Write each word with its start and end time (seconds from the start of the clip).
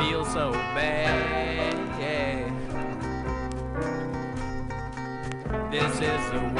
feel 0.00 0.24
so 0.24 0.52
bad. 0.52 1.20
This 5.70 5.94
is 5.94 6.30
the 6.32 6.40
worst 6.52 6.59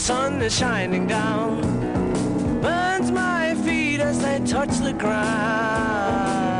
sun 0.00 0.40
is 0.40 0.56
shining 0.56 1.06
down. 1.06 1.60
Burns 2.62 3.10
my 3.10 3.54
feet 3.56 4.00
as 4.00 4.18
they 4.22 4.40
touch 4.40 4.78
the 4.78 4.94
ground. 4.94 6.59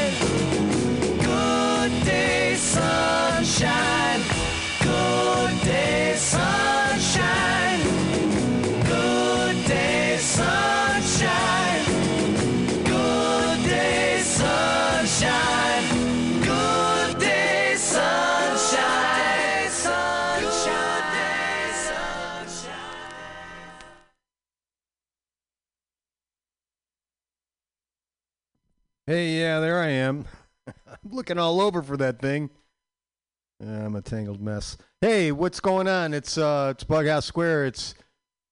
Hey, 29.11 29.41
yeah, 29.41 29.59
there 29.59 29.77
I 29.77 29.89
am. 29.89 30.23
I'm 30.67 31.11
looking 31.11 31.37
all 31.37 31.59
over 31.59 31.83
for 31.83 31.97
that 31.97 32.19
thing. 32.19 32.49
Yeah, 33.59 33.85
I'm 33.85 33.93
a 33.97 34.01
tangled 34.01 34.39
mess. 34.39 34.77
Hey, 35.01 35.33
what's 35.33 35.59
going 35.59 35.89
on? 35.89 36.13
It's 36.13 36.37
uh, 36.37 36.69
it's 36.71 36.85
Bughouse 36.85 37.25
Square. 37.25 37.65
It's 37.65 37.93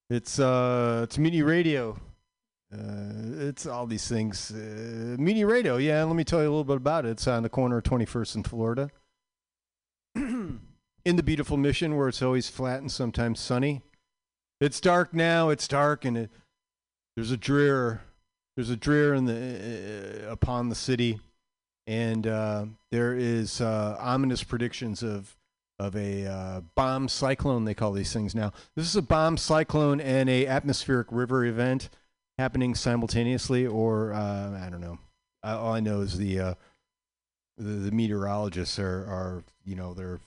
it's 0.10 0.38
uh, 0.38 1.00
it's 1.06 1.18
Mutiny 1.18 1.44
Radio. 1.44 1.98
Uh, 2.74 3.48
it's 3.48 3.68
all 3.68 3.88
these 3.88 4.06
things. 4.10 4.52
Uh, 4.52 5.16
Mutiny 5.18 5.46
Radio. 5.46 5.78
Yeah, 5.78 6.04
let 6.04 6.18
me 6.18 6.26
tell 6.26 6.42
you 6.42 6.50
a 6.50 6.52
little 6.52 6.66
bit 6.66 6.76
about 6.76 7.06
it. 7.06 7.12
It's 7.12 7.26
on 7.26 7.44
the 7.44 7.50
corner 7.50 7.78
of 7.78 7.84
21st 7.86 8.36
and 8.36 8.46
Florida. 8.46 8.90
In 10.16 10.60
the 11.06 11.24
beautiful 11.24 11.56
Mission, 11.56 11.96
where 11.96 12.10
it's 12.10 12.22
always 12.22 12.50
flat 12.50 12.82
and 12.82 12.92
sometimes 12.92 13.40
sunny. 13.40 13.82
It's 14.60 14.82
dark 14.82 15.14
now. 15.14 15.52
It's 15.52 15.70
dark, 15.70 16.04
and 16.04 16.18
it, 16.18 16.32
there's 17.16 17.32
a 17.32 17.38
drear 17.38 18.02
there's 18.60 18.70
a 18.70 18.76
drear 18.76 19.14
in 19.14 19.24
the 19.24 20.28
uh, 20.28 20.32
upon 20.34 20.68
the 20.68 20.76
city, 20.76 21.18
and 21.88 22.28
uh, 22.28 22.66
there 22.92 23.16
is 23.16 23.62
uh, 23.62 23.96
ominous 23.98 24.44
predictions 24.44 25.02
of 25.02 25.38
of 25.80 25.96
a 25.96 26.26
uh, 26.26 26.62
bomb 26.76 27.08
cyclone. 27.08 27.64
They 27.64 27.74
call 27.74 27.94
these 27.94 28.12
things 28.12 28.36
now. 28.36 28.52
This 28.76 28.86
is 28.86 28.98
a 28.98 29.02
bomb 29.02 29.38
cyclone 29.38 30.02
and 30.02 30.30
a 30.30 30.46
atmospheric 30.46 31.08
river 31.10 31.46
event 31.46 31.88
happening 32.38 32.76
simultaneously, 32.76 33.66
or 33.66 34.12
uh, 34.12 34.62
I 34.62 34.70
don't 34.70 34.82
know. 34.82 35.00
Uh, 35.42 35.58
all 35.58 35.72
I 35.72 35.80
know 35.80 36.02
is 36.02 36.18
the, 36.18 36.40
uh, 36.42 36.54
the 37.58 37.64
the 37.64 37.92
meteorologists 37.92 38.78
are 38.78 39.06
are 39.06 39.44
you 39.64 39.78
know 39.78 39.94
they're 39.94 40.20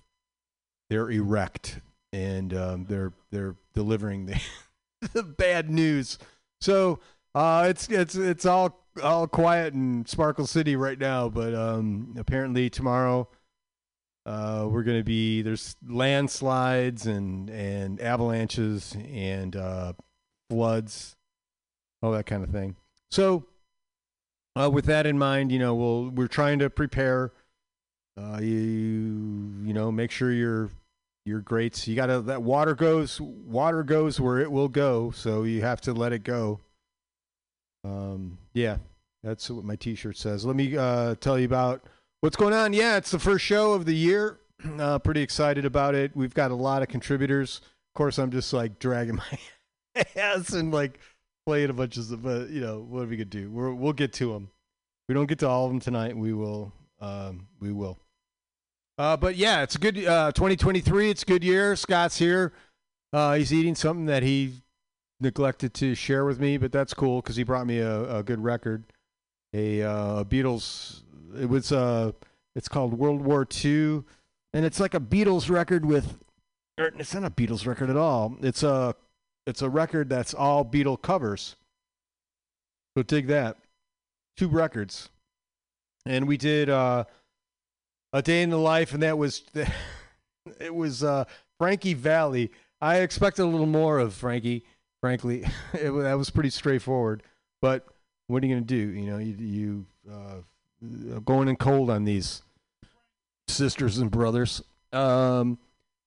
they're 0.88 1.10
erect 1.10 1.80
and 2.14 2.54
um, 2.54 2.86
they're 2.88 3.12
they're 3.30 3.56
delivering 3.74 4.24
the 4.24 4.40
the 5.12 5.22
bad 5.22 5.68
news. 5.68 6.16
So 6.62 7.00
uh, 7.34 7.66
it's 7.68 7.88
it's 7.88 8.14
it's 8.14 8.46
all 8.46 8.84
all 9.02 9.26
quiet 9.26 9.74
in 9.74 10.04
Sparkle 10.06 10.46
City 10.46 10.76
right 10.76 10.98
now, 10.98 11.28
but 11.28 11.54
um, 11.54 12.14
apparently 12.18 12.68
tomorrow 12.68 13.28
uh, 14.26 14.66
we're 14.68 14.82
going 14.82 14.98
to 14.98 15.04
be 15.04 15.42
there's 15.42 15.76
landslides 15.86 17.06
and 17.06 17.50
and 17.50 18.00
avalanches 18.00 18.96
and 19.10 19.56
uh, 19.56 19.92
floods, 20.50 21.16
all 22.02 22.12
that 22.12 22.26
kind 22.26 22.44
of 22.44 22.50
thing. 22.50 22.76
So 23.10 23.46
uh, 24.54 24.70
with 24.70 24.84
that 24.86 25.06
in 25.06 25.18
mind, 25.18 25.50
you 25.50 25.58
know 25.58 25.74
we'll 25.74 26.10
we're 26.10 26.28
trying 26.28 26.58
to 26.60 26.70
prepare. 26.70 27.32
Uh, 28.16 28.38
you 28.42 29.54
you 29.64 29.72
know 29.72 29.90
make 29.90 30.10
sure 30.10 30.30
your 30.30 30.70
your 31.24 31.40
grates 31.40 31.88
you 31.88 31.96
got 31.96 32.06
to 32.06 32.20
that 32.20 32.42
water 32.42 32.74
goes 32.74 33.18
water 33.20 33.82
goes 33.82 34.20
where 34.20 34.38
it 34.38 34.52
will 34.52 34.68
go, 34.68 35.10
so 35.10 35.44
you 35.44 35.62
have 35.62 35.80
to 35.80 35.92
let 35.92 36.12
it 36.12 36.22
go. 36.22 36.60
Um, 37.84 38.38
yeah, 38.54 38.76
that's 39.22 39.50
what 39.50 39.64
my 39.64 39.76
T-shirt 39.76 40.16
says. 40.16 40.44
Let 40.44 40.56
me 40.56 40.76
uh, 40.76 41.14
tell 41.16 41.38
you 41.38 41.46
about 41.46 41.82
what's 42.20 42.36
going 42.36 42.54
on. 42.54 42.72
Yeah, 42.72 42.96
it's 42.96 43.10
the 43.10 43.18
first 43.18 43.44
show 43.44 43.72
of 43.72 43.84
the 43.84 43.94
year. 43.94 44.38
Uh, 44.78 44.96
pretty 44.96 45.20
excited 45.20 45.64
about 45.64 45.96
it. 45.96 46.12
We've 46.14 46.34
got 46.34 46.52
a 46.52 46.54
lot 46.54 46.82
of 46.82 46.88
contributors. 46.88 47.60
Of 47.64 47.98
course, 47.98 48.16
I'm 48.16 48.30
just 48.30 48.52
like 48.52 48.78
dragging 48.78 49.16
my 49.96 50.04
ass 50.14 50.52
and 50.52 50.72
like 50.72 51.00
playing 51.46 51.70
a 51.70 51.72
bunch 51.72 51.96
of. 51.96 52.22
But 52.22 52.50
you 52.50 52.60
know, 52.60 52.78
what 52.88 53.02
are 53.02 53.06
we 53.06 53.16
gonna 53.16 53.24
do? 53.24 53.50
We're, 53.50 53.74
we'll 53.74 53.92
get 53.92 54.12
to 54.14 54.32
them. 54.32 54.50
We 55.08 55.16
don't 55.16 55.26
get 55.26 55.40
to 55.40 55.48
all 55.48 55.66
of 55.66 55.72
them 55.72 55.80
tonight. 55.80 56.16
We 56.16 56.32
will. 56.32 56.72
Um, 57.00 57.48
we 57.58 57.72
will. 57.72 57.98
Uh, 58.98 59.16
but 59.16 59.34
yeah, 59.34 59.62
it's 59.62 59.74
a 59.74 59.78
good 59.78 59.98
uh, 60.06 60.30
2023. 60.30 61.10
It's 61.10 61.24
a 61.24 61.26
good 61.26 61.42
year. 61.42 61.74
Scott's 61.74 62.18
here. 62.18 62.52
Uh, 63.12 63.34
he's 63.34 63.52
eating 63.52 63.74
something 63.74 64.06
that 64.06 64.22
he 64.22 64.62
neglected 65.22 65.72
to 65.74 65.94
share 65.94 66.24
with 66.24 66.40
me, 66.40 66.56
but 66.56 66.72
that's 66.72 66.92
cool 66.92 67.20
because 67.20 67.36
he 67.36 67.44
brought 67.44 67.66
me 67.66 67.78
a, 67.78 68.18
a 68.18 68.22
good 68.22 68.42
record. 68.42 68.84
A 69.54 69.82
uh, 69.82 70.24
Beatles. 70.24 71.02
It 71.38 71.48
was 71.48 71.72
uh, 71.72 72.12
it's 72.54 72.68
called 72.68 72.98
World 72.98 73.22
War 73.22 73.46
II, 73.64 74.02
and 74.52 74.64
it's 74.64 74.80
like 74.80 74.94
a 74.94 75.00
Beatles 75.00 75.48
record 75.50 75.84
with. 75.84 76.18
Or 76.78 76.86
it's 76.86 77.14
not 77.14 77.24
a 77.24 77.30
Beatles 77.30 77.66
record 77.66 77.90
at 77.90 77.96
all. 77.96 78.36
It's 78.42 78.62
a 78.62 78.94
it's 79.46 79.62
a 79.62 79.68
record 79.68 80.08
that's 80.08 80.34
all 80.34 80.64
Beatle 80.64 81.00
covers. 81.00 81.56
So 82.96 83.02
dig 83.02 83.26
that. 83.28 83.58
Two 84.36 84.48
records, 84.48 85.10
and 86.06 86.26
we 86.26 86.38
did 86.38 86.70
uh, 86.70 87.04
a 88.12 88.22
day 88.22 88.42
in 88.42 88.50
the 88.50 88.58
life, 88.58 88.94
and 88.94 89.02
that 89.02 89.18
was 89.18 89.42
it 90.60 90.74
was 90.74 91.04
uh, 91.04 91.24
Frankie 91.58 91.94
Valli. 91.94 92.50
I 92.80 92.98
expected 93.00 93.42
a 93.42 93.46
little 93.46 93.66
more 93.66 93.98
of 93.98 94.14
Frankie 94.14 94.64
frankly. 95.02 95.44
it, 95.74 95.90
that 95.90 96.14
was 96.14 96.30
pretty 96.30 96.48
straightforward. 96.48 97.22
But 97.60 97.84
what 98.28 98.42
are 98.42 98.46
you 98.46 98.54
going 98.54 98.64
to 98.64 98.74
do? 98.74 98.98
You 98.98 99.10
know, 99.10 99.18
you, 99.18 99.34
you 99.34 99.86
uh, 100.10 101.18
going 101.20 101.48
in 101.48 101.56
cold 101.56 101.90
on 101.90 102.04
these 102.04 102.42
sisters 103.48 103.98
and 103.98 104.10
brothers. 104.10 104.62
Um, 104.92 105.58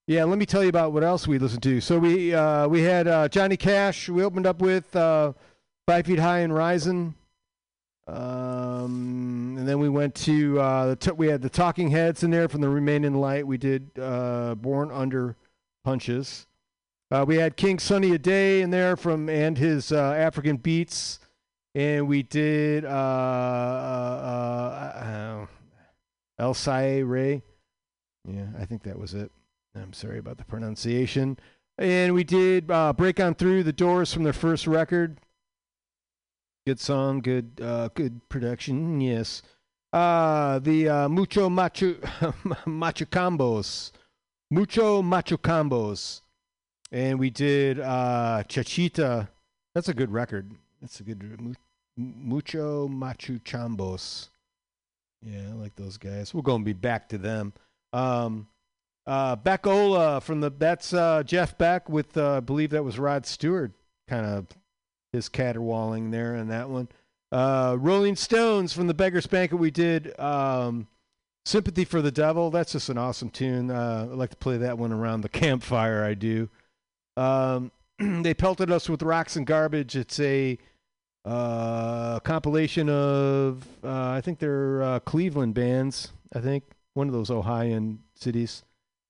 yeah, 0.08 0.24
let 0.24 0.40
me 0.40 0.46
tell 0.46 0.64
you 0.64 0.70
about 0.70 0.92
what 0.92 1.04
else 1.04 1.28
we 1.28 1.38
listened 1.38 1.64
to. 1.64 1.82
So 1.82 2.00
we 2.00 2.34
uh, 2.34 2.68
we 2.68 2.82
had 2.82 3.08
uh, 3.08 3.28
Johnny 3.28 3.58
Cash. 3.58 4.10
We 4.10 4.24
opened 4.24 4.46
up 4.46 4.60
with 4.62 4.96
uh, 4.96 5.34
Five 5.88 6.06
Feet 6.06 6.20
High 6.20 6.40
and 6.40 6.54
Rising. 6.54 7.16
Um, 8.08 9.56
and 9.58 9.68
then 9.68 9.80
we 9.80 9.90
went 9.90 10.14
to 10.16 10.60
uh, 10.60 10.86
the 10.90 10.96
t- 10.96 11.12
we 11.12 11.28
had 11.28 11.42
the 11.42 11.50
Talking 11.50 11.90
Heads 11.90 12.24
in 12.24 12.30
there 12.30 12.48
from 12.48 12.62
the 12.62 12.70
Remain 12.70 13.04
in 13.04 13.16
Light. 13.16 13.48
We 13.48 13.58
did 13.58 13.90
uh, 14.00 14.54
Born 14.54 14.92
Under 14.92 15.36
Punches. 15.84 16.46
Uh, 17.16 17.24
we 17.24 17.38
had 17.38 17.56
King 17.56 17.80
Sunny 17.80 18.12
Adé 18.12 18.60
in 18.60 18.72
there 18.72 18.98
from 18.98 19.30
and 19.30 19.58
his 19.58 19.94
uh, 19.94 20.12
African 20.18 20.58
Beats, 20.58 21.20
and 21.74 22.10
we 22.10 22.24
did 22.24 22.84
uh, 22.84 22.90
uh, 22.90 22.92
uh, 24.22 25.00
uh, 25.00 25.46
El 26.38 26.54
Sai 26.54 26.98
Ray. 26.98 27.42
Yeah, 28.28 28.48
I 28.60 28.66
think 28.66 28.84
that 28.84 29.00
was 29.00 29.14
it. 29.14 29.32
I'm 29.78 29.94
sorry 29.94 30.18
about 30.18 30.38
the 30.38 30.44
pronunciation. 30.44 31.40
And 31.78 32.14
we 32.14 32.26
did 32.26 32.70
uh, 32.70 32.92
break 32.92 33.22
on 33.22 33.36
through 33.36 33.64
the 33.64 33.72
doors 33.72 34.14
from 34.14 34.24
their 34.24 34.34
first 34.34 34.68
record. 34.68 35.22
Good 36.68 36.82
song, 36.82 37.22
good 37.22 37.56
good 37.94 38.28
production. 38.28 39.00
Yes. 39.00 39.42
The 39.94 41.08
Mucho 41.10 41.50
Macho 41.50 41.94
Combos. 43.06 43.94
Mucho 44.52 45.02
Macho 45.02 45.38
Combos. 45.38 46.20
And 46.92 47.20
we 47.20 47.30
did 47.30 47.80
uh, 47.80 48.44
Chachita. 48.48 49.28
That's 49.74 49.90
a 49.90 49.94
good 49.94 50.12
record. 50.12 50.52
That's 50.82 51.00
a 51.00 51.04
good 51.04 51.56
Mucho 51.98 52.88
Macho 52.88 53.34
Chambos. 53.34 54.30
Yeah, 55.22 55.50
I 55.50 55.54
like 55.54 55.76
those 55.76 55.98
guys. 55.98 56.34
We're 56.34 56.42
going 56.42 56.62
to 56.62 56.66
be 56.66 56.74
back 56.74 57.10
to 57.10 57.18
them. 57.18 57.54
Um, 57.94 58.48
uh, 59.08 59.36
Beckola 59.36 60.22
from 60.22 60.42
the 60.42 60.50
that's 60.50 60.94
uh, 60.94 61.24
Jeff 61.24 61.58
Beck 61.58 61.90
with 61.90 62.18
uh, 62.18 62.38
I 62.38 62.40
believe 62.40 62.72
that 62.72 62.84
was 62.84 63.00
Rod 63.00 63.26
Stewart, 63.26 63.72
kind 64.08 64.26
of 64.26 64.48
his 65.14 65.30
caterwauling 65.30 66.12
there 66.12 66.36
in 66.36 66.48
that 66.50 66.70
one. 66.70 66.90
Uh, 67.32 67.76
Rolling 67.80 68.16
Stones 68.16 68.74
from 68.74 68.88
the 68.88 68.94
Beggars 68.94 69.28
Banquet. 69.28 69.60
We 69.60 69.72
did 69.72 70.18
um, 70.20 70.88
Sympathy 71.46 71.86
for 71.86 72.02
the 72.02 72.12
Devil. 72.12 72.50
That's 72.52 72.72
just 72.72 72.90
an 72.90 72.98
awesome 72.98 73.30
tune. 73.30 73.72
Uh, 73.72 74.08
I 74.10 74.14
like 74.14 74.32
to 74.32 74.36
play 74.36 74.58
that 74.58 74.78
one 74.78 74.92
around 74.92 75.22
the 75.22 75.30
campfire. 75.30 76.04
I 76.04 76.14
do. 76.14 76.50
Um, 77.18 77.72
they 78.00 78.34
pelted 78.34 78.72
us 78.72 78.90
with 78.90 79.02
rocks 79.04 79.36
and 79.36 79.46
garbage. 79.46 79.96
It's 79.96 80.20
a 80.20 80.58
uh, 81.26 82.20
compilation 82.20 82.90
of 82.90 83.68
uh, 83.84 84.10
I 84.10 84.22
think 84.22 84.40
they're 84.40 84.84
uh, 84.84 85.00
Cleveland 85.00 85.54
bands. 85.54 86.12
I 86.34 86.40
think 86.40 86.64
one 86.94 87.08
of 87.08 87.14
those 87.14 87.32
Ohioan 87.32 88.00
cities, 88.16 88.64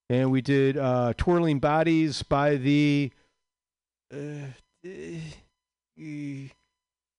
and 0.10 0.32
we 0.32 0.42
did 0.42 0.78
uh, 0.78 1.14
"Twirling 1.18 1.60
Bodies" 1.60 2.24
by 2.24 2.56
the. 2.56 3.12
Uh, 4.14 4.48
uh, 5.98 6.44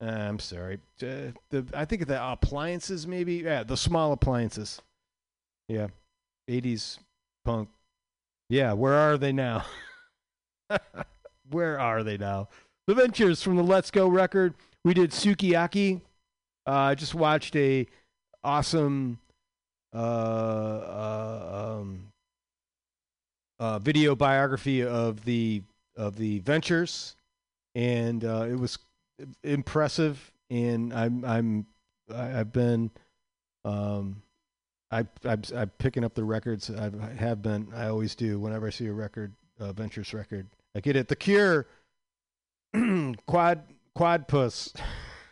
I'm 0.00 0.38
sorry. 0.38 0.78
The 0.98 1.34
I 1.74 1.84
think 1.84 2.06
the 2.06 2.32
appliances 2.32 3.06
maybe. 3.06 3.34
Yeah, 3.36 3.64
the 3.64 3.76
small 3.76 4.12
appliances. 4.12 4.80
Yeah, 5.68 5.88
80s 6.48 6.98
punk. 7.44 7.68
Yeah, 8.48 8.72
where 8.74 8.94
are 8.94 9.18
they 9.18 9.32
now? 9.32 9.64
where 11.50 11.78
are 11.78 12.02
they 12.02 12.16
now? 12.16 12.48
The 12.86 12.94
Ventures 12.94 13.42
from 13.42 13.56
the 13.56 13.62
Let's 13.62 13.90
Go 13.90 14.08
record. 14.08 14.54
We 14.84 14.94
did 14.94 15.10
Sukiyaki. 15.10 16.00
Uh, 16.66 16.70
I 16.70 16.94
just 16.94 17.14
watched 17.14 17.56
a 17.56 17.86
awesome 18.44 19.18
uh, 19.94 19.98
uh, 19.98 21.78
um, 21.80 22.12
uh, 23.58 23.78
video 23.78 24.14
biography 24.14 24.84
of 24.84 25.24
the 25.24 25.62
of 25.96 26.16
the 26.16 26.40
Ventures, 26.40 27.16
and 27.74 28.24
uh, 28.24 28.46
it 28.48 28.58
was 28.58 28.78
impressive. 29.42 30.32
And 30.50 30.92
I'm 30.92 31.24
I'm 31.24 31.66
I've 32.14 32.52
been 32.52 32.90
um, 33.64 34.22
I 34.90 35.06
I'm, 35.24 35.42
I'm 35.54 35.70
picking 35.78 36.04
up 36.04 36.14
the 36.14 36.24
records. 36.24 36.70
I've, 36.70 37.00
I 37.02 37.12
have 37.14 37.42
been. 37.42 37.68
I 37.74 37.88
always 37.88 38.14
do 38.14 38.38
whenever 38.38 38.66
I 38.66 38.70
see 38.70 38.86
a 38.86 38.92
record, 38.92 39.32
uh, 39.60 39.72
Ventures 39.72 40.12
record. 40.14 40.48
I 40.74 40.80
get 40.80 40.96
it. 40.96 41.08
The 41.08 41.16
Cure, 41.16 41.66
Quad 43.26 43.62
Quadpus 43.96 44.74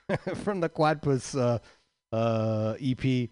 from 0.37 0.61
the 0.61 0.69
Quadpus 0.69 1.38
uh, 1.38 1.59
uh, 2.14 2.75
EP. 2.81 3.31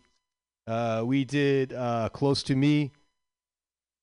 Uh, 0.67 1.03
we 1.05 1.25
did 1.25 1.73
uh, 1.73 2.09
Close 2.11 2.43
to 2.45 2.57
Me. 2.57 2.93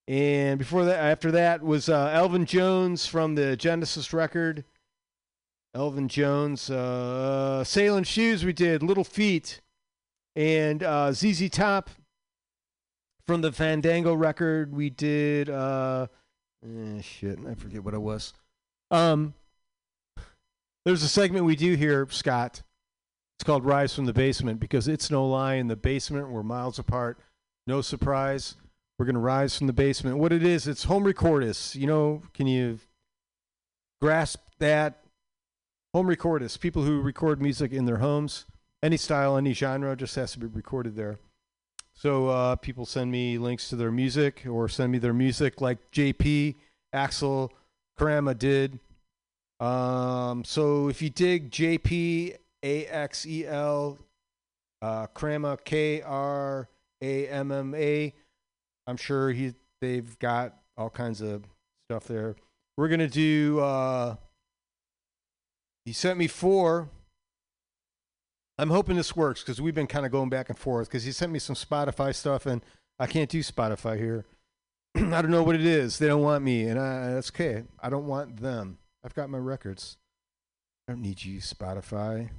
And 0.07 0.57
before 0.57 0.85
that, 0.85 0.99
after 0.99 1.31
that 1.31 1.61
was 1.61 1.87
uh, 1.87 2.09
Elvin 2.13 2.45
Jones 2.45 3.05
from 3.05 3.35
the 3.35 3.55
Genesis 3.55 4.11
record. 4.11 4.65
Elvin 5.75 6.07
Jones, 6.07 6.71
uh, 6.71 7.63
Sailing 7.63 8.03
Shoes. 8.03 8.43
We 8.43 8.53
did 8.53 8.81
Little 8.81 9.03
Feat, 9.03 9.61
and 10.35 10.81
uh, 10.81 11.11
ZZ 11.11 11.49
Top 11.51 11.91
from 13.27 13.41
the 13.41 13.51
Fandango 13.51 14.15
record. 14.15 14.73
We 14.73 14.89
did 14.89 15.47
uh, 15.47 16.07
eh, 16.65 17.01
shit. 17.01 17.39
I 17.47 17.55
forget 17.55 17.83
what 17.83 17.93
it 17.93 18.01
was. 18.01 18.33
Um, 18.91 19.33
there's 20.85 21.03
a 21.03 21.07
segment 21.07 21.45
we 21.45 21.55
do 21.55 21.75
here, 21.75 22.07
Scott. 22.09 22.63
It's 23.37 23.43
called 23.45 23.65
Rise 23.65 23.93
from 23.93 24.05
the 24.05 24.13
Basement 24.13 24.59
because 24.59 24.87
it's 24.87 25.09
no 25.09 25.25
lie. 25.27 25.55
In 25.55 25.67
the 25.67 25.75
basement, 25.75 26.29
we're 26.29 26.43
miles 26.43 26.79
apart. 26.79 27.19
No 27.67 27.81
surprise. 27.81 28.55
We're 28.97 29.05
to 29.05 29.19
rise 29.19 29.57
from 29.57 29.67
the 29.67 29.73
basement. 29.73 30.17
What 30.17 30.33
it 30.33 30.43
is, 30.43 30.67
it's 30.67 30.83
home 30.83 31.05
recordists. 31.05 31.73
You 31.73 31.87
know, 31.87 32.21
can 32.33 32.47
you 32.47 32.79
grasp 34.01 34.41
that? 34.59 35.03
Home 35.93 36.07
recordists, 36.07 36.59
people 36.59 36.83
who 36.83 37.01
record 37.01 37.41
music 37.41 37.71
in 37.71 37.85
their 37.85 37.97
homes, 37.97 38.45
any 38.83 38.97
style, 38.97 39.37
any 39.37 39.53
genre, 39.53 39.95
just 39.95 40.15
has 40.15 40.33
to 40.33 40.39
be 40.39 40.45
recorded 40.45 40.95
there. 40.95 41.17
So 41.99 42.29
uh, 42.29 42.55
people 42.55 42.85
send 42.85 43.11
me 43.11 43.37
links 43.37 43.67
to 43.69 43.75
their 43.75 43.91
music 43.91 44.45
or 44.49 44.69
send 44.69 44.89
me 44.89 44.99
their 44.99 45.13
music 45.13 45.59
like 45.59 45.91
JP, 45.91 46.55
Axel, 46.93 47.51
Karama 47.99 48.37
did. 48.39 48.79
Um, 49.59 50.45
so 50.45 50.87
if 50.87 51.01
you 51.01 51.09
dig 51.09 51.51
JP 51.51 52.37
A 52.63 52.85
X 52.85 53.25
E 53.25 53.45
L 53.45 53.97
uh, 54.81 55.07
Kramma 55.07 55.61
K 55.65 56.01
R 56.01 56.69
A 57.01 57.27
M 57.27 57.51
M 57.51 57.75
A, 57.75 58.13
I'm 58.87 58.95
sure 58.95 59.31
he 59.31 59.53
they've 59.81 60.17
got 60.19 60.55
all 60.77 60.89
kinds 60.89 61.19
of 61.19 61.43
stuff 61.89 62.05
there. 62.05 62.37
We're 62.77 62.87
gonna 62.87 63.09
do. 63.09 63.59
Uh, 63.59 64.15
he 65.83 65.91
sent 65.91 66.17
me 66.17 66.27
four. 66.27 66.87
I'm 68.59 68.69
hoping 68.69 68.97
this 68.97 69.15
works 69.15 69.41
because 69.41 69.61
we've 69.61 69.73
been 69.73 69.87
kind 69.87 70.05
of 70.05 70.11
going 70.11 70.29
back 70.29 70.49
and 70.49 70.57
forth 70.57 70.89
because 70.89 71.03
he 71.03 71.11
sent 71.11 71.31
me 71.31 71.39
some 71.39 71.55
Spotify 71.55 72.13
stuff 72.13 72.45
and 72.45 72.61
I 72.99 73.07
can't 73.07 73.29
do 73.29 73.39
Spotify 73.41 73.97
here. 73.97 74.25
I 74.95 75.21
don't 75.21 75.31
know 75.31 75.43
what 75.43 75.55
it 75.55 75.65
is. 75.65 75.97
They 75.97 76.07
don't 76.07 76.21
want 76.21 76.43
me, 76.43 76.63
and 76.63 76.77
I, 76.77 77.13
that's 77.13 77.31
okay. 77.31 77.63
I 77.79 77.89
don't 77.89 78.07
want 78.07 78.41
them. 78.41 78.77
I've 79.03 79.13
got 79.13 79.29
my 79.29 79.37
records. 79.37 79.97
I 80.87 80.91
don't 80.91 81.01
need 81.01 81.23
you, 81.23 81.39
Spotify. 81.39 82.29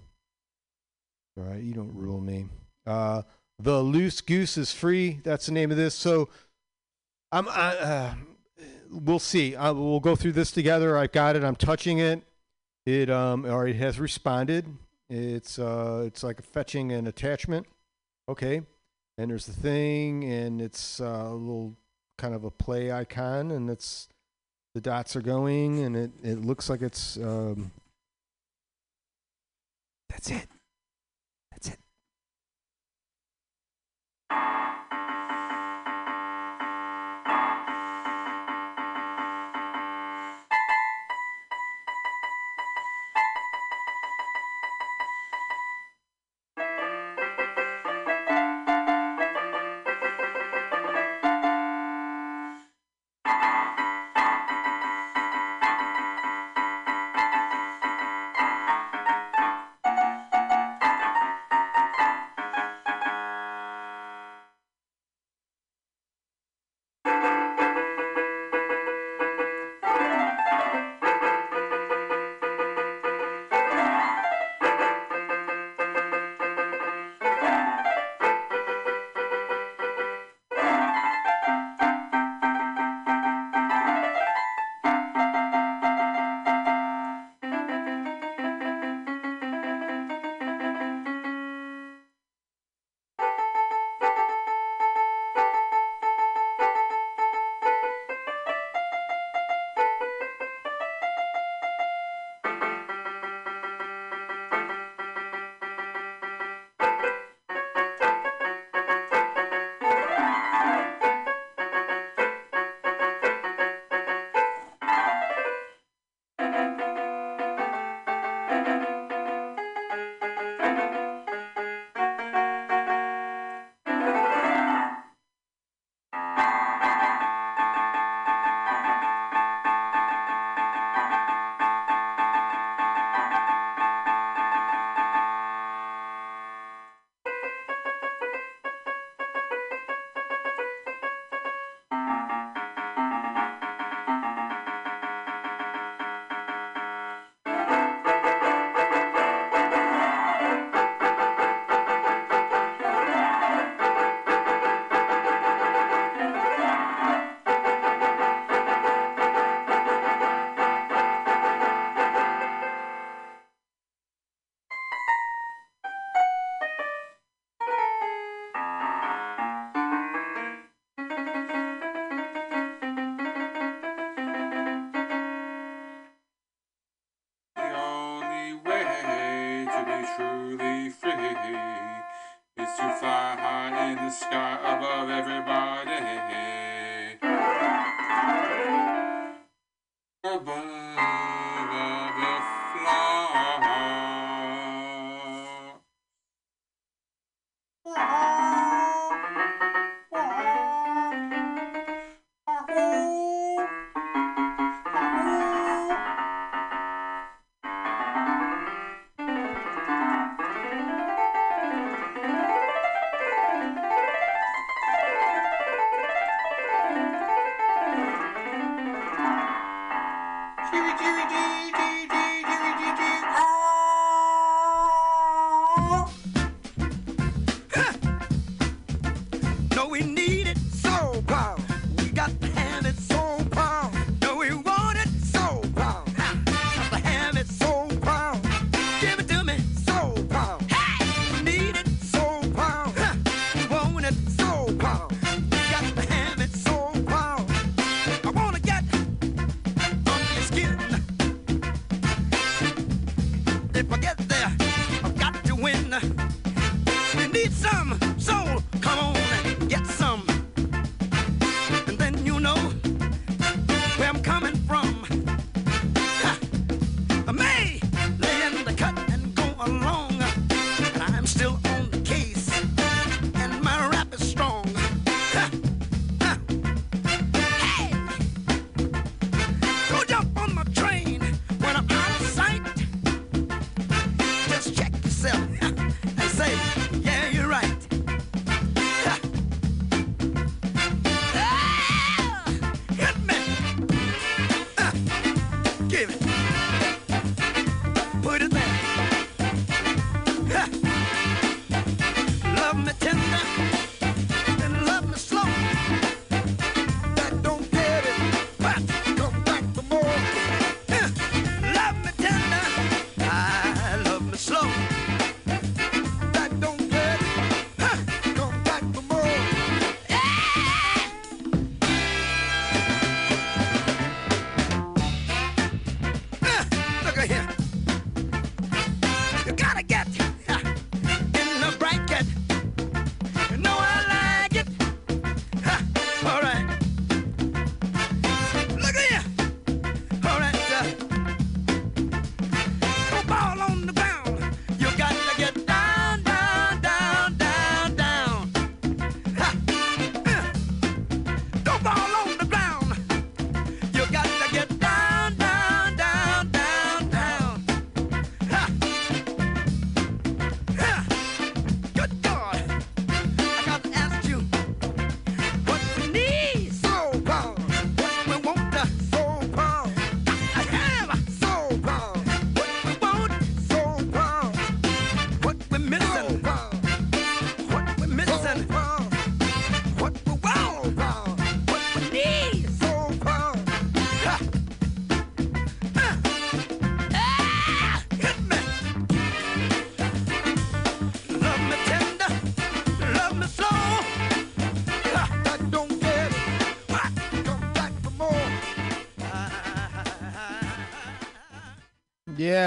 All 1.38 1.44
right, 1.44 1.62
you 1.62 1.72
don't 1.72 1.94
rule 1.94 2.20
me. 2.20 2.46
Uh, 2.86 3.22
the 3.58 3.80
Loose 3.80 4.20
Goose 4.20 4.58
is 4.58 4.72
free. 4.72 5.20
That's 5.24 5.46
the 5.46 5.52
name 5.52 5.70
of 5.70 5.76
this. 5.76 5.94
So 5.94 6.28
I'm. 7.32 7.48
I, 7.48 7.76
uh, 7.76 8.14
we'll 8.90 9.18
see. 9.18 9.56
I, 9.56 9.70
we'll 9.70 10.00
go 10.00 10.16
through 10.16 10.32
this 10.32 10.50
together. 10.50 10.98
I've 10.98 11.12
got 11.12 11.36
it. 11.36 11.44
I'm 11.44 11.56
touching 11.56 11.98
it. 11.98 12.22
It 12.84 13.08
um 13.08 13.44
it 13.46 13.76
has 13.76 14.00
responded. 14.00 14.66
It's 15.10 15.58
uh 15.58 16.04
it's 16.06 16.22
like 16.22 16.40
fetching 16.42 16.92
an 16.92 17.08
attachment. 17.08 17.66
Okay, 18.28 18.62
and 19.18 19.30
there's 19.30 19.46
the 19.46 19.52
thing, 19.52 20.22
and 20.24 20.62
it's 20.62 21.00
uh, 21.00 21.04
a 21.04 21.34
little 21.34 21.76
kind 22.16 22.32
of 22.32 22.44
a 22.44 22.50
play 22.50 22.92
icon, 22.92 23.50
and 23.50 23.68
it's 23.68 24.08
the 24.72 24.80
dots 24.80 25.16
are 25.16 25.20
going, 25.20 25.80
and 25.80 25.96
it 25.96 26.12
it 26.22 26.44
looks 26.44 26.70
like 26.70 26.80
it's 26.80 27.16
um. 27.16 27.72
That's 30.08 30.30
it. 30.30 30.48
That's 31.50 31.68
it. 31.70 31.78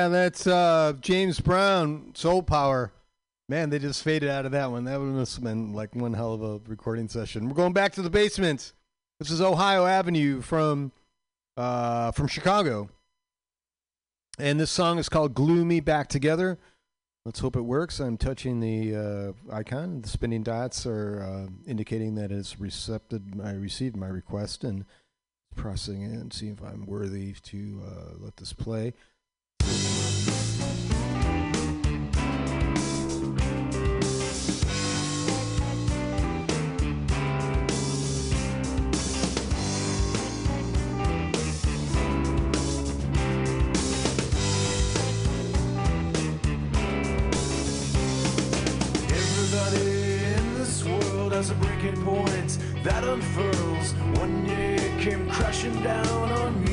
Yeah, 0.03 0.09
that's 0.09 0.45
uh, 0.45 0.93
James 0.99 1.39
Brown, 1.39 2.11
Soul 2.13 2.43
Power. 2.43 2.91
Man, 3.47 3.69
they 3.69 3.79
just 3.79 4.03
faded 4.03 4.29
out 4.29 4.45
of 4.45 4.51
that 4.51 4.69
one. 4.69 4.83
That 4.83 4.99
would 4.99 5.15
have 5.15 5.41
been 5.41 5.71
like 5.71 5.95
one 5.95 6.11
hell 6.11 6.33
of 6.33 6.43
a 6.43 6.59
recording 6.67 7.07
session. 7.07 7.47
We're 7.47 7.55
going 7.55 7.71
back 7.71 7.93
to 7.93 8.01
the 8.01 8.09
basement. 8.09 8.73
This 9.17 9.31
is 9.31 9.39
Ohio 9.39 9.85
Avenue 9.85 10.41
from 10.41 10.91
uh, 11.55 12.11
from 12.11 12.27
Chicago, 12.27 12.89
and 14.37 14.59
this 14.59 14.71
song 14.71 14.99
is 14.99 15.07
called 15.07 15.35
"Gloomy 15.35 15.79
Back 15.79 16.09
Together." 16.09 16.59
Let's 17.23 17.39
hope 17.39 17.55
it 17.55 17.61
works. 17.61 18.01
I'm 18.01 18.17
touching 18.17 18.59
the 18.59 18.95
uh, 18.97 19.55
icon. 19.55 20.01
The 20.01 20.09
spinning 20.09 20.43
dots 20.43 20.85
are 20.85 21.21
uh, 21.21 21.51
indicating 21.65 22.15
that 22.15 22.29
it's 22.29 22.59
received. 22.59 23.13
I 23.41 23.53
received 23.53 23.95
my 23.95 24.07
request 24.07 24.65
and 24.65 24.83
processing 25.55 26.01
it 26.01 26.11
and 26.11 26.33
see 26.33 26.49
if 26.49 26.61
I'm 26.61 26.85
worthy 26.85 27.31
to 27.31 27.81
uh, 27.87 28.13
let 28.19 28.35
this 28.35 28.51
play. 28.51 28.95
Everybody 49.55 50.23
in 50.35 50.55
this 50.55 50.83
world 50.83 51.31
has 51.31 51.51
a 51.51 51.55
breaking 51.55 52.03
point 52.03 52.57
that 52.83 53.03
unfurls 53.03 53.93
when 54.19 54.45
you 54.45 54.77
came 55.01 55.29
crashing 55.29 55.81
down 55.83 56.31
on 56.31 56.63
me. 56.65 56.72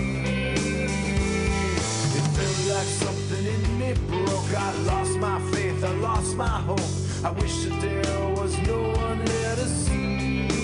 it 3.90 4.08
broke. 4.08 4.54
I 4.56 4.72
lost 4.82 5.18
my 5.18 5.40
faith, 5.50 5.82
I 5.84 5.92
lost 5.94 6.36
my 6.36 6.60
hope. 6.68 6.80
I 7.24 7.30
wish 7.30 7.64
that 7.64 7.80
there 7.80 8.28
was 8.30 8.56
no 8.66 8.80
one 8.92 9.24
there 9.24 9.56
to 9.56 9.66
see. 9.66 10.59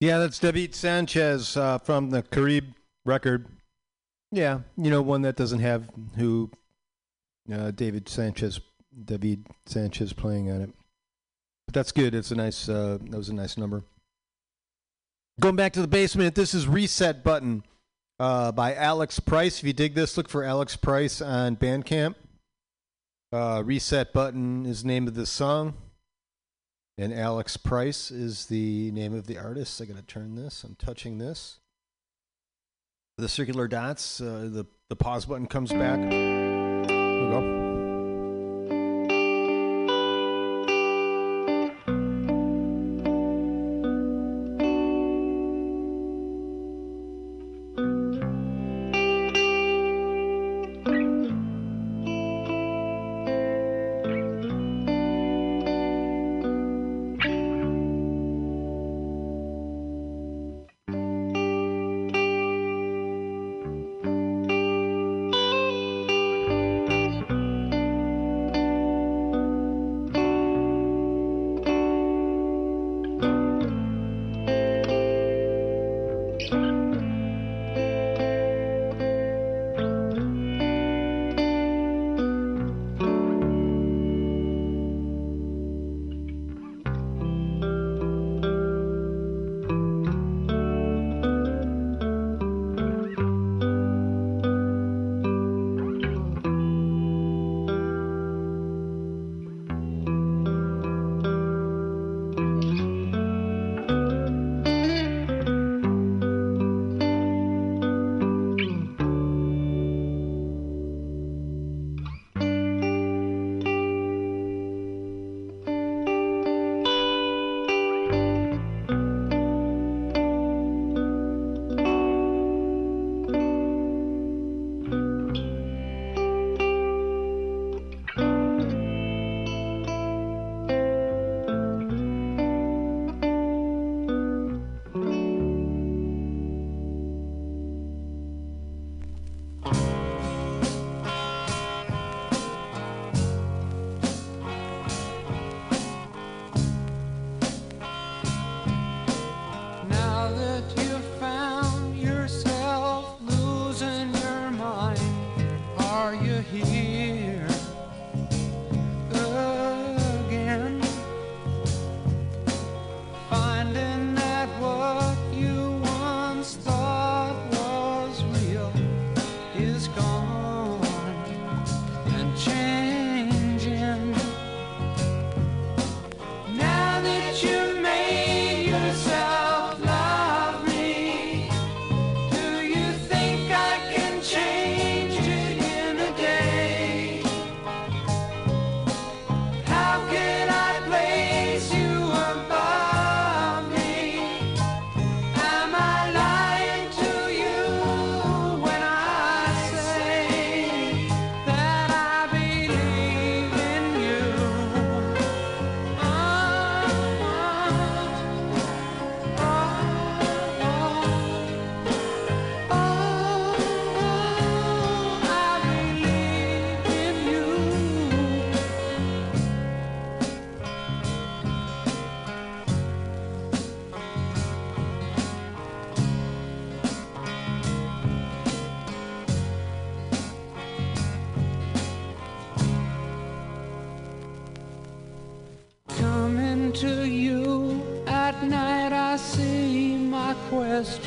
Yeah, 0.00 0.16
that's 0.18 0.38
David 0.38 0.74
Sanchez 0.74 1.58
uh, 1.58 1.76
from 1.78 2.08
the 2.08 2.22
Carib 2.22 2.74
record. 3.04 3.46
Yeah, 4.32 4.60
you 4.78 4.90
know, 4.90 5.02
one 5.02 5.22
that 5.22 5.36
doesn't 5.36 5.60
have 5.60 5.90
who 6.16 6.50
uh, 7.52 7.70
David 7.72 8.08
Sanchez, 8.08 8.60
David 9.04 9.46
Sanchez 9.66 10.14
playing 10.14 10.50
on 10.50 10.62
it. 10.62 10.70
But 11.66 11.74
that's 11.74 11.92
good. 11.92 12.14
It's 12.14 12.30
a 12.30 12.34
nice. 12.34 12.68
Uh, 12.68 12.98
that 13.10 13.16
was 13.16 13.28
a 13.28 13.34
nice 13.34 13.58
number. 13.58 13.84
Going 15.38 15.56
back 15.56 15.74
to 15.74 15.82
the 15.82 15.88
basement. 15.88 16.34
This 16.34 16.54
is 16.54 16.66
Reset 16.66 17.22
Button 17.22 17.62
uh, 18.18 18.52
by 18.52 18.74
Alex 18.74 19.20
Price. 19.20 19.58
If 19.58 19.64
you 19.64 19.72
dig 19.74 19.94
this, 19.94 20.16
look 20.16 20.28
for 20.28 20.44
Alex 20.44 20.76
Price 20.76 21.20
on 21.20 21.56
Bandcamp. 21.56 22.14
Uh, 23.32 23.62
Reset 23.64 24.12
Button 24.14 24.64
is 24.64 24.82
the 24.82 24.88
name 24.88 25.06
of 25.06 25.14
the 25.14 25.26
song. 25.26 25.74
And 27.00 27.14
Alex 27.14 27.56
Price 27.56 28.10
is 28.10 28.44
the 28.44 28.90
name 28.90 29.14
of 29.14 29.26
the 29.26 29.38
artist. 29.38 29.80
I 29.80 29.86
got 29.86 29.96
to 29.96 30.02
turn 30.02 30.34
this. 30.34 30.64
I'm 30.64 30.74
touching 30.74 31.16
this. 31.16 31.58
The 33.16 33.26
circular 33.26 33.68
dots. 33.68 34.20
Uh, 34.20 34.50
the 34.52 34.66
the 34.90 34.96
pause 34.96 35.24
button 35.24 35.46
comes 35.46 35.72
back. 35.72 35.98
We 35.98 36.06
go. 36.06 37.59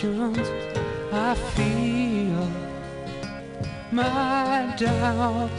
Questions, 0.03 0.49
I 1.13 1.33
feel 1.55 2.49
my 3.91 4.75
doubts. 4.77 5.52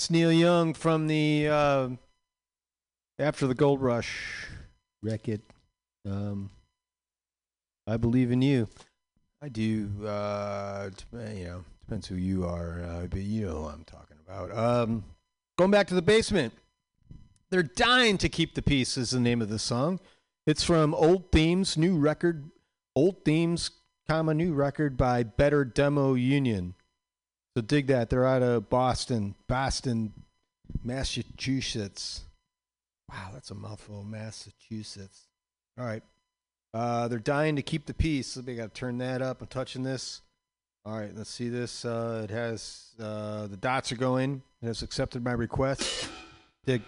That's 0.00 0.08
Neil 0.08 0.32
Young 0.32 0.72
from 0.72 1.08
the 1.08 1.46
uh, 1.46 1.88
After 3.18 3.46
the 3.46 3.54
Gold 3.54 3.82
Rush 3.82 4.46
record. 5.02 5.42
Um, 6.06 6.48
I 7.86 7.98
believe 7.98 8.30
in 8.30 8.40
you. 8.40 8.66
I 9.42 9.50
do. 9.50 9.90
Uh, 10.02 10.88
dep- 10.88 11.36
you 11.36 11.44
know, 11.44 11.64
depends 11.84 12.06
who 12.06 12.14
you 12.14 12.46
are, 12.46 12.82
uh, 12.82 13.06
but 13.08 13.20
you 13.20 13.44
know 13.44 13.56
who 13.56 13.66
I'm 13.66 13.84
talking 13.84 14.16
about. 14.26 14.56
Um, 14.56 15.04
going 15.58 15.70
back 15.70 15.86
to 15.88 15.94
the 15.94 16.00
basement. 16.00 16.54
They're 17.50 17.62
dying 17.62 18.16
to 18.18 18.30
keep 18.30 18.54
the 18.54 18.62
peace 18.62 18.96
is 18.96 19.10
the 19.10 19.20
name 19.20 19.42
of 19.42 19.50
the 19.50 19.58
song. 19.58 20.00
It's 20.46 20.64
from 20.64 20.94
Old 20.94 21.30
Themes, 21.30 21.76
new 21.76 21.98
record. 21.98 22.50
Old 22.96 23.22
Themes, 23.26 23.70
comma 24.08 24.32
new 24.32 24.54
record 24.54 24.96
by 24.96 25.24
Better 25.24 25.62
Demo 25.66 26.14
Union. 26.14 26.74
So 27.60 27.66
dig 27.66 27.88
that. 27.88 28.08
They're 28.08 28.26
out 28.26 28.42
of 28.42 28.70
Boston, 28.70 29.34
Boston, 29.46 30.14
Massachusetts. 30.82 32.22
Wow, 33.06 33.32
that's 33.34 33.50
a 33.50 33.54
mouthful. 33.54 34.02
Massachusetts. 34.02 35.26
All 35.78 35.84
right. 35.84 36.02
Uh, 36.72 37.08
they're 37.08 37.18
dying 37.18 37.56
to 37.56 37.62
keep 37.62 37.84
the 37.84 37.92
peace. 37.92 38.28
So 38.28 38.40
we 38.40 38.54
got 38.54 38.72
to 38.72 38.80
turn 38.80 38.96
that 38.98 39.20
up. 39.20 39.42
I'm 39.42 39.46
touching 39.48 39.82
this. 39.82 40.22
All 40.86 40.98
right, 40.98 41.14
let's 41.14 41.28
see 41.28 41.50
this. 41.50 41.84
Uh, 41.84 42.22
it 42.24 42.30
has 42.30 42.94
uh, 42.98 43.46
the 43.46 43.58
dots 43.58 43.92
are 43.92 43.96
going. 43.96 44.40
It 44.62 44.66
has 44.66 44.80
accepted 44.80 45.22
my 45.22 45.32
request. 45.32 46.08
Dig. 46.64 46.80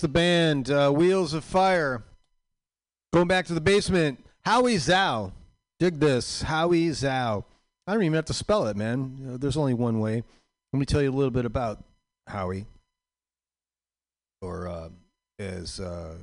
The 0.00 0.08
band. 0.08 0.70
Uh, 0.70 0.90
Wheels 0.90 1.34
of 1.34 1.44
Fire. 1.44 2.02
Going 3.12 3.28
back 3.28 3.46
to 3.46 3.54
the 3.54 3.60
basement. 3.60 4.24
Howie 4.44 4.76
Zhao. 4.76 5.32
Dig 5.78 6.00
this. 6.00 6.42
Howie 6.42 6.88
Zhao. 6.88 7.44
I 7.86 7.92
don't 7.92 8.02
even 8.02 8.14
have 8.14 8.24
to 8.26 8.34
spell 8.34 8.66
it, 8.66 8.76
man. 8.76 9.38
There's 9.38 9.56
only 9.56 9.74
one 9.74 10.00
way. 10.00 10.22
Let 10.72 10.78
me 10.80 10.86
tell 10.86 11.02
you 11.02 11.10
a 11.10 11.12
little 11.12 11.30
bit 11.30 11.44
about 11.44 11.84
Howie, 12.26 12.66
or 14.40 14.66
uh, 14.66 14.88
as 15.38 15.78
uh, 15.78 16.16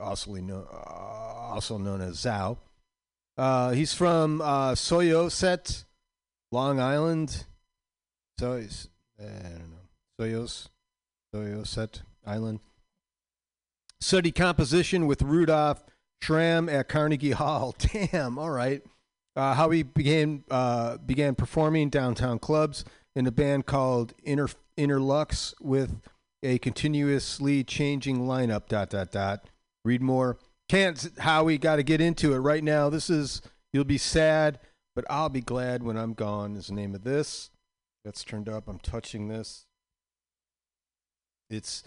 also, 0.00 0.32
know, 0.34 0.66
uh, 0.72 1.52
also 1.52 1.76
known 1.76 2.00
as 2.00 2.16
Zhao. 2.16 2.56
Uh, 3.36 3.72
he's 3.72 3.92
from 3.92 4.40
uh, 4.40 4.72
Soyoset, 4.72 5.84
Long 6.52 6.80
Island. 6.80 7.44
So 8.38 8.56
he's, 8.56 8.88
I 9.20 9.24
don't 9.24 9.70
know. 9.70 9.76
Soyos, 10.20 10.68
Soyoset 11.34 12.02
Island. 12.24 12.60
Studied 14.00 14.34
composition 14.34 15.06
with 15.06 15.22
Rudolph 15.22 15.84
Schramm 16.22 16.68
at 16.68 16.88
Carnegie 16.88 17.32
Hall. 17.32 17.74
Damn, 18.12 18.38
all 18.38 18.50
right. 18.50 18.82
Uh, 19.34 19.54
how 19.54 19.70
he 19.70 19.82
began 19.82 20.44
uh, 20.50 20.96
began 20.98 21.34
performing 21.34 21.90
downtown 21.90 22.38
clubs 22.38 22.84
in 23.14 23.26
a 23.26 23.30
band 23.30 23.66
called 23.66 24.14
Inter 24.22 24.48
Interlux 24.76 25.54
with 25.60 26.00
a 26.42 26.58
continuously 26.58 27.64
changing 27.64 28.20
lineup. 28.20 28.66
Dot 28.68 28.90
dot 28.90 29.10
dot. 29.10 29.44
Read 29.84 30.02
more. 30.02 30.38
Can't 30.68 31.08
Howie 31.18 31.58
got 31.58 31.76
to 31.76 31.82
get 31.82 32.00
into 32.00 32.34
it 32.34 32.38
right 32.38 32.62
now. 32.62 32.90
This 32.90 33.10
is 33.10 33.42
you'll 33.72 33.84
be 33.84 33.98
sad, 33.98 34.58
but 34.94 35.04
I'll 35.08 35.28
be 35.28 35.40
glad 35.40 35.82
when 35.82 35.96
I'm 35.96 36.14
gone. 36.14 36.56
Is 36.56 36.68
the 36.68 36.74
name 36.74 36.94
of 36.94 37.04
this. 37.04 37.50
That's 38.04 38.24
turned 38.24 38.48
up. 38.48 38.68
I'm 38.68 38.78
touching 38.78 39.28
this. 39.28 39.66
It's 41.50 41.82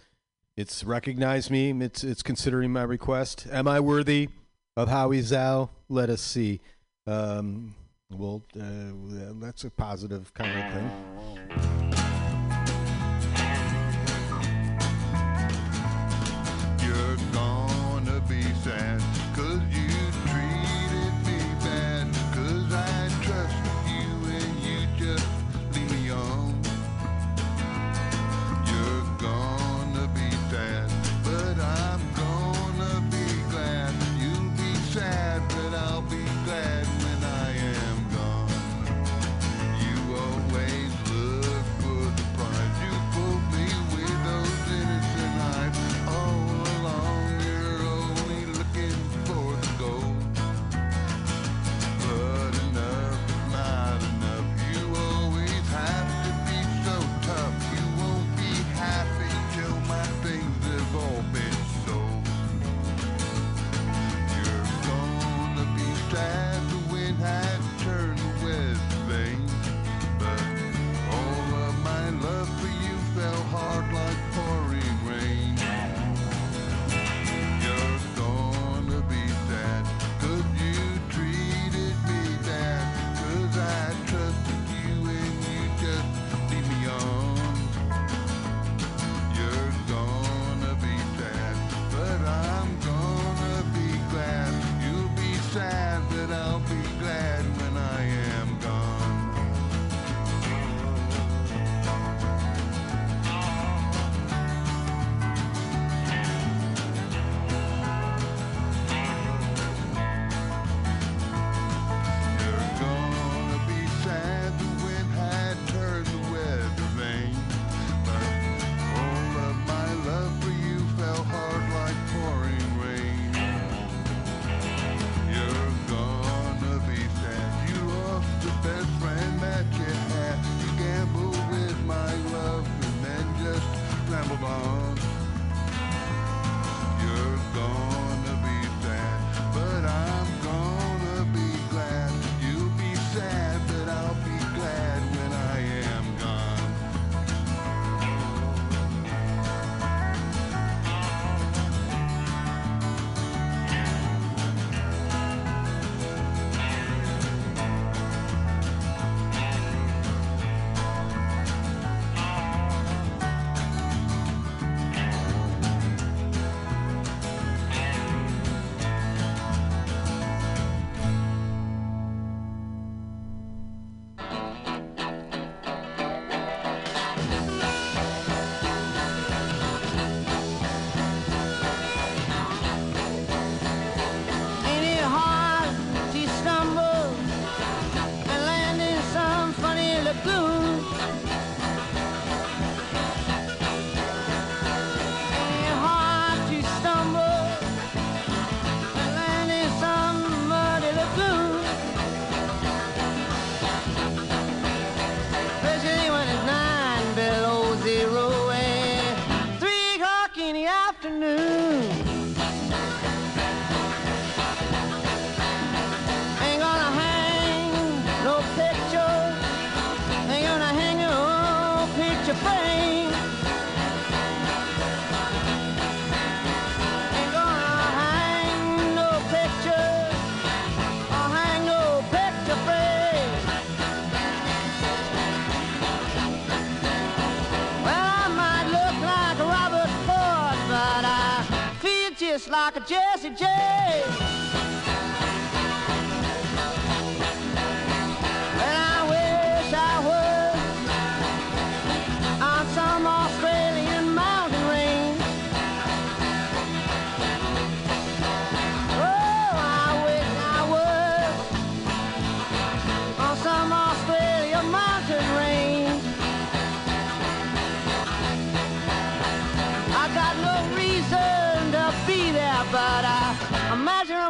it's 0.57 0.83
recognized 0.83 1.49
me. 1.49 1.71
It's 1.71 2.03
it's 2.03 2.21
considering 2.21 2.71
my 2.71 2.83
request. 2.83 3.47
Am 3.51 3.67
I 3.67 3.79
worthy 3.79 4.29
of 4.75 4.89
Howie 4.89 5.21
Zhao? 5.21 5.69
Let 5.89 6.09
us 6.09 6.21
see. 6.21 6.59
Um, 7.07 7.75
well, 8.11 8.43
uh, 8.59 9.31
that's 9.39 9.63
a 9.63 9.69
positive 9.69 10.33
kind 10.33 10.51
of 10.59 10.73
thing. 10.73 10.91
You're 16.83 17.17
gonna 17.31 18.21
be 18.27 18.41
sad, 18.63 19.01
cause 19.35 19.61
you 19.71 19.80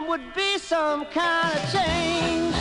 would 0.07 0.33
be 0.33 0.57
some 0.57 1.05
kind 1.05 1.57
of 1.57 1.71
change. 1.71 2.60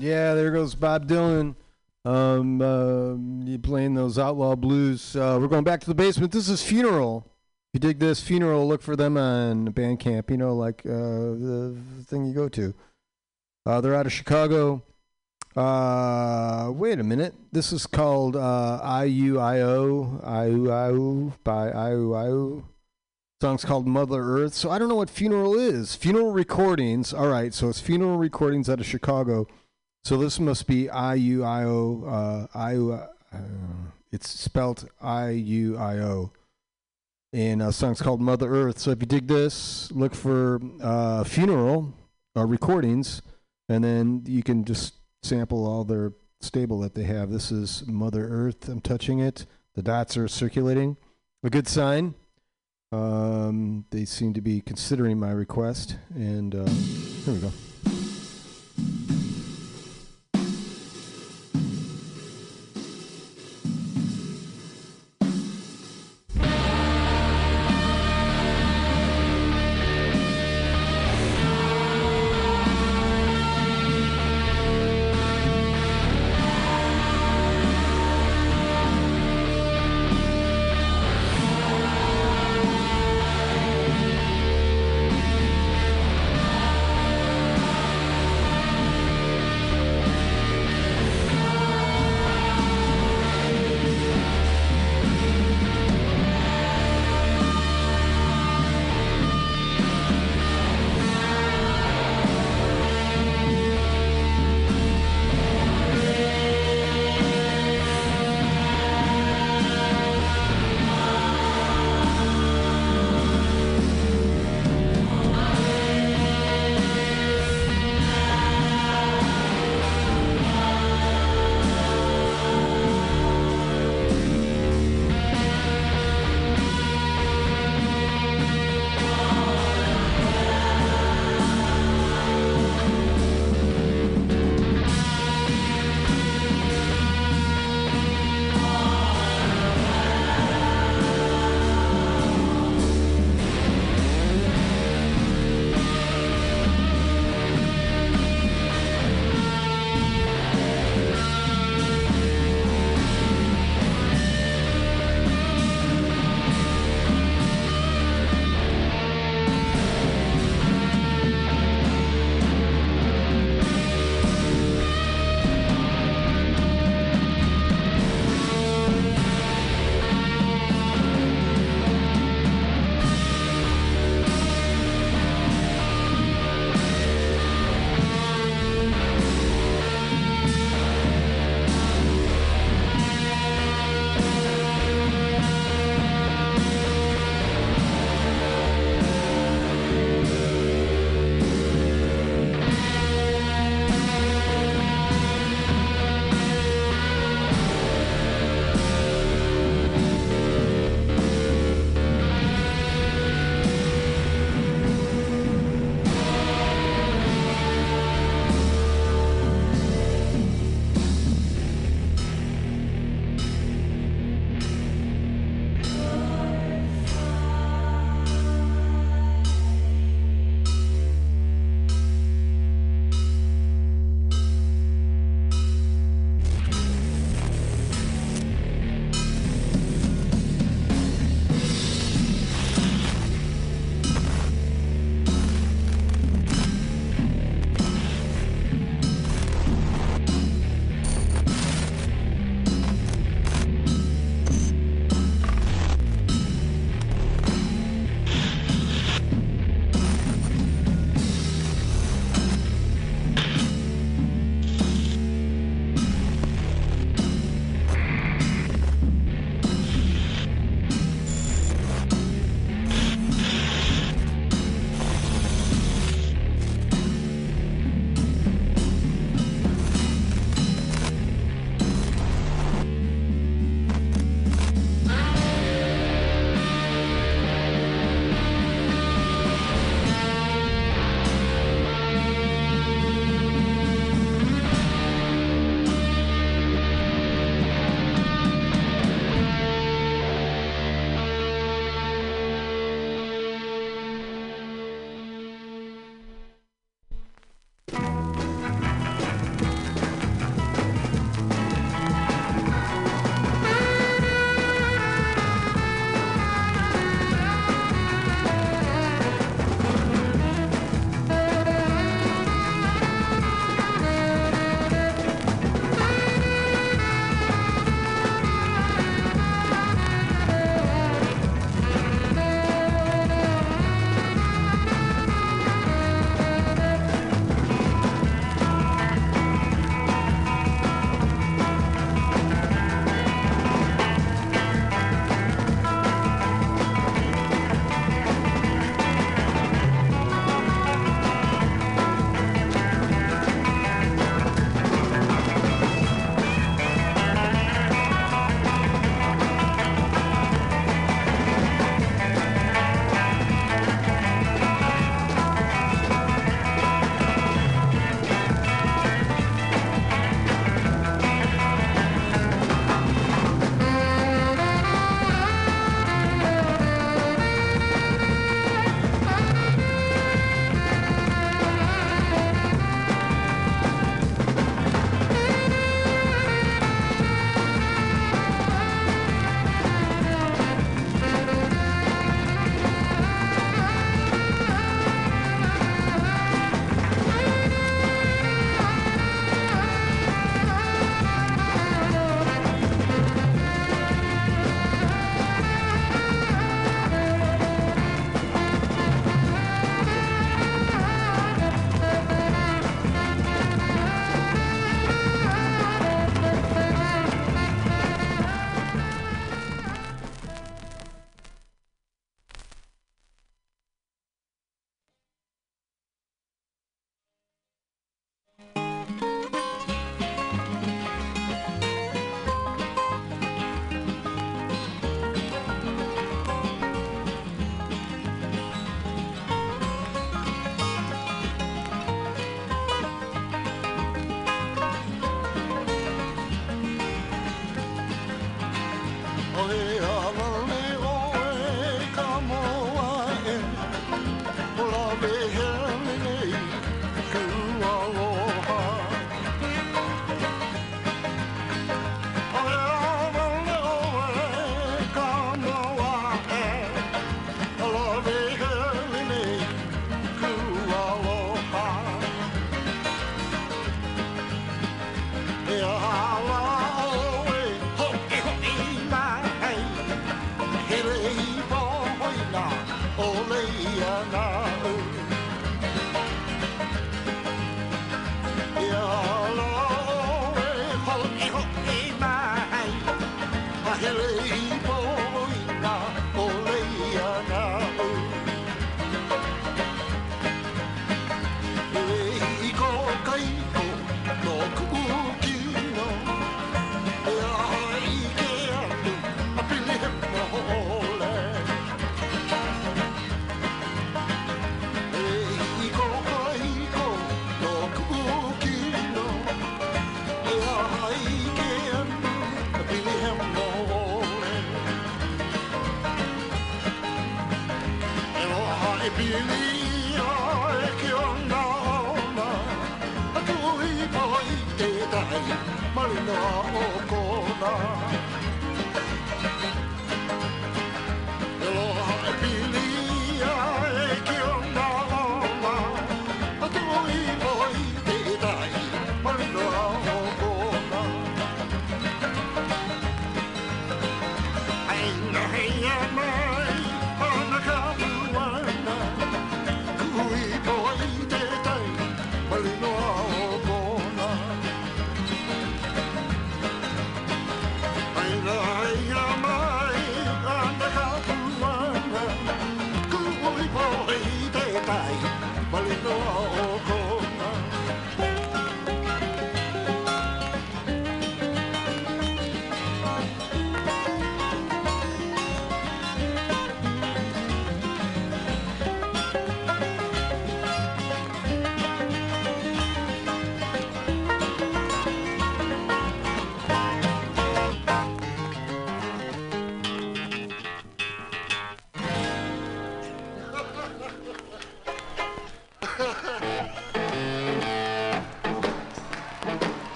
Yeah, 0.00 0.34
there 0.34 0.50
goes 0.50 0.74
Bob 0.74 1.06
Dylan. 1.06 1.54
Um, 2.04 2.62
uh, 2.62 3.58
playing 3.58 3.94
those 3.94 4.18
outlaw 4.18 4.56
blues. 4.56 5.14
Uh, 5.14 5.38
we're 5.40 5.48
going 5.48 5.64
back 5.64 5.80
to 5.80 5.86
the 5.86 5.94
basement. 5.94 6.32
This 6.32 6.48
is 6.48 6.62
Funeral. 6.62 7.26
If 7.72 7.74
you 7.74 7.80
dig 7.80 7.98
this 7.98 8.22
Funeral, 8.22 8.66
look 8.66 8.80
for 8.80 8.96
them 8.96 9.18
on 9.18 9.72
Bandcamp. 9.72 10.30
You 10.30 10.38
know, 10.38 10.54
like 10.54 10.80
uh, 10.86 10.88
the 10.88 11.76
thing 12.06 12.24
you 12.24 12.32
go 12.32 12.48
to. 12.48 12.74
Uh, 13.66 13.80
they're 13.82 13.94
out 13.94 14.06
of 14.06 14.12
Chicago. 14.12 14.82
Uh, 15.54 16.70
wait 16.74 16.98
a 16.98 17.04
minute. 17.04 17.34
This 17.52 17.72
is 17.72 17.86
called 17.86 18.34
uh, 18.34 18.80
IUIO, 18.82 20.24
IUIO 20.24 21.32
by 21.44 21.70
IUIO. 21.70 22.64
Song's 23.42 23.64
called 23.64 23.86
Mother 23.86 24.22
Earth. 24.22 24.54
So 24.54 24.70
I 24.70 24.78
don't 24.78 24.88
know 24.88 24.94
what 24.94 25.10
Funeral 25.10 25.54
is. 25.54 25.94
Funeral 25.96 26.32
Recordings. 26.32 27.12
All 27.12 27.28
right, 27.28 27.52
so 27.52 27.68
it's 27.68 27.80
Funeral 27.80 28.16
Recordings 28.16 28.70
out 28.70 28.80
of 28.80 28.86
Chicago. 28.86 29.46
So 30.04 30.16
this 30.16 30.40
must 30.40 30.66
be 30.66 30.88
I 30.88 31.14
U 31.14 31.44
I 31.44 31.64
O. 31.64 32.04
Uh, 32.04 32.58
I 32.58 32.72
U. 32.72 32.92
Uh, 32.92 33.38
it's 34.10 34.28
spelt 34.28 34.86
I 35.00 35.30
U 35.30 35.76
I 35.76 35.98
O. 35.98 36.32
And 37.32 37.62
a 37.62 37.70
song's 37.70 38.02
called 38.02 38.20
Mother 38.20 38.52
Earth. 38.52 38.78
So 38.78 38.90
if 38.90 39.00
you 39.00 39.06
dig 39.06 39.28
this, 39.28 39.92
look 39.92 40.14
for 40.14 40.60
uh, 40.82 41.22
funeral 41.22 41.94
uh, 42.36 42.44
recordings, 42.44 43.22
and 43.68 43.84
then 43.84 44.24
you 44.26 44.42
can 44.42 44.64
just 44.64 44.94
sample 45.22 45.64
all 45.64 45.84
their 45.84 46.12
stable 46.40 46.80
that 46.80 46.94
they 46.94 47.04
have. 47.04 47.30
This 47.30 47.52
is 47.52 47.86
Mother 47.86 48.26
Earth. 48.28 48.68
I'm 48.68 48.80
touching 48.80 49.20
it. 49.20 49.46
The 49.74 49.82
dots 49.82 50.16
are 50.16 50.26
circulating. 50.26 50.96
A 51.44 51.50
good 51.50 51.68
sign. 51.68 52.14
Um, 52.90 53.84
they 53.90 54.04
seem 54.04 54.34
to 54.34 54.40
be 54.40 54.60
considering 54.60 55.20
my 55.20 55.30
request, 55.30 55.96
and 56.12 56.52
uh, 56.52 56.68
here 56.68 57.34
we 57.34 57.38
go. 57.38 57.52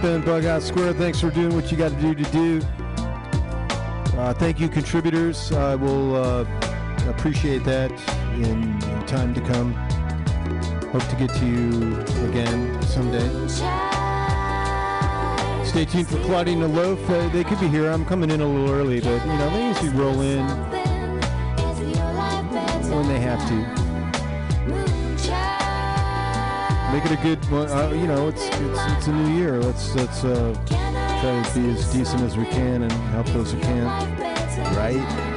Bug 0.00 0.46
Out 0.46 0.62
Square. 0.62 0.94
Thanks 0.94 1.20
for 1.20 1.30
doing 1.30 1.54
what 1.54 1.70
you 1.70 1.76
got 1.76 1.90
to 1.90 2.00
do 2.00 2.14
to 2.14 2.30
do. 2.30 2.62
Uh, 4.16 4.32
thank 4.32 4.58
you, 4.58 4.66
contributors. 4.66 5.52
I 5.52 5.74
will 5.74 6.16
uh, 6.16 6.46
appreciate 7.08 7.64
that 7.64 7.90
in, 8.34 8.78
time 9.06 9.34
to 9.34 9.40
come. 9.42 9.74
Hope 10.90 11.06
to 11.08 11.16
get 11.16 11.34
to 11.34 11.46
you 11.46 12.00
again 12.30 12.82
someday. 12.82 13.28
Stay 15.66 15.84
tuned 15.84 16.08
for 16.08 16.18
Claudine 16.24 16.62
and 16.62 16.74
Loaf. 16.74 16.98
Uh, 17.10 17.28
they 17.28 17.44
could 17.44 17.60
be 17.60 17.68
here. 17.68 17.90
I'm 17.90 18.06
coming 18.06 18.30
in 18.30 18.40
a 18.40 18.46
little 18.46 18.70
early, 18.70 19.00
but 19.00 19.20
you 19.26 19.32
know 19.34 19.50
they 19.50 19.68
usually 19.68 19.90
roll 19.90 20.22
in 20.22 20.46
when 22.90 23.06
they 23.06 23.20
have 23.20 23.46
to. 23.48 23.79
Make 26.92 27.04
it 27.04 27.12
a 27.12 27.22
good. 27.22 27.38
Uh, 27.52 27.92
you 27.94 28.08
know, 28.08 28.26
it's, 28.26 28.46
it's 28.46 28.80
it's 28.96 29.06
a 29.06 29.12
new 29.12 29.36
year. 29.36 29.60
Let's 29.62 29.94
let's 29.94 30.24
uh, 30.24 30.52
try 30.66 31.42
to 31.42 31.60
be 31.60 31.70
as 31.70 31.92
decent 31.92 32.22
as 32.22 32.36
we 32.36 32.44
can 32.46 32.82
and 32.82 32.92
help 33.12 33.26
those 33.28 33.52
who 33.52 33.60
can't. 33.60 34.18
Right? 34.76 35.29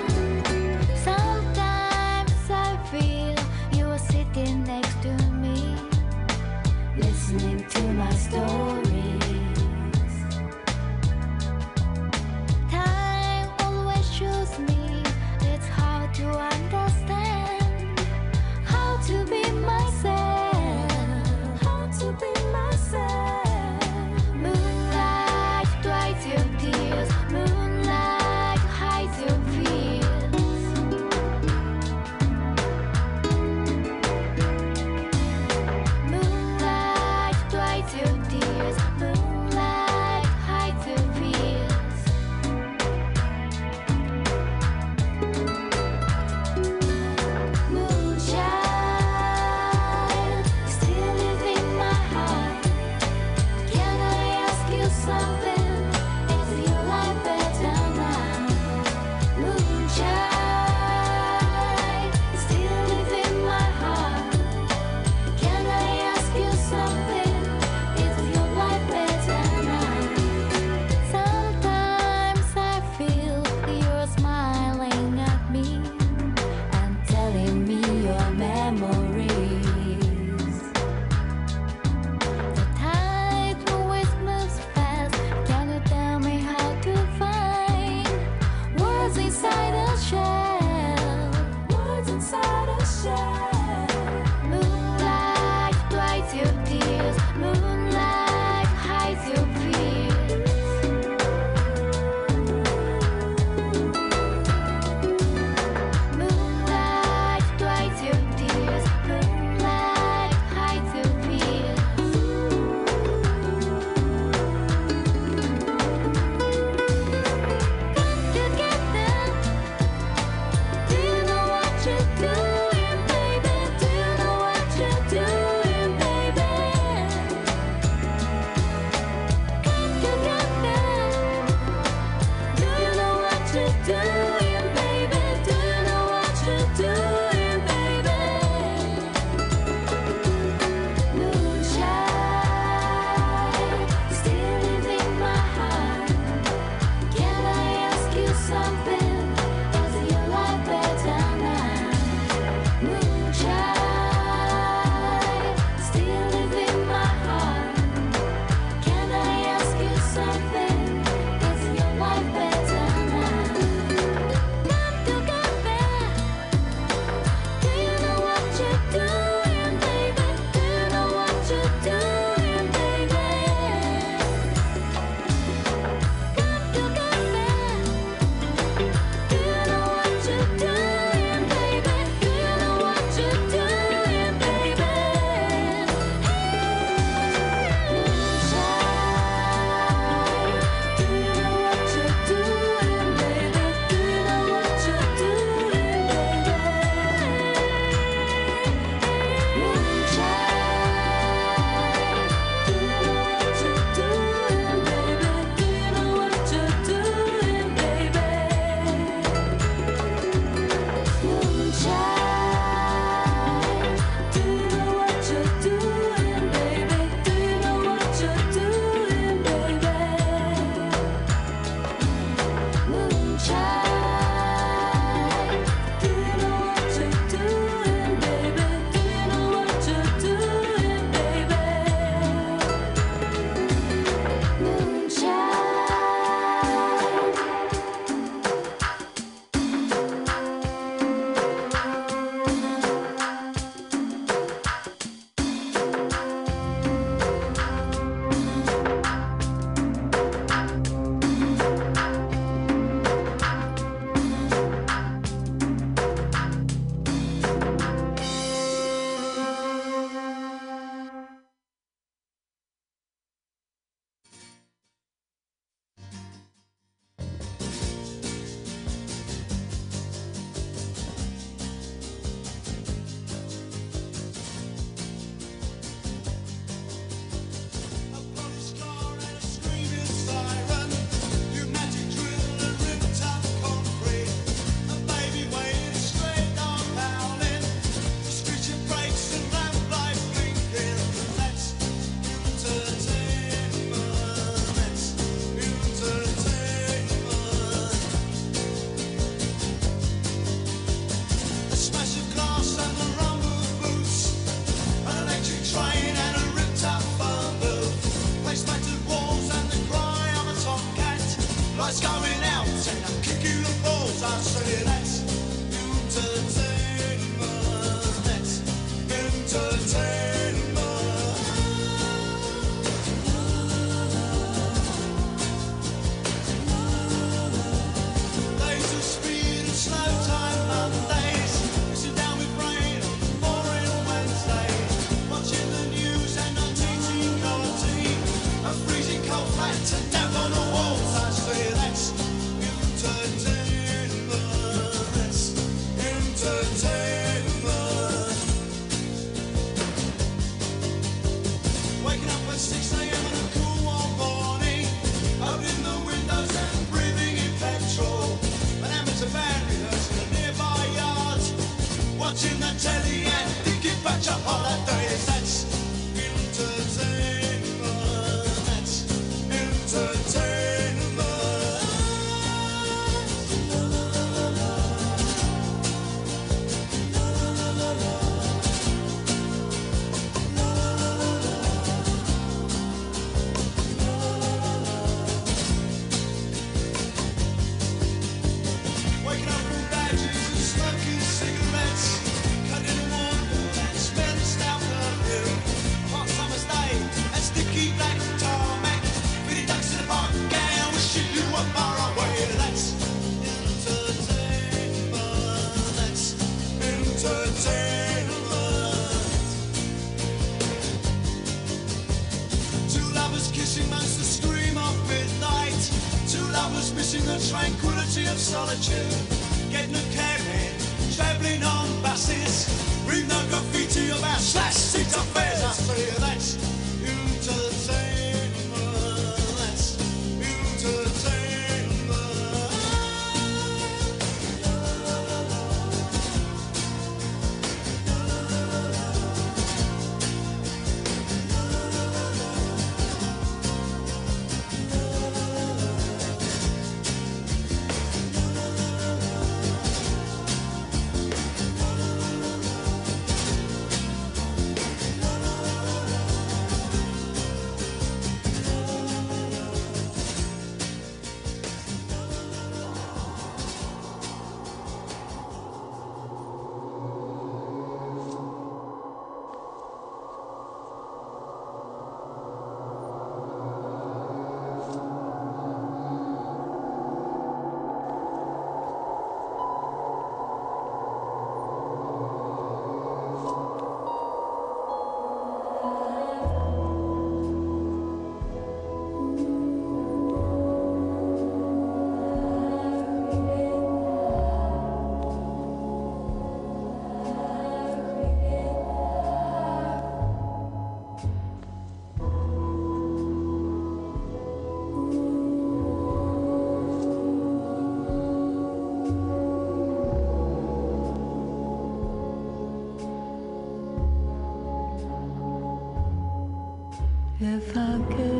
Fuck 517.72 518.20
it. 518.20 518.33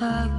I 0.00 0.33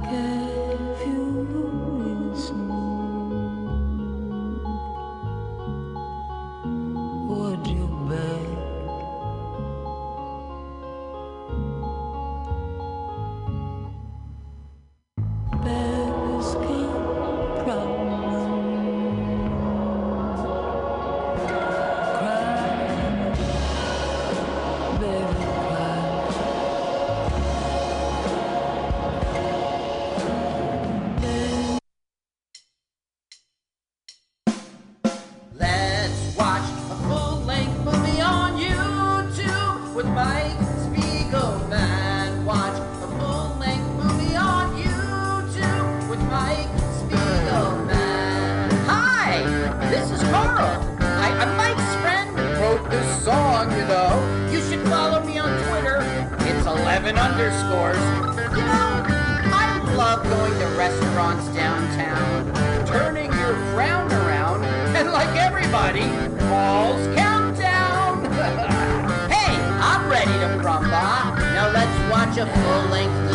everybody. 65.86 66.38
Paul's 66.48 67.06
countdown. 67.16 68.24
hey, 69.30 69.54
I'm 69.80 70.10
ready 70.10 70.32
to 70.32 70.58
crumba. 70.62 71.36
Now 71.54 71.70
let's 71.72 72.10
watch 72.10 72.38
a 72.38 72.46
full-length 72.46 73.25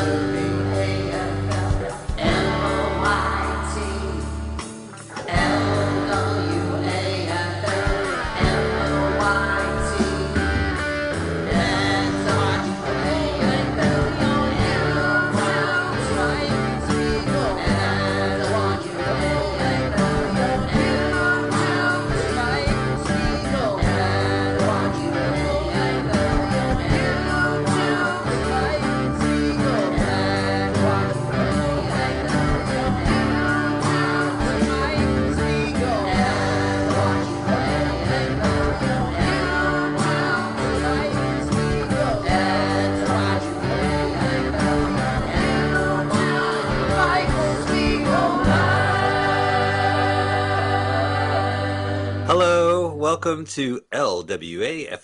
Welcome 53.23 53.45
to 53.45 53.81
LWAFLMOYT. 53.93 54.95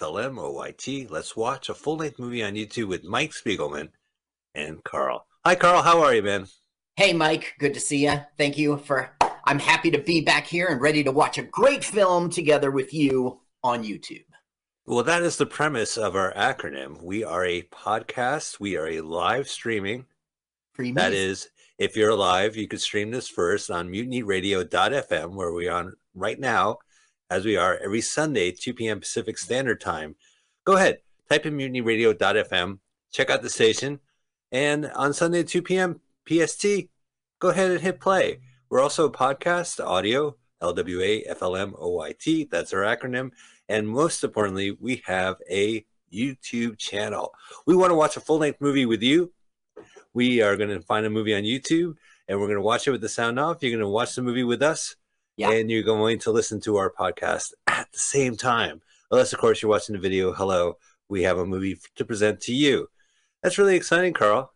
Let's 1.11 1.38
watch 1.38 1.69
a 1.69 1.76
full 1.76 1.98
length 1.98 2.18
movie 2.18 2.44
on 2.44 2.56
YouTube 2.56 2.88
with 2.88 3.03
Mike 3.03 3.30
Spiegelman 3.30 3.89
and 4.56 4.84
Carl. 4.84 5.27
Hi, 5.45 5.53
Carl. 5.53 5.84
How 5.84 6.02
are 6.02 6.15
you, 6.15 6.23
man? 6.23 6.48
Hey, 6.95 7.14
Mike. 7.14 7.53
Good 7.60 7.76
to 7.76 7.80
see 7.80 8.06
you. 8.06 8.19
Thank 8.35 8.57
you 8.57 8.77
for. 8.77 9.15
I'm 9.45 9.60
happy 9.60 9.91
to 9.91 9.99
be 9.99 10.22
back 10.22 10.48
here 10.48 10.65
and 10.65 10.81
ready 10.81 11.03
to 11.03 11.11
watch 11.11 11.38
a 11.38 11.44
great 11.44 11.84
film 11.84 12.31
together 12.31 12.72
with 12.72 12.91
you 12.91 13.41
on 13.64 13.84
YouTube. 13.84 14.26
Well, 14.88 15.03
that 15.03 15.22
is 15.22 15.38
the 15.38 15.45
premise 15.45 15.95
of 15.95 16.15
our 16.15 16.34
acronym. 16.34 16.99
We 17.03 17.23
are 17.23 17.45
a 17.45 17.61
podcast, 17.61 18.60
we 18.60 18.77
are 18.77 18.88
a 18.88 19.02
live 19.02 19.48
streaming. 19.48 20.07
That 20.76 21.14
is, 21.14 21.49
if 21.77 21.95
you're 21.95 22.10
alive, 22.10 22.57
you 22.57 22.68
could 22.68 22.81
stream 22.81 23.11
this 23.11 23.30
first 23.30 23.69
on 23.69 23.91
mutinyradio.fm, 23.91 25.35
where 25.35 25.53
we're 25.53 25.72
on 25.72 25.94
right 26.15 26.39
now 26.39 26.80
as 27.30 27.45
we 27.45 27.58
are 27.58 27.78
every 27.78 28.02
Sunday, 28.02 28.52
2 28.52 28.74
p.m. 28.74 28.99
Pacific 28.99 29.38
Standard 29.38 29.82
Time. 29.82 30.16
Go 30.66 30.76
ahead, 30.76 30.99
type 31.30 31.45
in 31.45 31.58
mutinyradio.fm, 31.58 32.80
check 33.12 33.30
out 33.30 33.41
the 33.41 33.49
station, 33.49 33.99
and 34.52 34.91
on 34.95 35.14
Sunday 35.14 35.44
2 35.44 35.62
p.m. 35.62 35.99
PST, 36.28 36.66
go 37.40 37.49
ahead 37.49 37.72
and 37.72 37.82
hit 37.82 37.99
play. 37.99 38.40
We're 38.70 38.82
also 38.82 39.06
a 39.06 39.12
podcast, 39.12 39.86
audio, 39.86 40.36
LWA, 40.62 41.30
FLM, 41.30 41.80
OYT. 41.80 42.49
That's 42.49 42.74
our 42.74 42.82
acronym. 42.82 43.32
And 43.70 43.88
most 43.88 44.24
importantly, 44.24 44.72
we 44.72 45.04
have 45.06 45.38
a 45.49 45.86
YouTube 46.12 46.78
channel. 46.78 47.34
We 47.66 47.76
want 47.76 47.91
to 47.91 47.95
watch 47.95 48.18
a 48.18 48.22
full 48.22 48.40
length 48.40 48.62
movie 48.62 48.86
with 48.86 49.02
you. 49.02 49.32
We 50.14 50.41
are 50.41 50.56
going 50.58 50.70
to 50.70 50.82
find 50.82 51.06
a 51.06 51.10
movie 51.10 51.36
on 51.36 51.44
YouTube 51.44 51.95
and 52.28 52.40
we're 52.40 52.48
going 52.48 52.58
to 52.58 52.62
watch 52.62 52.88
it 52.88 52.91
with 52.91 53.02
the 53.02 53.10
sound 53.10 53.40
off. 53.40 53.62
You're 53.62 53.72
going 53.72 53.82
to 53.82 53.88
watch 53.88 54.16
the 54.16 54.22
movie 54.22 54.44
with 54.44 54.62
us 54.62 54.95
Yeah. 55.38 55.51
and 55.51 55.69
you're 55.69 55.84
going 55.84 56.19
to 56.19 56.31
listen 56.31 56.59
to 56.61 56.77
our 56.77 56.91
podcast 56.91 57.53
at 57.68 57.91
the 57.91 57.99
same 57.99 58.35
time. 58.35 58.81
Unless, 59.11 59.34
of 59.34 59.39
course, 59.39 59.61
you're 59.61 59.69
watching 59.69 59.93
the 59.93 60.01
video. 60.01 60.34
Hello, 60.34 60.77
we 61.09 61.23
have 61.23 61.38
a 61.38 61.45
movie 61.45 61.77
to 61.95 62.03
present 62.03 62.41
to 62.41 62.53
you. 62.53 62.89
That's 63.41 63.57
really 63.57 63.76
exciting, 63.76 64.14
Carl. 64.14 64.51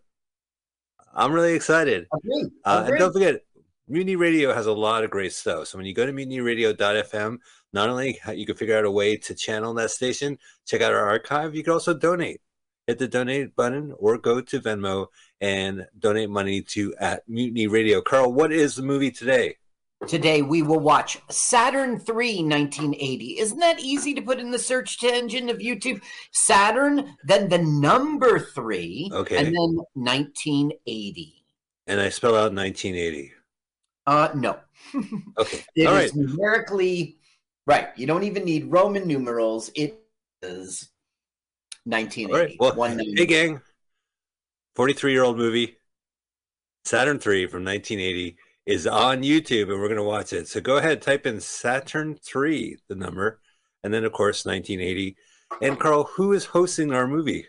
I'm 1.13 1.31
really 1.31 1.53
excited. 1.53 2.07
Agree. 2.13 2.49
Uh, 2.65 2.85
and 2.87 2.97
don't 2.97 3.13
forget, 3.13 3.41
Mutiny 3.87 4.15
Radio 4.15 4.53
has 4.53 4.65
a 4.65 4.73
lot 4.73 5.03
of 5.03 5.09
great 5.11 5.33
stuff. 5.33 5.67
So 5.67 5.77
when 5.77 5.85
you 5.85 5.93
go 5.93 6.05
to 6.05 6.13
mutinyradio.fm, 6.13 7.37
not 7.73 7.89
only 7.89 8.19
you 8.33 8.45
can 8.45 8.55
figure 8.55 8.77
out 8.77 8.85
a 8.85 8.91
way 8.91 9.17
to 9.17 9.35
channel 9.35 9.73
that 9.75 9.91
station, 9.91 10.37
check 10.65 10.81
out 10.81 10.93
our 10.93 11.07
archive, 11.07 11.55
you 11.55 11.63
can 11.63 11.73
also 11.73 11.93
donate. 11.93 12.41
Hit 12.87 12.97
the 12.97 13.07
donate 13.07 13.55
button 13.55 13.93
or 13.97 14.17
go 14.17 14.41
to 14.41 14.59
Venmo 14.59 15.07
and 15.39 15.85
donate 15.99 16.29
money 16.29 16.61
to 16.61 16.95
at 16.99 17.27
Mutiny 17.29 17.67
Radio. 17.67 18.01
Carl, 18.01 18.33
what 18.33 18.51
is 18.51 18.75
the 18.75 18.81
movie 18.81 19.11
today? 19.11 19.57
Today 20.07 20.41
we 20.41 20.61
will 20.63 20.79
watch 20.79 21.19
Saturn 21.29 21.99
3 21.99 22.43
1980. 22.43 23.39
Isn't 23.39 23.59
that 23.59 23.79
easy 23.79 24.13
to 24.15 24.21
put 24.21 24.39
in 24.39 24.49
the 24.49 24.57
search 24.59 25.03
engine 25.03 25.49
of 25.49 25.57
YouTube? 25.59 26.01
Saturn, 26.31 27.15
then 27.23 27.49
the 27.49 27.59
number 27.59 28.39
3, 28.39 29.11
Okay. 29.13 29.37
and 29.37 29.47
then 29.47 29.79
1980. 29.93 31.45
And 31.87 32.01
I 32.01 32.09
spell 32.09 32.35
out 32.35 32.53
1980. 32.53 33.31
Uh 34.07 34.29
no. 34.35 34.59
Okay. 35.37 35.63
It 35.75 35.81
is 35.81 35.87
All 35.87 35.93
right. 35.93 36.15
numerically 36.15 37.17
right. 37.67 37.89
You 37.95 38.07
don't 38.07 38.23
even 38.23 38.43
need 38.43 38.71
Roman 38.71 39.07
numerals. 39.07 39.69
It 39.75 39.99
is 40.41 40.89
1980. 41.83 42.33
All 42.33 42.39
right. 42.39 42.75
Well, 42.75 42.97
hey, 42.97 43.25
gang. 43.27 43.61
43 44.75 45.11
year 45.11 45.23
old 45.23 45.37
movie, 45.37 45.77
Saturn 46.85 47.19
3 47.19 47.45
from 47.47 47.63
1980, 47.63 48.37
is 48.71 48.87
on 48.87 49.21
YouTube 49.23 49.71
and 49.71 49.79
we're 49.79 49.87
going 49.87 49.95
to 49.97 50.03
watch 50.03 50.33
it. 50.33 50.47
So 50.47 50.61
go 50.61 50.77
ahead, 50.77 51.01
type 51.01 51.25
in 51.25 51.39
Saturn 51.39 52.15
3, 52.15 52.77
the 52.87 52.95
number, 52.95 53.39
and 53.83 53.93
then, 53.93 54.03
of 54.05 54.11
course, 54.13 54.45
1980. 54.45 55.15
And 55.61 55.79
Carl, 55.79 56.05
who 56.15 56.33
is 56.33 56.45
hosting 56.45 56.93
our 56.93 57.07
movie? 57.07 57.45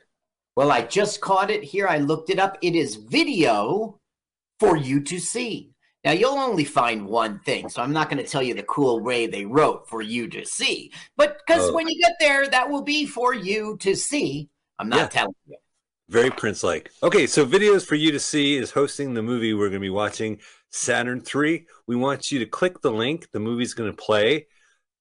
Well, 0.57 0.73
I 0.73 0.83
just 0.83 1.21
caught 1.21 1.51
it 1.51 1.63
here. 1.63 1.87
I 1.87 1.99
looked 1.99 2.29
it 2.31 2.39
up. 2.39 2.59
It 2.61 2.75
is 2.75 2.97
video 2.97 3.99
for 4.61 4.77
you 4.77 5.01
to 5.05 5.19
see. 5.19 5.71
Now, 6.05 6.11
you'll 6.13 6.39
only 6.39 6.65
find 6.65 7.07
one 7.07 7.39
thing, 7.41 7.69
so 7.69 7.81
I'm 7.81 7.93
not 7.93 8.11
going 8.11 8.23
to 8.23 8.29
tell 8.29 8.43
you 8.43 8.55
the 8.55 8.65
cool 8.65 9.01
way 9.01 9.27
they 9.29 9.45
wrote 9.45 9.89
for 9.89 10.03
you 10.03 10.29
to 10.29 10.45
see. 10.45 10.93
But 11.17 11.39
because 11.47 11.71
Oh. 11.71 11.75
when 11.75 11.89
you 11.89 12.01
get 12.03 12.17
there, 12.19 12.49
that 12.49 12.69
will 12.69 12.83
be 12.83 13.07
for 13.07 13.33
you 13.35 13.77
to 13.79 13.95
see. 13.95 14.49
I'm 14.81 14.89
not 14.89 14.99
Yeah. 14.99 15.07
telling 15.09 15.35
you. 15.47 15.57
Very 16.09 16.31
Prince 16.31 16.65
like. 16.65 16.91
Okay, 17.03 17.27
so 17.29 17.47
videos 17.47 17.87
for 17.87 17.95
you 17.95 18.11
to 18.11 18.19
see 18.19 18.57
is 18.57 18.73
hosting 18.73 19.15
the 19.15 19.23
movie 19.23 19.55
we're 19.55 19.69
going 19.69 19.81
to 19.81 19.87
be 19.87 19.91
watching, 19.91 20.41
Saturn 20.73 21.21
3. 21.21 21.67
We 21.87 21.97
want 21.97 22.31
you 22.33 22.39
to 22.41 22.47
click 22.47 22.81
the 22.81 22.91
link. 22.91 23.29
The 23.33 23.41
movie's 23.41 23.75
going 23.75 23.91
to 23.91 23.97
play. 23.97 24.47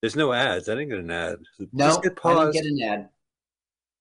There's 0.01 0.15
no 0.15 0.33
ads. 0.33 0.67
I 0.69 0.73
didn't 0.75 0.89
get 0.89 0.99
an 0.99 1.11
ad. 1.11 1.37
No, 1.73 1.87
Just 1.87 2.03
hit 2.03 2.19
I 2.23 2.33
didn't 2.33 2.51
get 2.53 2.65
an 2.65 2.81
ad. 2.81 3.09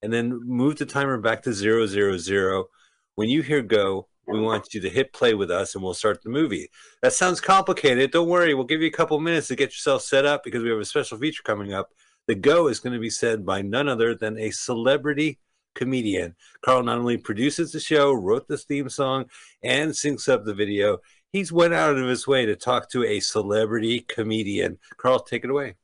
and 0.03 0.13
then 0.13 0.41
move 0.45 0.79
the 0.79 0.87
timer 0.87 1.19
back 1.19 1.43
to 1.43 1.53
zero 1.53 1.87
zero 1.87 2.17
zero. 2.19 2.67
When 3.15 3.29
you 3.29 3.43
hear 3.43 3.63
go, 3.63 4.09
we 4.27 4.41
want 4.41 4.73
you 4.75 4.81
to 4.81 4.89
hit 4.89 5.13
play 5.13 5.35
with 5.35 5.51
us 5.51 5.75
and 5.75 5.85
we'll 5.85 5.95
start 5.95 6.23
the 6.23 6.31
movie. 6.31 6.69
That 7.03 7.13
sounds 7.13 7.41
complicated. 7.41 8.11
Don't 8.13 8.29
worry, 8.29 8.55
we'll 8.55 8.65
give 8.65 8.81
you 8.81 8.89
a 8.89 8.93
couple 8.93 9.19
minutes 9.21 9.49
to 9.49 9.57
get 9.57 9.71
yourself 9.71 10.03
set 10.03 10.25
up 10.25 10.43
because 10.45 10.63
we 10.63 10.71
have 10.71 10.79
a 10.79 10.85
special 10.85 11.19
feature 11.19 11.43
coming 11.43 11.73
up. 11.75 11.91
The 12.27 12.35
go 12.35 12.69
is 12.69 12.81
going 12.81 12.93
to 12.95 13.01
be 13.01 13.11
said 13.11 13.45
by 13.45 13.61
none 13.63 13.89
other 13.89 14.15
than 14.15 14.39
a 14.39 14.51
celebrity 14.51 15.39
comedian. 15.75 16.35
Carl 16.65 16.83
not 16.83 16.99
only 16.99 17.17
produces 17.17 17.73
the 17.73 17.81
show, 17.81 18.13
wrote 18.13 18.47
the 18.49 18.57
theme 18.59 18.89
song, 18.89 19.27
and 19.63 19.91
syncs 19.91 20.29
up 20.29 20.45
the 20.45 20.55
video. 20.55 20.99
He's 21.33 21.53
went 21.53 21.75
out 21.75 21.97
of 21.97 22.09
his 22.09 22.27
way 22.27 22.45
to 22.47 22.57
talk 22.57 22.91
to 22.91 23.05
a 23.05 23.21
celebrity 23.21 24.01
comedian. 24.01 24.79
Carl, 24.97 25.21
take 25.21 25.45
it 25.45 25.51
away. 25.51 25.77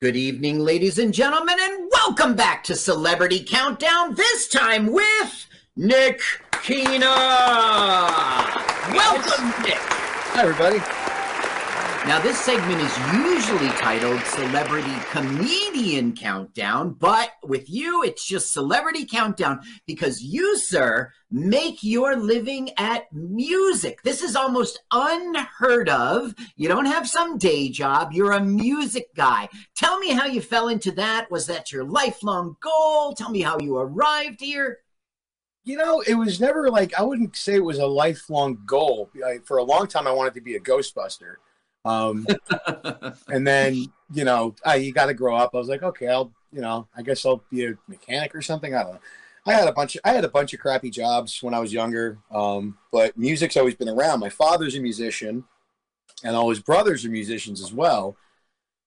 Good 0.00 0.16
evening, 0.16 0.60
ladies 0.60 0.98
and 0.98 1.12
gentlemen, 1.12 1.56
and 1.60 1.90
welcome 1.92 2.34
back 2.34 2.64
to 2.64 2.74
Celebrity 2.74 3.44
Countdown, 3.44 4.14
this 4.14 4.48
time 4.48 4.90
with 4.90 5.46
Nick 5.76 6.22
Kina. 6.62 7.04
Welcome, 8.94 9.62
Nick. 9.62 9.76
Hi, 9.76 10.42
everybody. 10.42 11.01
Now, 12.04 12.20
this 12.20 12.40
segment 12.40 12.80
is 12.80 12.98
usually 13.14 13.68
titled 13.78 14.20
Celebrity 14.22 14.92
Comedian 15.12 16.16
Countdown, 16.16 16.94
but 16.94 17.30
with 17.44 17.70
you, 17.70 18.02
it's 18.02 18.26
just 18.26 18.52
Celebrity 18.52 19.06
Countdown 19.06 19.60
because 19.86 20.20
you, 20.20 20.56
sir, 20.58 21.12
make 21.30 21.84
your 21.84 22.16
living 22.16 22.70
at 22.76 23.04
music. 23.12 24.02
This 24.02 24.20
is 24.20 24.34
almost 24.34 24.82
unheard 24.90 25.88
of. 25.88 26.34
You 26.56 26.68
don't 26.68 26.86
have 26.86 27.08
some 27.08 27.38
day 27.38 27.68
job, 27.68 28.12
you're 28.12 28.32
a 28.32 28.44
music 28.44 29.14
guy. 29.14 29.48
Tell 29.76 30.00
me 30.00 30.10
how 30.10 30.26
you 30.26 30.40
fell 30.40 30.66
into 30.68 30.90
that. 30.92 31.30
Was 31.30 31.46
that 31.46 31.70
your 31.70 31.84
lifelong 31.84 32.56
goal? 32.60 33.14
Tell 33.14 33.30
me 33.30 33.42
how 33.42 33.60
you 33.60 33.78
arrived 33.78 34.40
here. 34.40 34.78
You 35.62 35.76
know, 35.76 36.00
it 36.00 36.14
was 36.14 36.40
never 36.40 36.68
like 36.68 36.92
I 36.98 37.02
wouldn't 37.02 37.36
say 37.36 37.54
it 37.54 37.64
was 37.64 37.78
a 37.78 37.86
lifelong 37.86 38.58
goal. 38.66 39.08
For 39.44 39.58
a 39.58 39.62
long 39.62 39.86
time, 39.86 40.08
I 40.08 40.12
wanted 40.12 40.34
to 40.34 40.40
be 40.40 40.56
a 40.56 40.60
Ghostbuster, 40.60 41.36
um, 41.84 42.26
and 43.28 43.46
then 43.46 43.86
you 44.12 44.24
know, 44.24 44.54
I, 44.64 44.76
you 44.76 44.92
got 44.92 45.06
to 45.06 45.14
grow 45.14 45.36
up. 45.36 45.50
I 45.54 45.58
was 45.58 45.68
like, 45.68 45.82
okay, 45.82 46.08
I'll 46.08 46.32
you 46.52 46.60
know, 46.60 46.86
I 46.96 47.02
guess 47.02 47.24
I'll 47.24 47.42
be 47.50 47.66
a 47.66 47.74
mechanic 47.88 48.34
or 48.34 48.42
something. 48.42 48.74
I 48.74 48.82
don't 48.82 48.92
know. 48.94 49.00
I 49.46 49.54
had 49.54 49.66
a 49.66 49.72
bunch. 49.72 49.96
Of, 49.96 50.02
I 50.04 50.12
had 50.12 50.24
a 50.24 50.28
bunch 50.28 50.52
of 50.52 50.60
crappy 50.60 50.90
jobs 50.90 51.42
when 51.42 51.54
I 51.54 51.58
was 51.58 51.72
younger, 51.72 52.18
um, 52.30 52.78
but 52.92 53.16
music's 53.16 53.56
always 53.56 53.74
been 53.74 53.88
around. 53.88 54.20
My 54.20 54.28
father's 54.28 54.76
a 54.76 54.80
musician, 54.80 55.44
and 56.22 56.36
all 56.36 56.50
his 56.50 56.60
brothers 56.60 57.04
are 57.04 57.10
musicians 57.10 57.60
as 57.60 57.72
well. 57.72 58.16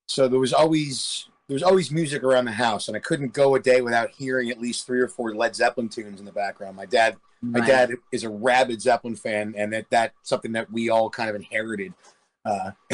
So 0.08 0.28
there 0.28 0.40
was 0.40 0.54
always 0.54 1.28
there 1.48 1.56
was 1.56 1.64
always 1.64 1.92
music 1.92 2.24
around 2.24 2.46
the 2.46 2.52
house, 2.54 2.88
and 2.88 2.96
I 2.96 3.00
couldn't 3.02 3.34
go 3.34 3.56
a 3.56 3.60
day 3.60 3.82
without 3.82 4.12
hearing 4.12 4.50
at 4.50 4.62
least 4.62 4.86
three 4.86 5.02
or 5.02 5.08
four 5.08 5.36
Led 5.36 5.56
Zeppelin 5.56 5.90
tunes 5.90 6.20
in 6.20 6.26
the 6.26 6.32
background. 6.32 6.76
My 6.76 6.86
dad, 6.86 7.18
my 7.42 7.60
Right. 7.60 7.68
dad 7.68 7.92
is 8.12 8.24
a 8.24 8.30
rabid 8.30 8.82
Zeppelin 8.82 9.16
fan, 9.16 9.54
and 9.58 9.74
that 9.74 9.88
that's 9.90 10.14
something 10.24 10.54
that 10.54 10.72
we 10.72 10.90
all 10.90 11.10
kind 11.10 11.30
of 11.30 11.36
inherited 11.36 11.94
uh, 12.46 12.72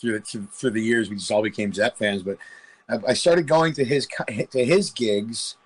through, 0.00 0.20
through 0.20 0.46
through 0.52 0.70
the 0.70 0.82
years. 0.82 1.10
We 1.10 1.16
just 1.16 1.30
all 1.30 1.42
became 1.42 1.72
Zep 1.72 1.96
fans. 1.98 2.22
But 2.22 2.38
I, 2.88 2.98
I 3.08 3.12
started 3.14 3.46
going 3.46 3.72
to 3.74 3.84
his 3.84 4.06
to 4.28 4.64
his 4.64 4.90
gigs 4.90 5.56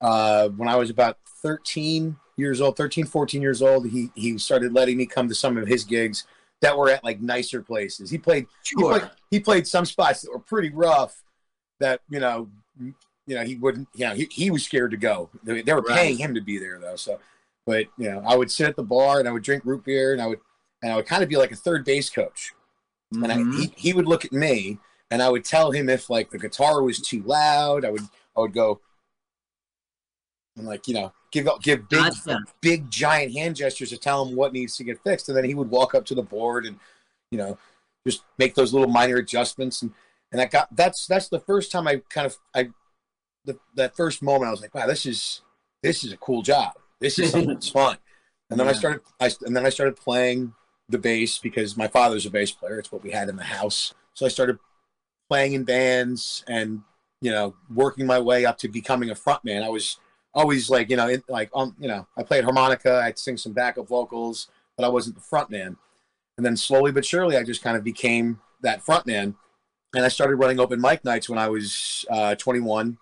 uh, 0.00 0.48
when 0.50 0.68
I 0.68 0.76
was 0.76 0.90
about 0.90 1.18
13 1.42 2.16
years 2.36 2.60
old, 2.60 2.76
13, 2.76 3.06
14 3.06 3.42
years 3.42 3.62
old. 3.62 3.88
He 3.88 4.10
he 4.14 4.38
started 4.38 4.72
letting 4.72 4.96
me 4.96 5.06
come 5.06 5.28
to 5.28 5.34
some 5.34 5.56
of 5.56 5.66
his 5.66 5.84
gigs 5.84 6.24
that 6.60 6.76
were 6.76 6.90
at 6.90 7.04
like 7.04 7.20
nicer 7.20 7.62
places. 7.62 8.10
He 8.10 8.18
played 8.18 8.46
he 8.64 8.82
Sure. 8.82 8.90
played, 8.98 9.10
he 9.30 9.40
played 9.40 9.66
some 9.66 9.84
spots 9.84 10.22
that 10.22 10.30
were 10.32 10.38
pretty 10.40 10.70
rough 10.70 11.22
that 11.80 12.00
you 12.10 12.18
know 12.18 12.48
you 12.80 13.34
know 13.36 13.44
he 13.44 13.54
wouldn't 13.54 13.86
you 13.94 14.04
know 14.06 14.14
he, 14.14 14.26
he 14.32 14.50
was 14.50 14.64
scared 14.64 14.90
to 14.90 14.96
go 14.96 15.30
they, 15.44 15.62
they 15.62 15.72
were 15.72 15.82
Right. 15.82 15.94
paying 15.96 16.18
him 16.18 16.34
to 16.34 16.40
be 16.40 16.58
there 16.58 16.78
though 16.80 16.96
so 16.96 17.20
but 17.66 17.86
you 17.96 18.10
know 18.10 18.20
i 18.26 18.34
would 18.34 18.50
sit 18.50 18.68
at 18.68 18.74
the 18.74 18.82
bar 18.82 19.20
and 19.20 19.28
i 19.28 19.30
would 19.30 19.44
drink 19.44 19.64
root 19.64 19.84
beer 19.84 20.12
and 20.12 20.20
i 20.20 20.26
would 20.26 20.40
and 20.82 20.92
i 20.92 20.96
would 20.96 21.06
kind 21.06 21.22
of 21.22 21.28
be 21.28 21.36
like 21.36 21.52
a 21.52 21.56
third 21.56 21.84
base 21.84 22.08
coach. 22.10 22.54
And 23.12 23.32
I, 23.32 23.36
Mhm. 23.38 23.54
he, 23.54 23.72
he 23.76 23.92
would 23.94 24.06
look 24.06 24.24
at 24.24 24.32
me 24.32 24.78
and 25.10 25.22
i 25.22 25.28
would 25.28 25.44
tell 25.44 25.70
him 25.72 25.88
if 25.88 26.10
like 26.10 26.30
the 26.30 26.38
guitar 26.38 26.82
was 26.82 27.00
too 27.00 27.22
loud. 27.22 27.84
I 27.84 27.90
would 27.90 28.02
i 28.36 28.40
would 28.40 28.52
go 28.52 28.80
and 30.56 30.66
like 30.66 30.86
you 30.88 30.94
know 30.94 31.12
give 31.30 31.48
give 31.62 31.88
big 31.88 32.00
Gotcha. 32.04 32.44
big 32.60 32.90
giant 32.90 33.32
hand 33.32 33.56
gestures 33.56 33.90
to 33.90 33.96
tell 33.98 34.24
him 34.24 34.36
what 34.36 34.52
needs 34.52 34.76
to 34.76 34.84
get 34.84 35.02
fixed. 35.02 35.28
And 35.28 35.36
then 35.36 35.44
he 35.44 35.54
would 35.54 35.70
walk 35.70 35.94
up 35.94 36.04
to 36.06 36.14
the 36.14 36.22
board 36.22 36.66
and 36.66 36.78
you 37.30 37.38
know 37.38 37.58
just 38.06 38.22
make 38.38 38.54
those 38.54 38.72
little 38.72 38.88
minor 38.88 39.16
adjustments. 39.16 39.82
And 39.82 39.92
and 40.32 40.40
that 40.40 40.50
got 40.50 40.74
that's 40.74 41.06
that's 41.06 41.28
the 41.28 41.40
first 41.40 41.72
time 41.72 41.86
I 41.88 42.02
kind 42.10 42.26
of 42.26 42.36
I 42.54 42.70
the, 43.44 43.58
that 43.76 43.96
first 43.96 44.20
moment 44.22 44.48
I 44.48 44.50
was 44.50 44.60
like 44.60 44.74
wow 44.74 44.86
this 44.86 45.06
is 45.06 45.42
this 45.82 46.04
is 46.04 46.12
a 46.12 46.16
cool 46.16 46.42
job. 46.42 46.72
This 47.00 47.18
is 47.18 47.30
something 47.30 47.48
that's 47.48 47.68
fun. 47.80 47.96
And 48.50 48.58
then 48.58 48.66
I 48.66 48.72
started, 48.72 49.02
I, 49.20 49.30
and 49.42 49.54
then 49.54 49.64
I 49.66 49.68
started 49.68 49.94
playing 49.96 50.54
the 50.88 50.98
bass 50.98 51.38
because 51.38 51.76
my 51.76 51.88
father's 51.88 52.26
a 52.26 52.30
bass 52.30 52.50
player. 52.50 52.78
It's 52.78 52.90
what 52.90 53.02
we 53.02 53.10
had 53.10 53.28
in 53.28 53.36
the 53.36 53.44
house. 53.44 53.94
So 54.14 54.26
I 54.26 54.28
started 54.28 54.58
playing 55.28 55.52
in 55.52 55.64
bands 55.64 56.44
and 56.48 56.82
you 57.20 57.30
know 57.30 57.54
working 57.72 58.06
my 58.06 58.18
way 58.18 58.44
up 58.44 58.58
to 58.58 58.68
becoming 58.68 59.10
a 59.10 59.14
frontman. 59.14 59.62
I 59.62 59.68
was 59.68 59.98
always 60.34 60.70
like 60.70 60.90
you 60.90 60.96
know 60.96 61.08
in, 61.08 61.22
like 61.28 61.50
um 61.54 61.76
you 61.78 61.88
know 61.88 62.06
I 62.16 62.22
played 62.22 62.44
harmonica, 62.44 63.02
I'd 63.04 63.18
sing 63.18 63.36
some 63.36 63.52
backup 63.52 63.88
vocals, 63.88 64.48
but 64.76 64.84
I 64.84 64.88
wasn't 64.88 65.16
the 65.16 65.22
frontman. 65.22 65.76
And 66.36 66.46
then 66.46 66.56
slowly 66.56 66.92
but 66.92 67.04
surely, 67.04 67.36
I 67.36 67.42
just 67.42 67.62
kind 67.62 67.76
of 67.76 67.84
became 67.84 68.40
that 68.62 68.84
frontman. 68.84 69.34
And 69.94 70.04
I 70.04 70.08
started 70.08 70.36
running 70.36 70.60
open 70.60 70.80
mic 70.80 71.04
nights 71.04 71.28
when 71.28 71.38
I 71.38 71.48
was 71.48 72.04
uh, 72.10 72.34
21, 72.34 72.98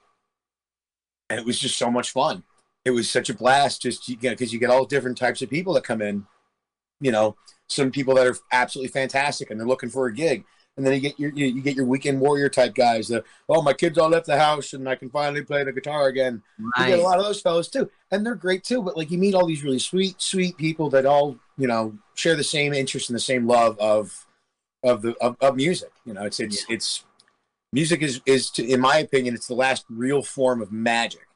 and 1.29 1.41
it 1.41 1.45
was 1.45 1.59
just 1.59 1.77
so 1.77 1.91
much 1.91 2.13
fun. 2.13 2.45
It 2.85 2.93
was 2.93 3.11
such 3.11 3.29
a 3.29 3.35
blast, 3.35 3.83
just 3.83 4.09
you 4.09 4.17
know, 4.23 4.31
because 4.31 4.53
you 4.53 4.61
get 4.61 4.71
all 4.71 4.85
different 4.85 5.19
types 5.19 5.43
of 5.43 5.51
people 5.51 5.75
that 5.75 5.85
come 5.85 6.01
in. 6.01 6.27
You 7.01 7.11
know, 7.11 7.37
some 7.68 7.90
people 7.90 8.14
that 8.14 8.26
are 8.26 8.36
absolutely 8.52 8.90
fantastic 8.90 9.51
and 9.51 9.59
they're 9.59 9.66
looking 9.66 9.88
for 9.88 10.06
a 10.06 10.14
gig, 10.14 10.44
and 10.76 10.84
then 10.84 10.94
you 10.94 11.01
get 11.01 11.18
your 11.18 11.32
you, 11.32 11.47
you 11.47 11.62
get 11.62 11.76
your 11.76 11.86
weekend 11.86 12.20
warrior 12.20 12.48
type 12.48 12.74
guys. 12.74 13.09
That 13.09 13.24
oh, 13.48 13.62
my 13.62 13.72
kids 13.72 13.98
all 13.98 14.10
left 14.10 14.26
the 14.26 14.38
house 14.38 14.72
and 14.72 14.88
I 14.88 14.94
can 14.94 15.10
finally 15.10 15.43
play 15.43 15.64
the 15.64 15.72
guitar 15.72 16.09
again. 16.09 16.43
You 16.59 16.86
get 16.86 16.98
a 16.98 17.02
lot 17.02 17.18
of 17.18 17.24
those 17.24 17.40
fellows 17.40 17.68
too, 17.68 17.90
and 18.10 18.24
they're 18.24 18.34
great 18.34 18.64
too. 18.64 18.82
But 18.82 18.97
like 18.97 19.10
you 19.10 19.18
meet 19.18 19.34
all 19.34 19.47
these 19.47 19.64
really 19.64 19.78
sweet, 19.78 20.20
sweet 20.20 20.56
people 20.56 20.90
that 20.90 21.06
all 21.06 21.38
you 21.56 21.66
know 21.66 21.97
share 22.14 22.36
the 22.36 22.44
same 22.44 22.72
interest 22.72 23.09
and 23.09 23.16
the 23.16 23.20
same 23.20 23.47
love 23.47 23.78
of 23.78 24.26
of 24.82 25.02
the 25.02 25.16
of, 25.20 25.36
of 25.40 25.56
music. 25.56 25.90
You 26.05 26.14
know, 26.14 26.24
it's 26.24 26.40
it's 26.40 26.66
it's 26.68 27.05
music 27.72 28.02
is 28.02 28.20
is 28.26 28.51
to, 28.51 28.64
in 28.64 28.80
my 28.80 28.98
opinion, 28.98 29.34
it's 29.34 29.48
the 29.48 29.55
last 29.55 29.84
real 29.88 30.22
form 30.22 30.60
of 30.60 30.72
magic 30.72 31.26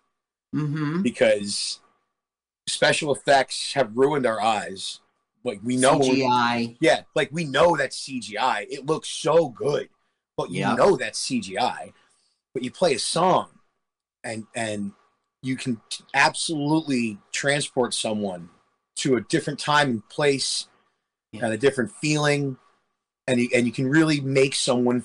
Mm-hmm. 0.52 1.02
because 1.02 1.78
special 2.66 3.14
effects 3.14 3.74
have 3.74 3.96
ruined 3.96 4.26
our 4.26 4.40
eyes. 4.42 4.98
Like 5.44 5.60
we 5.62 5.76
know, 5.76 5.98
CGI. 6.00 6.76
yeah, 6.80 7.02
like 7.14 7.30
we 7.32 7.44
know 7.44 7.76
that's 7.76 8.06
CGI. 8.06 8.66
It 8.68 8.84
looks 8.86 9.08
so 9.08 9.48
good, 9.48 9.88
but 10.36 10.50
you 10.50 10.60
Yeah. 10.60 10.74
know 10.74 10.96
that's 10.96 11.18
CGI. 11.26 11.92
But 12.52 12.62
you 12.62 12.70
play 12.70 12.94
a 12.94 12.98
song, 12.98 13.48
and 14.22 14.46
and 14.54 14.92
you 15.42 15.56
can 15.56 15.80
t- 15.88 16.04
absolutely 16.12 17.18
transport 17.32 17.94
someone 17.94 18.50
to 18.96 19.16
a 19.16 19.22
different 19.22 19.58
time 19.58 19.88
and 19.90 20.08
place 20.10 20.66
Yeah. 21.32 21.44
and 21.46 21.54
a 21.54 21.58
different 21.58 21.90
feeling, 22.02 22.58
and 23.26 23.40
you, 23.40 23.48
and 23.54 23.64
you 23.66 23.72
can 23.72 23.88
really 23.88 24.20
make 24.20 24.54
someone, 24.54 25.04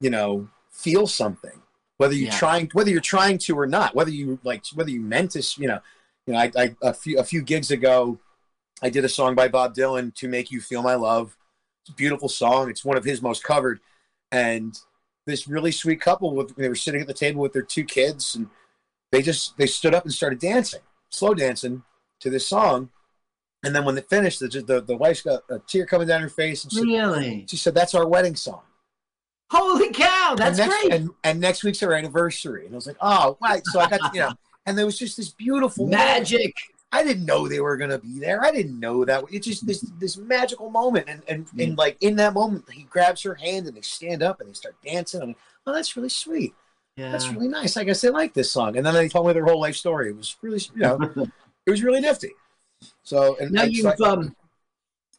you 0.00 0.10
know, 0.10 0.50
feel 0.70 1.06
something. 1.06 1.62
Whether 1.96 2.14
you're 2.14 2.30
Yeah. 2.32 2.38
trying, 2.38 2.68
whether 2.74 2.90
you're 2.90 3.00
trying 3.00 3.38
to 3.38 3.58
or 3.58 3.66
not, 3.66 3.94
whether 3.94 4.10
you 4.10 4.38
like, 4.44 4.66
whether 4.74 4.90
you 4.90 5.00
meant 5.00 5.30
to, 5.30 5.42
you 5.60 5.68
know, 5.68 5.80
you 6.26 6.34
know, 6.34 6.40
I, 6.40 6.52
I 6.56 6.76
a 6.82 6.92
few 6.92 7.18
a 7.18 7.24
few 7.24 7.40
gigs 7.40 7.70
ago, 7.70 8.18
I 8.82 8.90
did 8.90 9.04
a 9.04 9.08
song 9.08 9.34
by 9.34 9.48
Bob 9.48 9.74
Dylan 9.74 10.14
to 10.16 10.28
make 10.28 10.50
you 10.50 10.60
feel 10.60 10.82
my 10.82 10.94
love. 10.94 11.36
It's 11.82 11.90
a 11.90 11.94
beautiful 11.94 12.28
song. 12.28 12.68
It's 12.68 12.84
one 12.84 12.96
of 12.96 13.04
his 13.04 13.22
most 13.22 13.44
covered. 13.44 13.80
And 14.30 14.76
this 15.26 15.46
really 15.46 15.70
sweet 15.70 16.00
couple, 16.00 16.34
with, 16.34 16.56
they 16.56 16.68
were 16.68 16.74
sitting 16.74 17.00
at 17.00 17.06
the 17.06 17.14
table 17.14 17.40
with 17.40 17.52
their 17.52 17.62
two 17.62 17.84
kids, 17.84 18.34
and 18.34 18.48
they 19.12 19.22
just 19.22 19.56
they 19.56 19.66
stood 19.66 19.94
up 19.94 20.04
and 20.04 20.12
started 20.12 20.40
dancing, 20.40 20.80
slow 21.10 21.34
dancing 21.34 21.82
to 22.20 22.30
this 22.30 22.46
song. 22.46 22.90
And 23.64 23.74
then 23.74 23.84
when 23.84 23.94
they 23.94 24.00
finished, 24.00 24.40
the 24.40 24.48
the, 24.48 24.80
the 24.80 24.96
wife's 24.96 25.22
got 25.22 25.42
a 25.48 25.60
tear 25.60 25.86
coming 25.86 26.08
down 26.08 26.22
her 26.22 26.28
face, 26.28 26.64
and 26.64 26.72
she, 26.72 26.82
Really? 26.82 27.44
she 27.48 27.56
said, 27.56 27.74
"That's 27.74 27.94
our 27.94 28.06
wedding 28.08 28.34
song." 28.34 28.62
Holy 29.50 29.92
cow! 29.92 30.34
That's 30.36 30.58
and 30.58 30.70
next, 30.70 30.80
great. 30.80 30.92
And, 30.92 31.10
and 31.22 31.40
next 31.40 31.62
week's 31.62 31.82
our 31.82 31.92
anniversary, 31.92 32.66
and 32.66 32.74
I 32.74 32.76
was 32.76 32.86
like, 32.86 32.96
"Oh, 33.00 33.36
right." 33.40 33.62
So 33.66 33.78
I 33.78 33.88
got 33.88 34.14
you 34.14 34.20
know, 34.22 34.32
and 34.66 34.76
there 34.76 34.86
was 34.86 34.98
just 34.98 35.16
this 35.16 35.28
beautiful 35.28 35.86
moment. 35.86 36.32
I 36.92 37.02
didn't 37.02 37.24
know 37.24 37.48
they 37.48 37.60
were 37.60 37.76
gonna 37.78 37.98
be 37.98 38.18
there. 38.18 38.44
I 38.44 38.50
didn't 38.52 38.78
know 38.78 39.04
that. 39.04 39.24
It's 39.30 39.46
just 39.46 39.66
this 39.66 39.80
this 39.98 40.16
magical 40.18 40.70
moment, 40.70 41.06
and 41.08 41.22
and, 41.26 41.46
and 41.58 41.78
like 41.78 41.96
in 42.00 42.16
that 42.16 42.34
moment, 42.34 42.64
he 42.70 42.82
grabs 42.84 43.22
her 43.22 43.34
hand 43.34 43.66
and 43.66 43.76
they 43.76 43.80
stand 43.80 44.22
up 44.22 44.40
and 44.40 44.50
they 44.50 44.54
start 44.54 44.76
dancing. 44.84 45.22
I'm 45.22 45.28
like, 45.28 45.36
oh, 45.66 45.72
that's 45.72 45.96
really 45.96 46.10
sweet. 46.10 46.54
Yeah. 46.96 47.10
That's 47.10 47.28
really 47.30 47.48
nice. 47.48 47.78
I 47.78 47.84
guess 47.84 48.02
they 48.02 48.10
like 48.10 48.34
this 48.34 48.52
song. 48.52 48.76
And 48.76 48.84
then 48.84 48.92
they 48.92 49.08
told 49.08 49.26
me 49.26 49.32
their 49.32 49.46
whole 49.46 49.58
life 49.60 49.76
story. 49.76 50.10
It 50.10 50.16
was 50.16 50.36
really, 50.42 50.60
you 50.74 50.82
know, 50.82 50.98
it 51.66 51.70
was 51.70 51.82
really 51.82 52.00
nifty. 52.00 52.32
So 53.02 53.36
and 53.40 53.50
Now 53.52 53.62
you've 53.62 53.86
I- 53.86 53.94
um, 54.06 54.36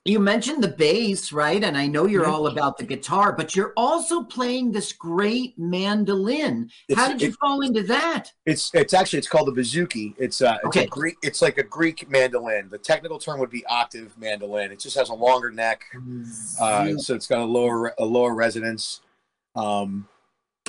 you 0.06 0.20
mentioned 0.20 0.62
the 0.62 0.68
bass, 0.68 1.32
right? 1.32 1.64
And 1.64 1.78
I 1.78 1.88
know 1.88 2.06
you're 2.08 2.26
Mhm. 2.26 2.34
all 2.34 2.48
about 2.48 2.78
the 2.78 2.84
guitar, 2.84 3.32
but 3.32 3.56
you're 3.56 3.72
also 3.78 4.22
playing 4.22 4.74
this 4.74 4.92
great 4.92 5.58
mandolin. 5.58 6.70
It's- 6.90 6.98
How 7.06 7.10
did 7.12 7.22
you 7.22 7.30
it- 7.30 7.36
fall 7.40 7.62
into 7.62 7.84
that? 7.84 8.34
It's 8.46 8.70
it's 8.74 8.94
actually 8.94 9.20
it's 9.20 9.30
called 9.30 9.48
the 9.48 9.54
bouzouki. 9.62 10.14
It's 10.18 10.42
uh 10.42 10.56
it's 10.58 10.66
Okay. 10.68 10.84
a 10.84 10.88
Greek 10.88 11.16
it's 11.24 11.42
like 11.42 11.58
a 11.58 11.64
Greek 11.64 12.10
mandolin. 12.10 12.68
The 12.70 12.78
technical 12.80 13.18
term 13.18 13.40
would 13.40 13.50
be 13.50 13.66
octave 13.68 14.18
mandolin. 14.18 14.72
It 14.72 14.80
just 14.82 14.98
has 14.98 15.08
a 15.08 15.14
longer 15.14 15.52
neck, 15.52 15.86
uh, 16.60 16.98
so 16.98 17.16
it's 17.16 17.28
got 17.28 17.40
a 17.40 17.46
lower 17.46 17.94
a 17.98 18.04
lower 18.06 18.34
resonance, 18.34 19.00
um, 19.56 20.10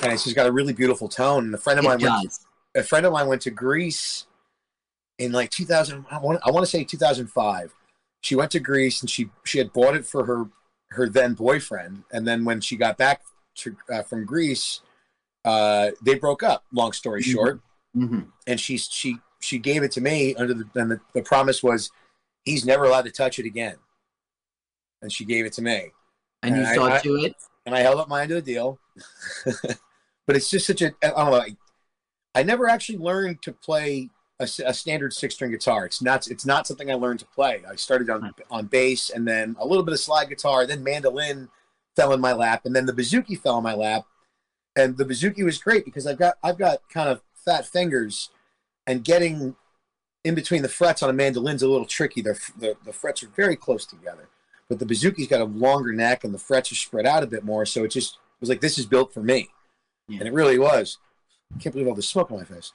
and 0.01 0.13
it's 0.13 0.23
just 0.23 0.35
got 0.37 0.47
a 0.47 0.51
really 0.51 0.73
beautiful 0.73 1.09
tone. 1.09 1.45
And 1.45 1.53
a 1.53 1.57
friend 1.57 1.77
of 1.77 1.83
It 1.83 1.89
mine 1.89 1.99
went 2.01 2.33
a 2.73 2.83
friend 2.83 3.05
of 3.05 3.11
mine 3.11 3.27
went 3.27 3.41
to 3.41 3.51
Greece 3.51 4.27
in 5.19 5.33
like 5.33 5.49
2000. 5.49 6.05
I 6.09 6.19
want 6.19 6.39
I 6.45 6.51
want 6.51 6.65
to 6.65 6.69
say 6.71 6.85
2005. 6.85 7.73
She 8.25 8.35
went 8.35 8.49
to 8.51 8.59
Greece 8.59 9.01
and 9.01 9.09
she 9.09 9.29
she 9.43 9.59
had 9.59 9.71
bought 9.71 9.95
it 9.95 10.03
for 10.05 10.25
her 10.25 10.45
her 10.89 11.07
then 11.07 11.35
boyfriend, 11.35 12.03
and 12.11 12.27
then 12.27 12.43
when 12.43 12.59
she 12.59 12.75
got 12.75 12.97
back 12.97 13.21
to, 13.57 13.75
uh, 13.91 14.01
from 14.01 14.25
Greece, 14.25 14.81
uh, 15.43 15.91
they 16.03 16.15
broke 16.15 16.41
up. 16.41 16.63
Long 16.73 16.91
story 16.91 17.21
Mhm. 17.21 17.31
short 17.33 17.61
hmm 17.93 18.19
and 18.47 18.59
she 18.59 18.77
she 18.77 19.17
she 19.41 19.57
gave 19.59 19.81
it 19.83 19.91
to 19.91 20.01
me 20.01 20.35
under 20.35 20.53
the 20.53 20.65
and 20.75 20.91
the, 20.91 20.99
the 21.13 21.21
promise 21.21 21.61
was 21.63 21.91
he's 22.43 22.65
never 22.65 22.83
allowed 22.85 23.05
to 23.05 23.11
touch 23.11 23.39
it 23.39 23.45
again 23.45 23.77
and 25.01 25.11
she 25.13 25.23
gave 25.23 25.45
it 25.45 25.53
to 25.53 25.61
me 25.61 25.91
And 26.43 26.55
you 26.57 26.63
And 26.63 26.67
I- 26.71 26.75
saw 26.75 26.97
to 26.99 27.15
it. 27.25 27.35
and 27.65 27.73
i 27.73 27.79
held 27.79 27.99
up 28.01 28.09
my 28.09 28.21
end 28.23 28.31
of 28.31 28.43
the 28.43 28.51
deal 28.53 28.77
but 30.27 30.35
it's 30.35 30.49
just 30.49 30.67
such 30.67 30.81
a 30.81 30.87
i 31.03 31.07
don't 31.07 31.31
know 31.31 31.37
I, 31.39 31.55
I 32.35 32.43
never 32.43 32.67
actually 32.67 32.97
learned 32.97 33.41
to 33.43 33.53
play 33.53 34.09
a, 34.39 34.43
a 34.65 34.73
standard 34.73 35.13
six 35.13 35.35
string 35.35 35.51
guitar 35.51 35.85
it's 35.85 36.01
not 36.01 36.27
it's 36.27 36.45
not 36.45 36.67
something 36.67 36.91
i 36.91 36.93
learned 36.93 37.19
to 37.19 37.25
play 37.25 37.61
i 37.69 37.75
started 37.75 38.09
on 38.09 38.21
hmm. 38.21 38.29
on 38.51 38.65
bass 38.65 39.09
and 39.09 39.27
then 39.27 39.55
a 39.59 39.65
little 39.65 39.83
bit 39.83 39.93
of 39.93 39.99
slide 39.99 40.29
guitar 40.29 40.65
then 40.65 40.83
mandolin 40.83 41.49
fell 41.95 42.13
in 42.13 42.19
my 42.19 42.33
lap 42.33 42.65
and 42.65 42.75
then 42.75 42.85
the 42.85 42.93
bouzouki 42.93 43.39
fell 43.39 43.57
in 43.57 43.63
my 43.63 43.73
lap 43.73 44.05
and 44.75 44.97
the 44.97 45.05
bouzouki 45.05 45.43
was 45.43 45.57
great 45.57 45.85
because 45.85 46.05
i've 46.05 46.17
got 46.17 46.35
i've 46.43 46.57
got 46.57 46.79
kind 46.89 47.09
of 47.09 47.21
fat 47.33 47.65
fingers 47.65 48.29
and 48.87 49.03
getting 49.03 49.55
in 50.25 50.35
between 50.35 50.63
the 50.63 50.69
frets 50.69 51.03
on 51.03 51.09
a 51.09 51.13
mandolin's 51.13 51.61
a 51.61 51.67
little 51.67 51.85
tricky. 51.85 52.21
The, 52.21 52.37
the, 52.57 52.75
the 52.83 52.91
frets 52.91 53.23
are 53.23 53.27
very 53.27 53.55
close 53.55 53.85
together, 53.85 54.27
but 54.67 54.79
the 54.79 54.85
bouzouki's 54.85 55.27
got 55.27 55.39
a 55.39 55.45
longer 55.45 55.93
neck 55.93 56.23
and 56.23 56.33
the 56.33 56.39
frets 56.39 56.71
are 56.71 56.75
spread 56.75 57.05
out 57.05 57.23
a 57.23 57.27
bit 57.27 57.45
more. 57.45 57.65
So 57.65 57.83
it 57.83 57.91
just 57.91 58.17
was 58.39 58.49
like, 58.49 58.59
this 58.59 58.77
is 58.77 58.87
built 58.87 59.13
for 59.13 59.21
me. 59.21 59.49
Yeah. 60.07 60.19
And 60.19 60.27
it 60.27 60.33
really 60.33 60.57
was. 60.57 60.97
I 61.55 61.59
can't 61.59 61.73
believe 61.73 61.87
all 61.87 61.95
the 61.95 62.01
smoke 62.01 62.31
on 62.31 62.39
my 62.39 62.43
face. 62.43 62.73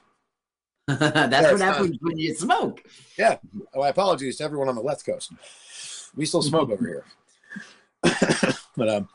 That's 0.99 1.33
it's 1.33 1.51
what 1.51 1.59
not- 1.59 1.75
happens 1.75 1.97
when 2.01 2.17
you 2.17 2.33
smoke. 2.35 2.83
Yeah. 3.17 3.37
Oh, 3.73 3.79
my 3.81 3.89
apologies 3.89 4.37
to 4.37 4.43
everyone 4.43 4.69
on 4.69 4.75
the 4.75 4.81
West 4.81 5.05
coast. 5.05 5.31
We 6.15 6.25
still 6.25 6.41
smoke 6.41 6.69
over 6.69 6.85
here. 6.85 7.05
but, 8.75 8.89
um, 8.89 9.09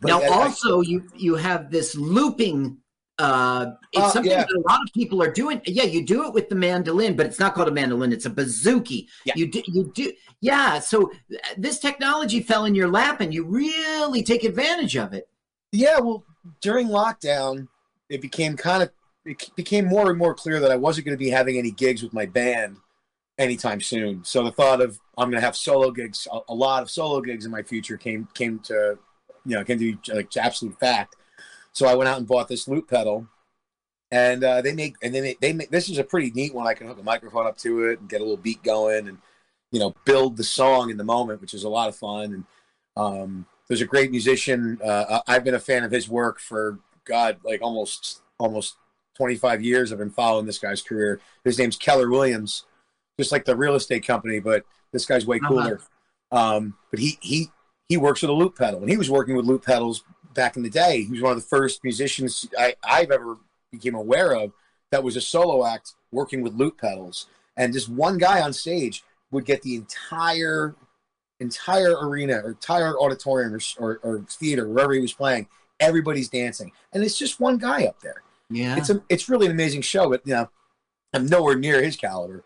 but 0.00 0.08
now, 0.08 0.20
yeah, 0.20 0.28
I- 0.30 0.42
also, 0.44 0.80
you 0.80 1.04
you 1.16 1.34
have 1.36 1.70
this 1.70 1.94
looping. 1.96 2.78
Uh, 3.18 3.72
it's 3.92 4.02
Uh, 4.02 4.10
something 4.10 4.32
yeah. 4.32 4.38
that 4.44 4.50
a 4.50 4.60
lot 4.68 4.80
of 4.84 4.92
people 4.94 5.22
are 5.22 5.30
doing. 5.30 5.60
Yeah, 5.66 5.84
you 5.84 6.04
do 6.04 6.24
it 6.26 6.32
with 6.32 6.48
the 6.48 6.54
mandolin, 6.54 7.14
but 7.14 7.26
it's 7.26 7.38
not 7.38 7.54
called 7.54 7.68
a 7.68 7.72
mandolin; 7.72 8.12
it's 8.12 8.26
a 8.26 8.30
bouzouki. 8.30 9.06
Yeah. 9.24 9.34
You 9.36 9.46
do, 9.50 9.62
you 9.66 9.92
do, 9.94 10.12
yeah. 10.40 10.80
So 10.80 11.12
uh, 11.32 11.36
this 11.56 11.78
technology 11.78 12.40
fell 12.40 12.64
in 12.64 12.74
your 12.74 12.88
lap, 12.88 13.20
and 13.20 13.32
you 13.32 13.44
really 13.44 14.22
take 14.24 14.42
advantage 14.44 14.96
of 14.96 15.12
it. 15.12 15.28
Yeah, 15.72 16.00
well, 16.00 16.24
during 16.62 16.88
lockdown, 16.88 17.68
it 18.08 18.20
became 18.22 18.56
kind 18.56 18.82
of 18.82 18.90
it 19.24 19.50
became 19.56 19.86
more 19.86 20.10
and 20.10 20.18
more 20.18 20.34
clear 20.34 20.60
that 20.60 20.70
I 20.70 20.76
wasn't 20.76 21.06
going 21.06 21.16
to 21.16 21.24
be 21.24 21.30
having 21.30 21.58
any 21.58 21.70
gigs 21.70 22.02
with 22.02 22.12
my 22.12 22.26
band 22.26 22.78
anytime 23.38 23.80
soon. 23.80 24.24
So 24.24 24.42
the 24.42 24.52
thought 24.52 24.80
of 24.80 24.98
I'm 25.16 25.30
going 25.30 25.40
to 25.40 25.44
have 25.44 25.56
solo 25.56 25.90
gigs, 25.90 26.26
a, 26.30 26.40
a 26.48 26.54
lot 26.54 26.82
of 26.82 26.90
solo 26.90 27.20
gigs 27.20 27.44
in 27.44 27.50
my 27.50 27.62
future 27.62 27.96
came 27.96 28.28
came 28.34 28.58
to 28.60 28.98
you 29.44 29.56
know 29.56 29.64
came 29.64 29.78
to 29.78 30.14
like 30.14 30.30
to 30.30 30.44
absolute 30.44 30.78
fact. 30.78 31.16
So 31.72 31.86
I 31.86 31.94
went 31.94 32.08
out 32.08 32.18
and 32.18 32.26
bought 32.26 32.48
this 32.48 32.68
loop 32.68 32.88
pedal, 32.88 33.26
and 34.10 34.44
uh, 34.44 34.62
they 34.62 34.74
make 34.74 34.96
and 35.02 35.14
they 35.14 35.36
they 35.40 35.52
make 35.52 35.70
this 35.70 35.88
is 35.88 35.98
a 35.98 36.04
pretty 36.04 36.30
neat 36.32 36.54
one. 36.54 36.66
I 36.66 36.74
can 36.74 36.86
hook 36.86 36.98
a 36.98 37.04
microphone 37.04 37.46
up 37.46 37.58
to 37.58 37.88
it 37.88 38.00
and 38.00 38.08
get 38.08 38.20
a 38.20 38.24
little 38.24 38.36
beat 38.36 38.62
going, 38.62 39.08
and 39.08 39.18
you 39.70 39.80
know 39.80 39.94
build 40.04 40.36
the 40.36 40.44
song 40.44 40.90
in 40.90 40.96
the 40.96 41.04
moment, 41.04 41.40
which 41.40 41.54
is 41.54 41.64
a 41.64 41.68
lot 41.68 41.88
of 41.88 41.96
fun. 41.96 42.34
And 42.34 42.44
um, 42.96 43.46
there's 43.68 43.80
a 43.80 43.86
great 43.86 44.10
musician. 44.10 44.78
Uh, 44.84 45.20
I've 45.26 45.44
been 45.44 45.54
a 45.54 45.60
fan 45.60 45.84
of 45.84 45.92
his 45.92 46.08
work 46.08 46.40
for 46.40 46.78
God, 47.04 47.38
like 47.44 47.62
almost 47.62 48.20
almost 48.38 48.76
25 49.16 49.62
years. 49.62 49.92
I've 49.92 49.98
been 49.98 50.10
following 50.10 50.46
this 50.46 50.58
guy's 50.58 50.82
career. 50.82 51.20
His 51.44 51.58
name's 51.58 51.76
Keller 51.76 52.08
Williams, 52.10 52.64
just 53.18 53.32
like 53.32 53.44
the 53.44 53.56
real 53.56 53.74
estate 53.74 54.06
company, 54.06 54.40
but 54.40 54.64
this 54.92 55.04
guy's 55.06 55.26
way 55.26 55.36
Uh-huh. 55.38 55.48
cooler. 55.48 55.80
Um, 56.30 56.76
but 56.90 56.98
he 57.00 57.18
he 57.20 57.50
he 57.88 57.96
works 57.96 58.22
with 58.22 58.30
a 58.30 58.34
loop 58.34 58.56
pedal, 58.56 58.80
and 58.80 58.88
he 58.90 58.96
was 58.96 59.10
working 59.10 59.36
with 59.36 59.44
loop 59.44 59.64
pedals 59.64 60.02
back 60.34 60.56
in 60.56 60.62
the 60.62 60.70
day. 60.70 61.02
He 61.02 61.10
was 61.10 61.20
one 61.20 61.32
of 61.32 61.38
the 61.38 61.46
first 61.46 61.84
musicians 61.84 62.48
I, 62.58 62.74
I've 62.82 63.10
ever 63.10 63.36
became 63.70 63.94
aware 63.94 64.34
of 64.34 64.52
that 64.90 65.02
was 65.04 65.16
a 65.16 65.20
solo 65.20 65.66
act 65.66 65.92
working 66.10 66.40
with 66.42 66.54
loop 66.54 66.78
pedals. 66.80 67.26
And 67.56 67.72
just 67.74 67.88
one 67.90 68.16
guy 68.16 68.40
on 68.40 68.54
stage 68.54 69.04
would 69.30 69.44
get 69.44 69.60
the 69.62 69.74
entire 69.76 70.74
entire 71.40 71.96
arena 72.06 72.40
or 72.44 72.50
entire 72.50 72.98
auditorium 72.98 73.54
or, 73.54 73.60
or, 73.78 74.00
or 74.02 74.24
theater 74.30 74.68
wherever 74.68 74.92
he 74.92 75.00
was 75.00 75.12
playing 75.12 75.48
everybody's 75.80 76.28
dancing 76.28 76.70
and 76.92 77.02
it's 77.02 77.18
just 77.18 77.40
one 77.40 77.58
guy 77.58 77.84
up 77.84 77.98
there 78.00 78.22
Yeah. 78.52 78.76
it's 78.76 78.90
a 78.90 79.02
it's 79.08 79.28
really 79.28 79.46
an 79.46 79.52
amazing 79.52 79.82
show 79.82 80.08
but 80.10 80.22
you 80.26 80.34
know 80.34 80.50
i'm 81.12 81.26
nowhere 81.26 81.56
near 81.56 81.82
his 81.82 81.96
caliber 81.96 82.44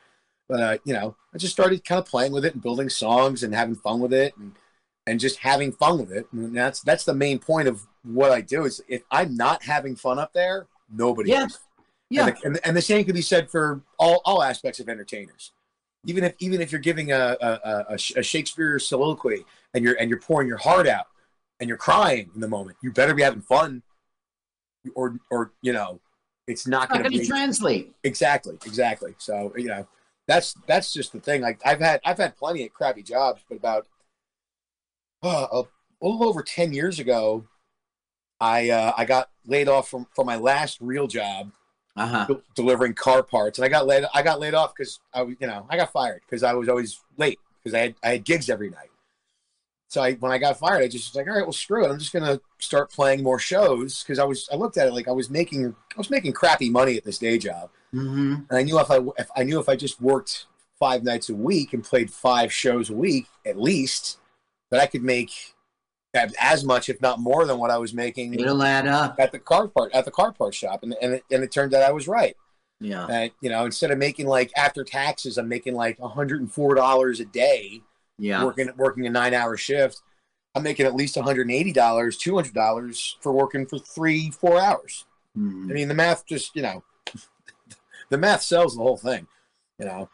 but 0.48 0.60
uh, 0.60 0.78
you 0.84 0.92
know 0.94 1.16
i 1.34 1.38
just 1.38 1.52
started 1.52 1.84
kind 1.84 1.98
of 1.98 2.06
playing 2.06 2.32
with 2.32 2.44
it 2.44 2.54
and 2.54 2.62
building 2.62 2.88
songs 2.88 3.42
and 3.42 3.54
having 3.54 3.74
fun 3.74 4.00
with 4.00 4.12
it 4.12 4.36
and 4.36 4.52
and 5.06 5.20
just 5.20 5.38
having 5.38 5.72
fun 5.72 5.98
with 5.98 6.10
it 6.12 6.26
and 6.32 6.56
that's 6.56 6.80
that's 6.80 7.04
the 7.04 7.14
main 7.14 7.38
point 7.38 7.68
of 7.68 7.86
what 8.02 8.30
i 8.30 8.40
do 8.40 8.64
is 8.64 8.82
if 8.88 9.02
i'm 9.10 9.36
not 9.36 9.62
having 9.62 9.94
fun 9.96 10.18
up 10.18 10.32
there 10.32 10.66
nobody 10.92 11.30
Yeah. 11.30 11.46
is 11.46 11.58
Yeah. 12.10 12.26
and 12.26 12.36
the, 12.36 12.46
and, 12.46 12.60
and 12.64 12.76
the 12.76 12.82
same 12.82 13.04
could 13.04 13.14
be 13.14 13.22
said 13.22 13.50
for 13.50 13.80
all, 13.98 14.20
all 14.24 14.42
aspects 14.42 14.78
of 14.80 14.88
entertainers. 14.88 15.52
Even 16.04 16.22
if 16.22 16.34
even 16.38 16.60
if 16.60 16.70
you're 16.70 16.80
giving 16.80 17.10
a, 17.10 17.36
a, 17.40 17.48
a, 17.48 17.86
a 17.90 17.94
a 18.20 18.22
Shakespeare 18.22 18.78
soliloquy 18.78 19.44
and 19.74 19.82
you're 19.84 19.96
and 19.98 20.08
you're 20.08 20.20
pouring 20.20 20.46
your 20.46 20.58
heart 20.58 20.86
out 20.86 21.06
and 21.58 21.66
you're 21.68 21.76
crying 21.76 22.30
in 22.32 22.40
the 22.40 22.46
moment, 22.46 22.76
you 22.80 22.92
better 22.92 23.12
be 23.12 23.22
having 23.22 23.40
fun, 23.40 23.82
or 24.94 25.18
or 25.30 25.52
you 25.62 25.72
know, 25.72 26.00
it's 26.46 26.66
not 26.66 26.90
going 26.90 27.02
to 27.02 27.08
be 27.08 27.20
translate. 27.20 27.94
exactly 28.04 28.58
exactly. 28.64 29.14
So 29.18 29.52
you 29.56 29.66
know, 29.66 29.86
that's 30.26 30.54
that's 30.66 30.92
just 30.92 31.12
the 31.12 31.20
thing. 31.20 31.42
Like 31.42 31.60
I've 31.64 31.80
had 31.80 32.00
I've 32.04 32.18
had 32.18 32.36
plenty 32.36 32.64
of 32.66 32.72
crappy 32.72 33.02
jobs, 33.02 33.42
but 33.48 33.56
about 33.56 33.86
uh, 35.22 35.46
a 35.52 35.62
little 36.00 36.24
over 36.28 36.42
ten 36.42 36.72
years 36.72 36.98
ago, 36.98 37.44
I 38.40 38.70
uh, 38.70 38.92
I 38.96 39.04
got 39.04 39.30
laid 39.46 39.68
off 39.68 39.88
from 39.88 40.06
from 40.14 40.26
my 40.26 40.36
last 40.36 40.78
real 40.80 41.06
job 41.06 41.52
Uh-huh. 41.96 42.26
del- 42.28 42.42
delivering 42.54 42.94
car 42.94 43.22
parts, 43.22 43.58
and 43.58 43.64
I 43.64 43.68
got 43.68 43.86
laid. 43.86 44.04
I 44.14 44.22
got 44.22 44.40
laid 44.40 44.54
off 44.54 44.74
because 44.76 45.00
I, 45.14 45.22
was, 45.22 45.36
you 45.40 45.46
know, 45.46 45.66
I 45.70 45.76
got 45.76 45.92
fired 45.92 46.22
because 46.26 46.42
I 46.42 46.52
was 46.54 46.68
always 46.68 47.00
late 47.16 47.40
because 47.62 47.74
I 47.74 47.80
had 47.80 47.94
I 48.04 48.08
had 48.10 48.24
gigs 48.24 48.50
every 48.50 48.70
night. 48.70 48.90
So 49.88 50.02
I, 50.02 50.14
when 50.14 50.32
I 50.32 50.38
got 50.38 50.58
fired, 50.58 50.82
I 50.82 50.88
just 50.88 51.10
was 51.10 51.14
like, 51.16 51.28
all 51.28 51.36
right, 51.36 51.44
well, 51.46 51.52
screw 51.52 51.84
it. 51.84 51.90
I'm 51.90 51.98
just 51.98 52.12
gonna 52.12 52.40
start 52.58 52.90
playing 52.90 53.22
more 53.22 53.38
shows 53.38 54.02
because 54.02 54.18
I 54.18 54.24
was. 54.24 54.48
I 54.52 54.56
looked 54.56 54.76
at 54.78 54.88
it 54.88 54.92
like 54.92 55.06
I 55.08 55.12
was 55.12 55.30
making. 55.30 55.66
I 55.66 55.98
was 55.98 56.10
making 56.10 56.32
crappy 56.32 56.70
money 56.70 56.96
at 56.96 57.04
this 57.04 57.18
day 57.18 57.38
job, 57.38 57.70
Mm-hmm. 57.94 58.34
and 58.50 58.58
I 58.58 58.62
knew 58.62 58.78
if 58.80 58.90
I 58.90 58.98
if 59.18 59.28
I 59.36 59.44
knew 59.44 59.60
if 59.60 59.68
I 59.68 59.76
just 59.76 60.00
worked 60.00 60.46
five 60.78 61.04
nights 61.04 61.28
a 61.30 61.34
week 61.34 61.72
and 61.72 61.84
played 61.84 62.10
five 62.12 62.52
shows 62.52 62.90
a 62.90 62.94
week 62.94 63.26
at 63.46 63.58
least, 63.58 64.18
that 64.70 64.80
I 64.80 64.86
could 64.86 65.02
make 65.04 65.30
as 66.40 66.64
much, 66.64 66.88
if 66.88 67.00
not 67.00 67.20
more, 67.20 67.44
than 67.46 67.58
what 67.58 67.70
I 67.70 67.78
was 67.78 67.92
making 67.94 68.34
It'll 68.34 68.62
add 68.62 68.86
up. 68.86 69.16
at 69.18 69.32
the 69.32 69.38
car 69.38 69.68
part 69.68 69.92
at 69.94 70.04
the 70.04 70.10
car 70.10 70.32
part 70.32 70.54
shop, 70.54 70.82
and 70.82 70.94
and 71.00 71.14
it, 71.14 71.24
and 71.30 71.44
it 71.44 71.52
turned 71.52 71.74
out 71.74 71.82
I 71.82 71.92
was 71.92 72.08
right. 72.08 72.36
Yeah. 72.80 73.06
And 73.06 73.30
you 73.40 73.50
know, 73.50 73.64
instead 73.66 73.90
of 73.92 73.98
making 73.98 74.26
like 74.26 74.50
after 74.56 74.82
taxes, 74.82 75.38
I'm 75.38 75.48
making 75.48 75.74
like 75.74 75.98
104 76.00 76.74
dollars 76.74 77.20
a 77.20 77.24
day 77.24 77.82
Yeah. 78.18 78.44
working 78.44 78.70
working 78.76 79.06
a 79.06 79.10
nine 79.10 79.34
hour 79.34 79.56
shift. 79.56 80.00
I'm 80.54 80.62
making 80.62 80.86
at 80.86 80.94
least 80.94 81.16
180 81.16 81.72
dollars, 81.72 82.16
200 82.16 82.54
dollars 82.54 83.16
for 83.20 83.32
working 83.32 83.66
for 83.66 83.78
three 83.78 84.30
four 84.30 84.58
hours. 84.58 85.04
Mhm. 85.36 85.70
I 85.70 85.74
mean, 85.74 85.88
the 85.88 85.94
math 85.94 86.26
just 86.26 86.56
you 86.56 86.62
know, 86.62 86.82
the 88.10 88.18
math 88.18 88.42
sells 88.42 88.76
the 88.76 88.82
whole 88.82 88.96
thing. 88.96 89.26
You 89.78 89.84
know, 89.86 90.08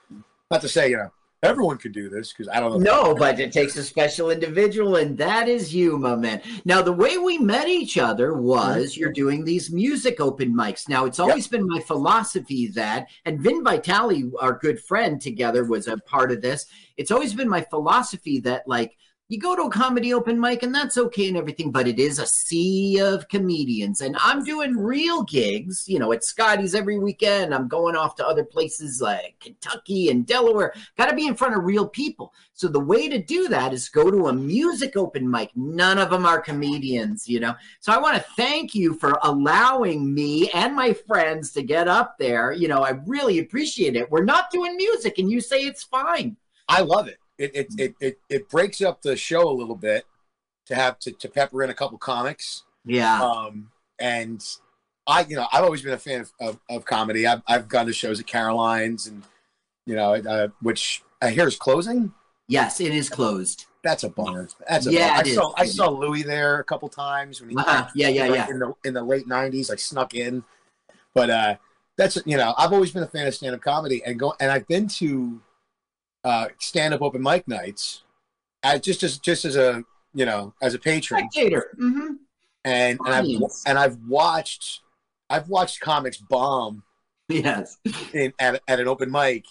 not 0.50 0.60
to 0.62 0.68
say 0.68 0.90
you 0.90 0.96
know 0.96 1.12
everyone 1.42 1.76
could 1.76 1.92
do 1.92 2.08
this 2.08 2.32
because 2.32 2.48
I 2.48 2.60
don't 2.60 2.82
know. 2.82 3.04
No, 3.04 3.14
but 3.14 3.40
it 3.40 3.52
takes 3.52 3.76
a 3.76 3.82
special 3.82 4.30
individual, 4.30 4.96
and 4.96 5.18
that 5.18 5.48
is 5.48 5.74
you, 5.74 5.98
my 5.98 6.14
man. 6.14 6.40
Now, 6.64 6.82
the 6.82 6.92
way 6.92 7.18
we 7.18 7.38
met 7.38 7.68
each 7.68 7.98
other 7.98 8.34
was 8.34 8.92
mm-hmm. 8.92 9.00
you're 9.00 9.12
doing 9.12 9.44
these 9.44 9.70
music 9.70 10.20
open 10.20 10.54
mics. 10.54 10.88
Now, 10.88 11.04
it's 11.04 11.18
always 11.18 11.48
been 11.48 11.66
my 11.66 11.80
philosophy 11.80 12.68
that, 12.68 13.08
and 13.24 13.40
Vin 13.40 13.64
Vitale, 13.64 14.30
our 14.40 14.58
good 14.58 14.80
friend 14.80 15.20
together, 15.20 15.64
was 15.64 15.88
a 15.88 15.96
part 15.98 16.30
of 16.30 16.42
this. 16.42 16.66
It's 16.96 17.10
always 17.10 17.34
been 17.34 17.48
my 17.48 17.62
philosophy 17.62 18.38
that, 18.40 18.66
like, 18.66 18.96
you 19.32 19.38
go 19.38 19.56
to 19.56 19.62
a 19.62 19.70
comedy 19.70 20.12
open 20.12 20.38
mic 20.38 20.62
and 20.62 20.74
that's 20.74 20.98
okay 20.98 21.26
and 21.26 21.38
everything, 21.38 21.70
but 21.70 21.88
it 21.88 21.98
is 21.98 22.18
a 22.18 22.26
sea 22.26 23.00
of 23.00 23.26
comedians. 23.28 24.02
And 24.02 24.14
I'm 24.20 24.44
doing 24.44 24.76
real 24.76 25.22
gigs, 25.22 25.88
you 25.88 25.98
know, 25.98 26.12
at 26.12 26.22
Scotty's 26.22 26.74
every 26.74 26.98
weekend. 26.98 27.54
I'm 27.54 27.66
going 27.66 27.96
off 27.96 28.14
to 28.16 28.26
other 28.26 28.44
places 28.44 29.00
like 29.00 29.36
Kentucky 29.40 30.10
and 30.10 30.26
Delaware. 30.26 30.74
Got 30.98 31.06
to 31.06 31.16
be 31.16 31.26
in 31.26 31.34
front 31.34 31.56
of 31.56 31.64
real 31.64 31.88
people. 31.88 32.34
So 32.52 32.68
the 32.68 32.78
way 32.78 33.08
to 33.08 33.22
do 33.22 33.48
that 33.48 33.72
is 33.72 33.88
go 33.88 34.10
to 34.10 34.28
a 34.28 34.34
music 34.34 34.98
open 34.98 35.30
mic. 35.30 35.50
None 35.56 35.96
of 35.96 36.10
them 36.10 36.26
are 36.26 36.38
comedians, 36.38 37.26
you 37.26 37.40
know. 37.40 37.54
So 37.80 37.90
I 37.90 37.98
want 37.98 38.18
to 38.18 38.24
thank 38.36 38.74
you 38.74 38.92
for 38.92 39.18
allowing 39.22 40.12
me 40.12 40.50
and 40.50 40.76
my 40.76 40.92
friends 40.92 41.52
to 41.52 41.62
get 41.62 41.88
up 41.88 42.18
there. 42.18 42.52
You 42.52 42.68
know, 42.68 42.84
I 42.84 42.90
really 43.06 43.38
appreciate 43.38 43.96
it. 43.96 44.10
We're 44.10 44.24
not 44.24 44.50
doing 44.50 44.76
music 44.76 45.16
and 45.16 45.30
you 45.30 45.40
say 45.40 45.60
it's 45.60 45.84
fine. 45.84 46.36
I 46.68 46.82
love 46.82 47.08
it. 47.08 47.16
It 47.42 47.50
it, 47.54 47.74
it 47.78 47.94
it 48.00 48.20
it 48.28 48.48
breaks 48.48 48.80
up 48.80 49.02
the 49.02 49.16
show 49.16 49.48
a 49.48 49.52
little 49.52 49.74
bit 49.76 50.06
to 50.66 50.74
have 50.74 50.98
to, 51.00 51.12
to 51.12 51.28
pepper 51.28 51.62
in 51.62 51.70
a 51.70 51.74
couple 51.74 51.98
comics. 51.98 52.62
Yeah. 52.84 53.20
Um, 53.22 53.70
and 53.98 54.44
I, 55.06 55.24
you 55.24 55.36
know, 55.36 55.46
I've 55.52 55.64
always 55.64 55.82
been 55.82 55.92
a 55.92 55.98
fan 55.98 56.20
of, 56.20 56.32
of, 56.40 56.60
of 56.70 56.84
comedy. 56.84 57.26
I've, 57.26 57.42
I've 57.48 57.68
gone 57.68 57.86
to 57.86 57.92
shows 57.92 58.20
at 58.20 58.26
Caroline's 58.26 59.06
and, 59.08 59.24
you 59.86 59.96
know, 59.96 60.14
uh, 60.14 60.48
which 60.60 61.02
I 61.20 61.30
hear 61.30 61.46
is 61.48 61.56
closing. 61.56 62.12
Yes, 62.48 62.80
it 62.80 62.92
is 62.94 63.08
closed. 63.08 63.66
That's 63.82 64.04
a 64.04 64.08
bummer. 64.08 64.48
That's 64.68 64.86
a 64.86 64.92
Yeah, 64.92 65.08
bummer. 65.08 65.18
I 65.18 65.22
is. 65.22 65.34
saw 65.34 65.52
I 65.56 65.66
saw 65.66 65.88
Louis 65.88 66.22
there 66.22 66.60
a 66.60 66.64
couple 66.64 66.88
times 66.88 67.40
when 67.40 67.50
he 67.50 67.56
Uh-huh. 67.56 67.88
Yeah, 67.94 68.08
yeah, 68.08 68.26
like, 68.26 68.34
yeah. 68.36 68.50
in 68.50 68.58
the 68.60 68.74
in 68.84 68.94
the 68.94 69.02
late 69.02 69.26
'90s. 69.26 69.72
I 69.72 69.76
snuck 69.76 70.14
in, 70.14 70.44
but 71.14 71.30
uh, 71.30 71.56
that's 71.96 72.18
you 72.24 72.36
know 72.36 72.54
I've 72.56 72.72
always 72.72 72.92
been 72.92 73.02
a 73.02 73.08
fan 73.08 73.26
of 73.26 73.34
stand 73.34 73.54
up 73.56 73.60
comedy 73.60 74.02
and 74.04 74.18
go 74.18 74.34
and 74.38 74.50
I've 74.52 74.68
been 74.68 74.86
to 74.88 75.40
uh, 76.24 76.48
stand 76.58 76.94
up 76.94 77.02
open 77.02 77.22
mic 77.22 77.46
nights, 77.48 78.02
as 78.62 78.80
just 78.80 79.02
as 79.02 79.18
just 79.18 79.44
as 79.44 79.56
a 79.56 79.82
you 80.14 80.24
know 80.26 80.54
as 80.62 80.74
a 80.74 80.78
patron 80.78 81.28
Spectator. 81.30 81.70
Mm-hmm. 81.80 82.14
and 82.64 82.98
and 83.04 83.14
I've 83.14 83.26
and 83.66 83.78
I've 83.78 83.98
watched 84.08 84.80
I've 85.30 85.48
watched 85.48 85.80
comics 85.80 86.16
bomb 86.18 86.82
Yes. 87.28 87.78
in 88.12 88.32
at, 88.38 88.60
at 88.68 88.78
an 88.80 88.88
open 88.88 89.10
mic 89.10 89.44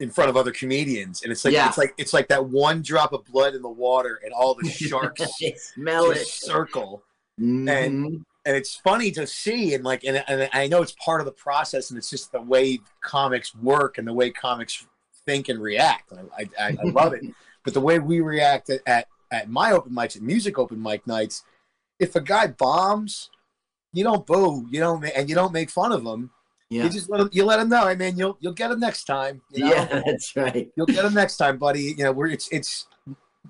in 0.00 0.10
front 0.10 0.28
of 0.28 0.36
other 0.36 0.50
comedians 0.50 1.22
and 1.22 1.32
it's 1.32 1.44
like 1.44 1.54
Yeah. 1.54 1.68
it's 1.68 1.78
like 1.78 1.94
it's 1.96 2.12
like 2.12 2.28
that 2.28 2.44
one 2.44 2.82
drop 2.82 3.12
of 3.14 3.24
blood 3.24 3.54
in 3.54 3.62
the 3.62 3.70
water 3.70 4.20
and 4.24 4.32
all 4.34 4.54
the 4.54 4.68
sharks 4.70 5.22
They 5.40 5.54
smell 5.56 6.10
it. 6.10 6.14
just 6.18 6.44
circle 6.44 7.02
Mhm. 7.40 7.70
and 7.70 8.24
and 8.44 8.56
it's 8.56 8.74
funny 8.76 9.10
to 9.12 9.26
see 9.26 9.72
and 9.74 9.82
like 9.84 10.04
and, 10.04 10.22
and 10.28 10.50
I 10.52 10.66
know 10.66 10.82
it's 10.82 10.92
part 11.02 11.20
of 11.20 11.24
the 11.24 11.32
process 11.32 11.88
and 11.90 11.96
it's 11.96 12.10
just 12.10 12.30
the 12.32 12.42
way 12.42 12.80
comics 13.00 13.54
work 13.54 13.96
and 13.96 14.06
the 14.06 14.12
way 14.12 14.30
comics 14.30 14.86
think 15.26 15.48
and 15.48 15.60
react. 15.60 16.12
I 16.36 16.48
I, 16.58 16.76
I 16.82 16.84
love 16.84 17.12
it. 17.14 17.22
But 17.64 17.74
the 17.74 17.80
way 17.80 18.00
we 18.00 18.20
react 18.20 18.70
at, 18.70 18.80
at 18.88 19.06
at 19.30 19.48
my 19.48 19.70
open 19.70 19.92
mics, 19.92 20.16
at 20.16 20.22
music 20.22 20.58
open 20.58 20.82
mic 20.82 21.06
nights, 21.06 21.44
if 22.00 22.16
a 22.16 22.20
guy 22.20 22.48
bombs, 22.48 23.30
you 23.92 24.02
don't 24.02 24.26
boo, 24.26 24.66
you 24.68 24.80
don't, 24.80 25.04
and 25.04 25.28
you 25.28 25.36
don't 25.36 25.52
make 25.52 25.70
fun 25.70 25.92
of 25.92 26.04
him. 26.04 26.30
Yeah. 26.70 26.82
You 26.82 26.88
just 26.90 27.08
let 27.08 27.20
him. 27.20 27.28
You 27.30 27.44
let 27.44 27.60
him 27.60 27.68
know. 27.68 27.84
I 27.84 27.94
mean, 27.94 28.16
you'll 28.18 28.36
you'll 28.40 28.52
get 28.52 28.72
him 28.72 28.80
next 28.80 29.04
time. 29.04 29.42
You 29.52 29.66
know? 29.66 29.70
Yeah, 29.74 30.02
that's 30.06 30.34
right. 30.34 30.72
You'll 30.74 30.86
get 30.86 31.04
him 31.04 31.14
next 31.14 31.36
time, 31.36 31.56
buddy. 31.56 31.94
You 31.96 32.02
know, 32.02 32.10
we're 32.12 32.26
it's 32.28 32.48
it's 32.50 32.88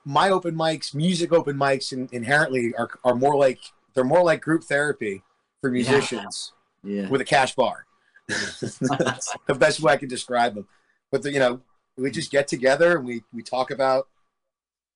my 0.05 0.29
open 0.29 0.55
mics, 0.55 0.95
music 0.95 1.33
open 1.33 1.57
mics, 1.57 1.93
in, 1.93 2.07
inherently 2.13 2.75
are 2.77 2.91
are 3.05 3.15
more 3.15 3.37
like 3.37 3.61
they're 3.95 4.05
more 4.05 4.23
like 4.23 4.43
group 4.43 4.65
therapy 4.65 5.23
for 5.63 5.71
musicians 5.71 6.53
Yeah. 6.85 7.09
with 7.09 7.23
a 7.23 7.25
cash 7.25 7.55
bar. 7.55 7.87
That's 8.29 8.79
the 9.47 9.55
best 9.59 9.81
way 9.81 9.93
I 9.95 9.97
can 9.97 10.09
describe 10.09 10.55
them. 10.55 10.67
But 11.13 11.23
the, 11.23 11.33
you 11.33 11.39
know, 11.39 11.61
we 11.97 12.11
just 12.11 12.33
get 12.33 12.49
together 12.49 12.97
and 12.97 13.07
we 13.07 13.23
we 13.33 13.43
talk 13.43 13.71
about 13.71 14.09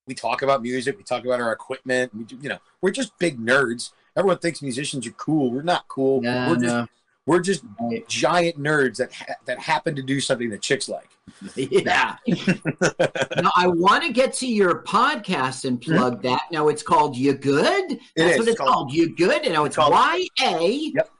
we 0.06 0.14
talk 0.14 0.42
about 0.42 0.62
music. 0.62 0.96
We 0.96 1.04
talk 1.04 1.24
about 1.24 1.40
our 1.40 1.52
equipment. 1.52 2.14
We 2.14 2.24
do, 2.24 2.38
you 2.40 2.48
know, 2.48 2.58
we're 2.80 2.90
just 2.90 3.16
big 3.18 3.38
nerds. 3.38 3.90
Everyone 4.16 4.38
thinks 4.38 4.62
musicians 4.62 5.06
are 5.06 5.12
cool. 5.12 5.52
We're 5.52 5.62
not 5.62 5.86
cool. 5.88 6.22
No, 6.22 6.48
we're 6.48 6.56
just 6.56 6.86
we're 7.26 7.40
just 7.40 7.64
giant 8.08 8.58
nerds 8.58 8.96
that 8.96 9.12
ha- 9.12 9.34
that 9.44 9.58
happen 9.58 9.94
to 9.96 10.02
do 10.02 10.20
something 10.20 10.48
that 10.50 10.62
chicks 10.62 10.88
like. 10.88 11.10
Yeah. 11.56 12.16
now 12.26 13.50
I 13.56 13.66
want 13.66 14.04
to 14.04 14.12
get 14.12 14.32
to 14.34 14.46
your 14.46 14.82
podcast 14.84 15.64
and 15.64 15.84
hmm? 15.84 15.96
plug 15.96 16.22
that. 16.22 16.42
Now 16.50 16.68
it's 16.68 16.82
called 16.82 17.16
You 17.16 17.34
Good. 17.34 17.98
That's 18.16 18.34
is. 18.34 18.38
what 18.38 18.48
it's 18.48 18.58
Called- 18.58 18.70
called. 18.72 18.92
You 18.92 19.14
Good. 19.14 19.42
And 19.42 19.52
now 19.52 19.64
it's 19.64 19.76
called- 19.76 19.92
Y 19.92 20.26
A. 20.40 20.92
Yep. 20.94 21.10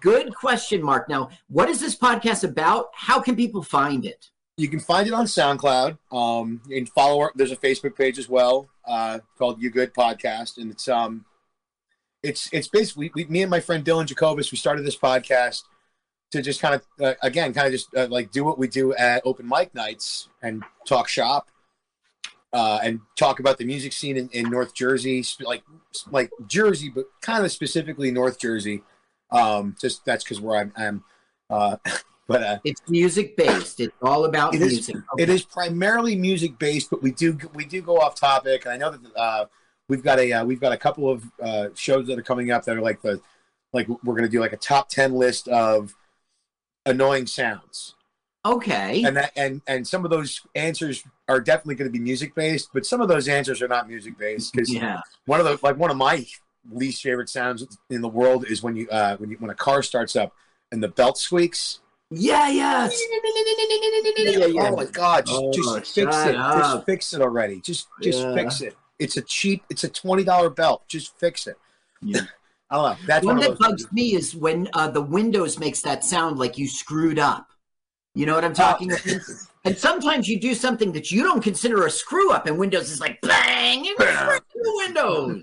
Good 0.00 0.34
question 0.34 0.82
mark. 0.82 1.08
Now, 1.08 1.30
what 1.48 1.68
is 1.70 1.80
this 1.80 1.96
podcast 1.96 2.44
about? 2.44 2.88
How 2.92 3.20
can 3.20 3.34
people 3.34 3.62
find 3.62 4.04
it? 4.04 4.30
You 4.56 4.68
can 4.68 4.80
find 4.80 5.06
it 5.06 5.12
on 5.12 5.26
SoundCloud. 5.26 5.98
Um, 6.10 6.62
can 6.68 6.86
follow 6.86 7.20
our, 7.20 7.32
there's 7.34 7.52
a 7.52 7.56
Facebook 7.56 7.94
page 7.94 8.18
as 8.18 8.28
well 8.28 8.68
uh, 8.86 9.18
called 9.38 9.60
You 9.60 9.70
Good 9.70 9.92
Podcast, 9.92 10.56
and 10.56 10.70
it's 10.70 10.88
um, 10.88 11.26
it's 12.22 12.48
it's 12.52 12.68
basically 12.68 13.10
we, 13.14 13.24
me 13.26 13.42
and 13.42 13.50
my 13.50 13.60
friend 13.60 13.84
Dylan 13.84 14.06
Jacobus. 14.06 14.50
We 14.50 14.58
started 14.58 14.86
this 14.86 14.96
podcast 14.96 15.64
to 16.30 16.40
just 16.40 16.60
kind 16.60 16.74
of 16.74 16.82
uh, 17.04 17.14
again 17.22 17.52
kind 17.52 17.66
of 17.66 17.72
just 17.72 17.94
uh, 17.94 18.08
like 18.08 18.30
do 18.30 18.44
what 18.44 18.58
we 18.58 18.66
do 18.66 18.94
at 18.94 19.22
open 19.24 19.46
mic 19.46 19.74
nights 19.74 20.28
and 20.42 20.64
talk 20.86 21.08
shop 21.08 21.48
uh, 22.52 22.78
and 22.82 23.00
talk 23.16 23.38
about 23.38 23.58
the 23.58 23.64
music 23.64 23.92
scene 23.92 24.16
in, 24.16 24.28
in 24.30 24.50
North 24.50 24.74
Jersey, 24.74 25.22
like 25.40 25.62
like 26.10 26.30
Jersey, 26.46 26.88
but 26.88 27.04
kind 27.20 27.44
of 27.44 27.52
specifically 27.52 28.10
North 28.10 28.40
Jersey. 28.40 28.82
Um, 29.30 29.76
just 29.80 30.04
that's 30.06 30.24
because 30.24 30.40
where 30.40 30.60
I'm, 30.60 30.72
I'm 30.76 31.04
uh, 31.50 31.76
but 32.28 32.42
uh, 32.42 32.58
It's 32.64 32.80
music 32.88 33.36
based. 33.36 33.80
It's 33.80 33.94
all 34.02 34.24
about 34.24 34.54
it 34.54 34.62
is 34.62 34.72
music. 34.72 34.96
it 35.18 35.28
is 35.28 35.42
primarily 35.44 36.16
music 36.16 36.58
based, 36.58 36.90
but 36.90 37.02
we 37.02 37.12
do 37.12 37.38
we 37.54 37.64
do 37.64 37.80
go 37.82 37.98
off 38.00 38.14
topic, 38.14 38.64
and 38.64 38.74
I 38.74 38.76
know 38.76 38.90
that 38.90 39.16
uh, 39.16 39.46
we've 39.88 40.02
got 40.02 40.18
a 40.18 40.32
uh, 40.32 40.44
we've 40.44 40.60
got 40.60 40.72
a 40.72 40.76
couple 40.76 41.08
of 41.10 41.24
uh, 41.42 41.68
shows 41.74 42.06
that 42.08 42.18
are 42.18 42.22
coming 42.22 42.50
up 42.50 42.64
that 42.64 42.76
are 42.76 42.82
like 42.82 43.00
the 43.02 43.20
like 43.72 43.88
we're 43.88 44.14
going 44.14 44.24
to 44.24 44.28
do 44.28 44.40
like 44.40 44.52
a 44.52 44.56
top 44.56 44.88
ten 44.88 45.14
list 45.14 45.48
of 45.48 45.94
annoying 46.84 47.26
sounds. 47.26 47.94
Okay. 48.44 49.02
and 49.02 49.16
that 49.16 49.32
and 49.34 49.60
and 49.66 49.86
some 49.86 50.04
of 50.04 50.10
those 50.12 50.40
answers 50.54 51.02
are 51.28 51.40
definitely 51.40 51.74
going 51.74 51.90
to 51.90 51.92
be 51.92 51.98
music 51.98 52.32
based, 52.36 52.68
but 52.72 52.86
some 52.86 53.00
of 53.00 53.08
those 53.08 53.26
answers 53.26 53.60
are 53.60 53.66
not 53.66 53.88
music 53.88 54.16
based 54.16 54.52
because 54.52 54.72
Yeah. 54.72 55.00
one 55.24 55.40
of 55.40 55.46
the 55.46 55.58
like 55.64 55.76
one 55.76 55.90
of 55.90 55.96
my 55.96 56.24
least 56.70 57.02
favorite 57.02 57.28
sounds 57.28 57.66
in 57.90 58.02
the 58.02 58.08
world 58.08 58.44
is 58.48 58.62
when 58.62 58.76
you 58.76 58.88
uh 58.90 59.16
when 59.16 59.30
you 59.30 59.36
when 59.38 59.50
a 59.50 59.54
car 59.54 59.82
starts 59.82 60.14
up 60.14 60.32
and 60.70 60.80
the 60.82 60.88
belt 60.88 61.18
squeaks. 61.18 61.80
Yeah, 62.10 62.48
yes. 62.48 62.98
Yeah, 64.16 64.46
yeah. 64.46 64.70
Oh 64.70 64.76
my 64.76 64.84
god, 64.84 65.26
just, 65.26 65.40
Oh, 65.42 65.52
just 65.52 65.94
fix 65.94 65.96
it. 65.96 66.06
up. 66.36 66.58
Just 66.58 66.86
fix 66.86 67.12
it 67.14 67.20
already. 67.20 67.60
Just 67.60 67.88
just 68.02 68.20
Yeah. 68.20 68.34
fix 68.34 68.60
it. 68.60 68.76
It's 68.98 69.16
a 69.16 69.22
cheap. 69.22 69.64
It's 69.70 69.82
a 69.84 69.88
twenty 69.88 70.22
dollar 70.24 70.48
belt. 70.50 70.84
Just 70.88 71.18
fix 71.18 71.46
it. 71.46 71.58
Yeah. 72.00 72.20
I 72.70 72.76
don't 72.76 72.84
know. 72.84 73.06
That's 73.06 73.24
one 73.26 73.36
one 73.36 73.42
that 73.44 73.52
of 73.52 73.58
those. 73.58 73.68
bugs 73.68 73.92
me 73.92 74.14
is 74.14 74.34
when 74.36 74.68
uh, 74.74 74.88
the 74.88 75.02
Windows 75.02 75.58
makes 75.58 75.80
that 75.82 76.04
sound 76.04 76.38
like 76.38 76.56
you 76.58 76.68
screwed 76.68 77.18
up. 77.18 77.48
You 78.14 78.24
know 78.26 78.34
what 78.34 78.44
I'm 78.44 78.54
talking 78.54 78.90
about? 78.92 79.02
And 79.64 79.76
sometimes 79.76 80.26
you 80.28 80.38
do 80.40 80.54
something 80.54 80.92
that 80.92 81.10
you 81.10 81.22
don't 81.24 81.42
consider 81.42 81.84
a 81.86 81.90
screw 81.90 82.30
up, 82.32 82.46
and 82.46 82.56
Windows 82.56 82.90
is 82.90 83.00
like 83.00 83.20
bang, 83.20 83.84
you 83.84 83.94
screwed 83.96 84.42
the 84.54 84.72
Windows. 84.86 85.42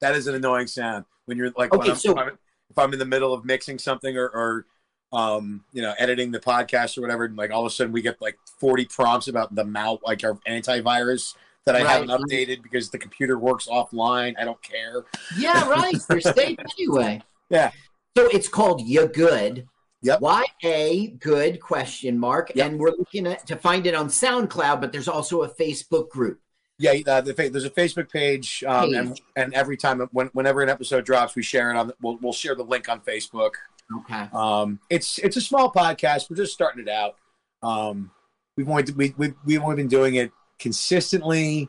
that 0.00 0.14
is 0.14 0.26
an 0.28 0.34
annoying 0.36 0.66
sound 0.68 1.04
when 1.26 1.36
you're 1.36 1.50
like 1.56 1.72
when 1.72 1.80
Okay, 1.82 1.90
I'm, 1.90 1.96
so- 1.96 2.16
I'm, 2.16 2.38
if 2.72 2.78
I'm 2.78 2.92
in 2.92 2.98
the 2.98 3.04
middle 3.04 3.32
of 3.32 3.44
mixing 3.44 3.78
something 3.78 4.16
or, 4.16 4.28
or 4.28 4.66
um, 5.12 5.64
you 5.72 5.82
know 5.82 5.94
editing 5.98 6.30
the 6.30 6.40
podcast 6.40 6.96
or 6.96 7.02
whatever 7.02 7.26
and 7.26 7.36
like 7.36 7.50
all 7.50 7.60
of 7.60 7.66
a 7.66 7.70
sudden 7.70 7.92
we 7.92 8.02
get 8.02 8.20
like 8.20 8.38
40 8.58 8.86
prompts 8.86 9.28
about 9.28 9.54
the 9.54 9.64
mount, 9.64 10.00
like 10.04 10.24
our 10.24 10.34
antivirus 10.48 11.34
that 11.66 11.76
I 11.76 11.82
Right, 11.84 11.90
haven't 11.90 12.08
updated 12.08 12.62
because 12.62 12.90
the 12.90 12.98
computer 12.98 13.38
works 13.38 13.66
offline 13.66 14.34
I 14.38 14.44
don't 14.44 14.60
care 14.62 15.04
Yeah, 15.36 15.68
right. 15.68 15.94
They're 16.08 16.20
safe 16.20 16.58
anyway. 16.78 17.22
Yeah. 17.50 17.70
So 18.16 18.26
it's 18.26 18.48
called 18.48 18.82
Ya 18.82 19.06
Good. 19.06 19.68
Yep. 20.02 20.20
a 20.64 21.08
Good 21.20 21.60
question 21.60 22.18
mark, 22.18 22.56
and 22.56 22.78
we're 22.78 22.90
looking 22.90 23.26
at 23.28 23.46
to 23.46 23.56
find 23.56 23.86
it 23.86 23.94
on 23.94 24.08
SoundCloud, 24.08 24.80
but 24.80 24.90
there's 24.90 25.06
also 25.06 25.42
a 25.42 25.48
Facebook 25.48 26.08
group. 26.08 26.40
Yeah 26.82 26.92
uh, 27.12 27.20
the, 27.20 27.32
fa- 27.34 27.48
there's 27.50 27.64
a 27.64 27.70
Facebook 27.70 28.10
page, 28.10 28.62
um, 28.66 28.92
and 28.94 29.08
Page. 29.10 29.22
and 29.36 29.54
every 29.54 29.76
time 29.76 30.00
when, 30.12 30.26
whenever 30.34 30.60
an 30.62 30.68
episode 30.68 31.04
drops 31.04 31.34
we 31.36 31.42
share 31.42 31.70
it 31.70 31.76
on 31.76 31.86
the, 31.88 31.94
we'll, 32.02 32.18
we'll 32.20 32.32
share 32.32 32.54
the 32.54 32.64
link 32.64 32.88
on 32.88 33.00
Facebook 33.00 33.52
Okay. 34.00 34.26
Um, 34.32 34.78
it's 34.88 35.18
it's 35.18 35.36
a 35.36 35.40
small 35.40 35.70
podcast. 35.70 36.30
We're 36.30 36.36
just 36.36 36.52
starting 36.54 36.82
it 36.82 36.88
out. 36.88 37.16
Um, 37.62 38.10
we've 38.56 38.66
only 38.68 38.84
we, 38.94 39.12
we 39.18 39.34
we've 39.44 39.62
only 39.62 39.76
been 39.76 39.88
doing 39.88 40.14
it 40.14 40.32
consistently 40.58 41.68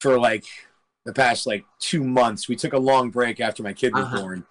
for 0.00 0.18
like 0.18 0.44
the 1.04 1.12
past 1.12 1.46
like 1.46 1.64
two 1.80 2.02
months. 2.02 2.48
We 2.48 2.56
took 2.56 2.72
a 2.72 2.78
long 2.78 3.10
break 3.10 3.40
after 3.40 3.62
my 3.62 3.72
kid 3.74 3.92
was 3.94 4.04
Uh-huh. 4.04 4.20
born. 4.20 4.46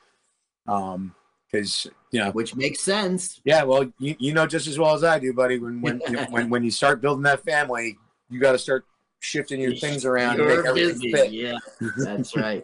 Um, 0.67 1.15
because 1.51 1.87
you 2.11 2.19
know, 2.19 2.29
Which 2.31 2.55
makes 2.55 2.81
sense. 2.81 3.41
yeah. 3.45 3.63
Well, 3.63 3.91
you, 3.99 4.15
you 4.19 4.33
know 4.33 4.45
just 4.45 4.67
as 4.67 4.77
well 4.77 4.93
as 4.93 5.03
I 5.03 5.17
do, 5.17 5.33
buddy. 5.33 5.57
When 5.57 5.81
when 5.81 5.99
when 6.29 6.49
when 6.51 6.63
you 6.63 6.69
start 6.71 7.01
building 7.01 7.23
that 7.23 7.43
family, 7.43 7.97
you 8.29 8.39
got 8.39 8.51
to 8.51 8.59
start 8.59 8.85
shifting 9.19 9.59
your 9.59 9.75
things 9.75 10.05
around 10.05 10.37
You're 10.37 10.63
make 10.63 10.75
busy. 10.75 11.11
fit. 11.11 11.31
Yeah, 11.31 11.57
that's 11.97 12.35
right. 12.35 12.63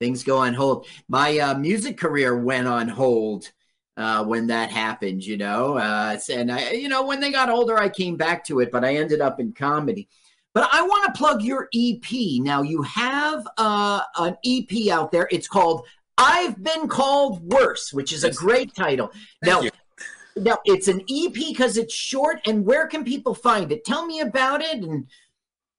Things 0.00 0.22
go 0.22 0.38
on 0.38 0.54
hold. 0.54 0.86
My 1.08 1.38
uh, 1.38 1.58
music 1.58 1.96
career 1.96 2.36
went 2.36 2.68
on 2.68 2.88
hold 2.88 3.50
uh, 3.96 4.24
when 4.24 4.46
that 4.48 4.70
happened. 4.70 5.24
You 5.24 5.38
know, 5.38 5.78
uh, 5.78 6.18
and 6.30 6.52
I, 6.52 6.72
you 6.72 6.88
know, 6.88 7.06
when 7.06 7.20
they 7.20 7.32
got 7.32 7.48
older, 7.48 7.78
I 7.78 7.88
came 7.88 8.16
back 8.16 8.44
to 8.46 8.60
it, 8.60 8.70
but 8.70 8.84
I 8.84 8.96
ended 8.96 9.20
up 9.20 9.40
in 9.40 9.52
comedy. 9.52 10.08
But 10.54 10.68
I 10.72 10.82
want 10.82 11.14
to 11.14 11.18
plug 11.18 11.42
your 11.42 11.68
EP. 11.74 12.40
Now 12.40 12.62
you 12.62 12.80
have 12.82 13.46
uh, 13.58 14.00
an 14.18 14.36
EP 14.44 14.88
out 14.90 15.12
there. 15.12 15.28
It's 15.30 15.48
called 15.48 15.86
"I've 16.18 16.62
Been 16.62 16.88
Called 16.88 17.42
Worse," 17.52 17.92
which 17.92 18.12
is 18.12 18.24
a 18.24 18.30
great 18.30 18.74
title. 18.74 19.12
now, 19.42 19.60
you. 19.60 19.70
now 20.34 20.58
it's 20.64 20.88
an 20.88 21.02
EP 21.10 21.34
because 21.34 21.76
it's 21.76 21.94
short. 21.94 22.40
And 22.46 22.64
where 22.64 22.86
can 22.86 23.04
people 23.04 23.34
find 23.34 23.70
it? 23.72 23.84
Tell 23.84 24.06
me 24.06 24.20
about 24.20 24.62
it. 24.62 24.82
And 24.82 25.06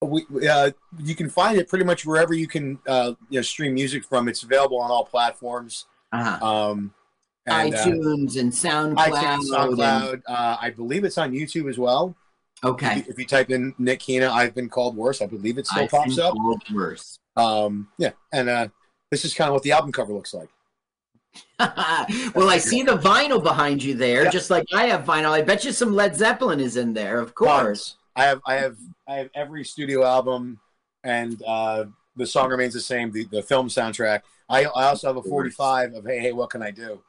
we 0.02 0.26
uh, 0.48 0.72
you 1.00 1.16
can 1.16 1.30
find 1.30 1.58
it 1.58 1.68
pretty 1.68 1.86
much 1.86 2.06
wherever 2.06 2.34
you 2.34 2.48
can 2.48 2.78
uh, 2.88 3.14
you 3.30 3.40
know 3.40 3.42
stream 3.42 3.74
music 3.74 4.04
from. 4.06 4.28
It's 4.28 4.44
available 4.44 4.80
on 4.80 4.92
all 4.92 5.06
platforms. 5.06 5.86
uh 6.12 6.38
Um, 6.42 6.94
and, 7.46 7.74
uh, 7.74 7.78
iTunes 7.78 8.38
and 8.38 8.52
SoundCloud. 8.52 8.96
iTunes, 8.96 9.50
SoundCloud. 9.50 10.22
Uh, 10.28 10.58
I 10.62 10.70
believe 10.70 11.04
it's 11.06 11.18
on 11.18 11.32
YouTube 11.32 11.70
as 11.70 11.78
well. 11.80 12.16
okay. 12.64 12.92
If, 12.92 12.98
you, 12.98 13.04
if 13.14 13.20
you 13.20 13.26
type 13.26 13.50
in 13.50 13.74
Nick 13.78 14.02
Kina, 14.02 14.30
I've 14.32 14.54
been 14.54 14.70
called 14.70 14.96
worse. 14.98 15.22
I 15.22 15.26
believe 15.28 15.58
it 15.58 15.66
still 15.66 15.84
I've 15.84 15.90
pops 15.90 16.18
up. 16.20 16.34
called 16.34 16.62
worse. 16.74 17.20
Um, 17.38 17.88
yeah, 17.98 18.12
and 18.34 18.50
uh, 18.50 18.68
this 19.12 19.24
is 19.26 19.34
kind 19.34 19.48
of 19.48 19.54
what 19.54 19.64
the 19.64 19.72
album 19.72 19.92
cover 19.92 20.12
looks 20.14 20.34
like. 20.34 20.50
well, 22.36 22.50
I 22.50 22.58
see 22.58 22.84
the 22.84 22.98
vinyl 22.98 23.42
behind 23.42 23.84
you 23.84 23.94
there, 23.96 24.24
Yeah. 24.26 24.30
just 24.30 24.50
like 24.50 24.66
I 24.74 24.88
have 24.88 25.06
vinyl. 25.06 25.32
I 25.32 25.42
bet 25.42 25.64
you 25.64 25.72
some 25.72 25.94
Led 25.94 26.16
Zeppelin 26.16 26.60
is 26.60 26.78
in 26.78 26.94
there, 26.94 27.20
of 27.20 27.34
course. 27.36 27.96
I 28.18 28.24
have, 28.26 28.42
I 28.46 28.56
have, 28.56 28.78
I 29.08 29.16
have 29.16 29.30
every 29.36 29.64
studio 29.64 30.04
album, 30.04 30.60
and 31.04 31.42
uh, 31.46 31.86
the 32.16 32.26
song 32.26 32.50
remains 32.50 32.74
the 32.74 32.82
same. 32.82 33.12
The, 33.12 33.26
the 33.26 33.44
film 33.44 33.70
soundtrack. 33.70 34.22
I, 34.50 34.66
I 34.66 34.86
also 34.86 35.08
have 35.08 35.18
a 35.18 35.24
45 35.24 35.94
of 35.94 36.06
Hey 36.06 36.20
Hey 36.20 36.34
What 36.34 36.50
Can 36.50 36.64
I 36.64 36.72
Do? 36.72 37.02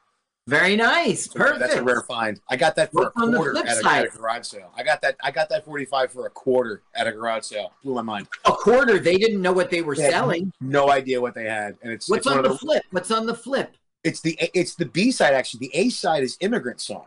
Very 0.45 0.75
nice. 0.75 1.27
Perfect. 1.27 1.59
That's 1.59 1.75
a 1.75 1.83
rare 1.83 2.01
find. 2.01 2.39
I 2.49 2.55
got 2.55 2.75
that 2.75 2.91
for 2.91 3.03
a 3.03 3.11
quarter 3.11 3.57
at 3.57 3.83
a, 3.83 3.87
at 3.87 4.05
a 4.05 4.17
garage 4.17 4.47
sale. 4.47 4.71
I 4.75 4.83
got 4.83 5.01
that. 5.01 5.15
I 5.23 5.29
got 5.29 5.49
that 5.49 5.63
45 5.63 6.11
for 6.11 6.25
a 6.25 6.29
quarter 6.29 6.81
at 6.95 7.05
a 7.05 7.11
garage 7.11 7.43
sale. 7.43 7.71
Blew 7.83 7.93
my 7.93 8.01
mind. 8.01 8.27
A 8.45 8.51
quarter. 8.51 8.97
They 8.97 9.17
didn't 9.17 9.41
know 9.41 9.53
what 9.53 9.69
they 9.69 9.81
were 9.81 9.95
They 9.95 10.09
selling. 10.09 10.51
No 10.59 10.89
idea 10.89 11.21
what 11.21 11.35
they 11.35 11.45
had, 11.45 11.77
and 11.83 11.91
it's 11.91 12.09
What's 12.09 12.25
it's 12.25 12.35
on 12.35 12.43
of 12.43 12.51
the 12.51 12.57
flip? 12.57 12.83
What's 12.89 13.11
on 13.11 13.27
the 13.27 13.35
flip? 13.35 13.75
It's 14.03 14.21
the 14.21 14.37
it's 14.53 14.75
the 14.75 14.85
B 14.85 15.11
side 15.11 15.33
actually. 15.33 15.67
The 15.67 15.75
A 15.75 15.89
side 15.89 16.23
is 16.23 16.35
Immigrant 16.39 16.81
Song. 16.81 17.05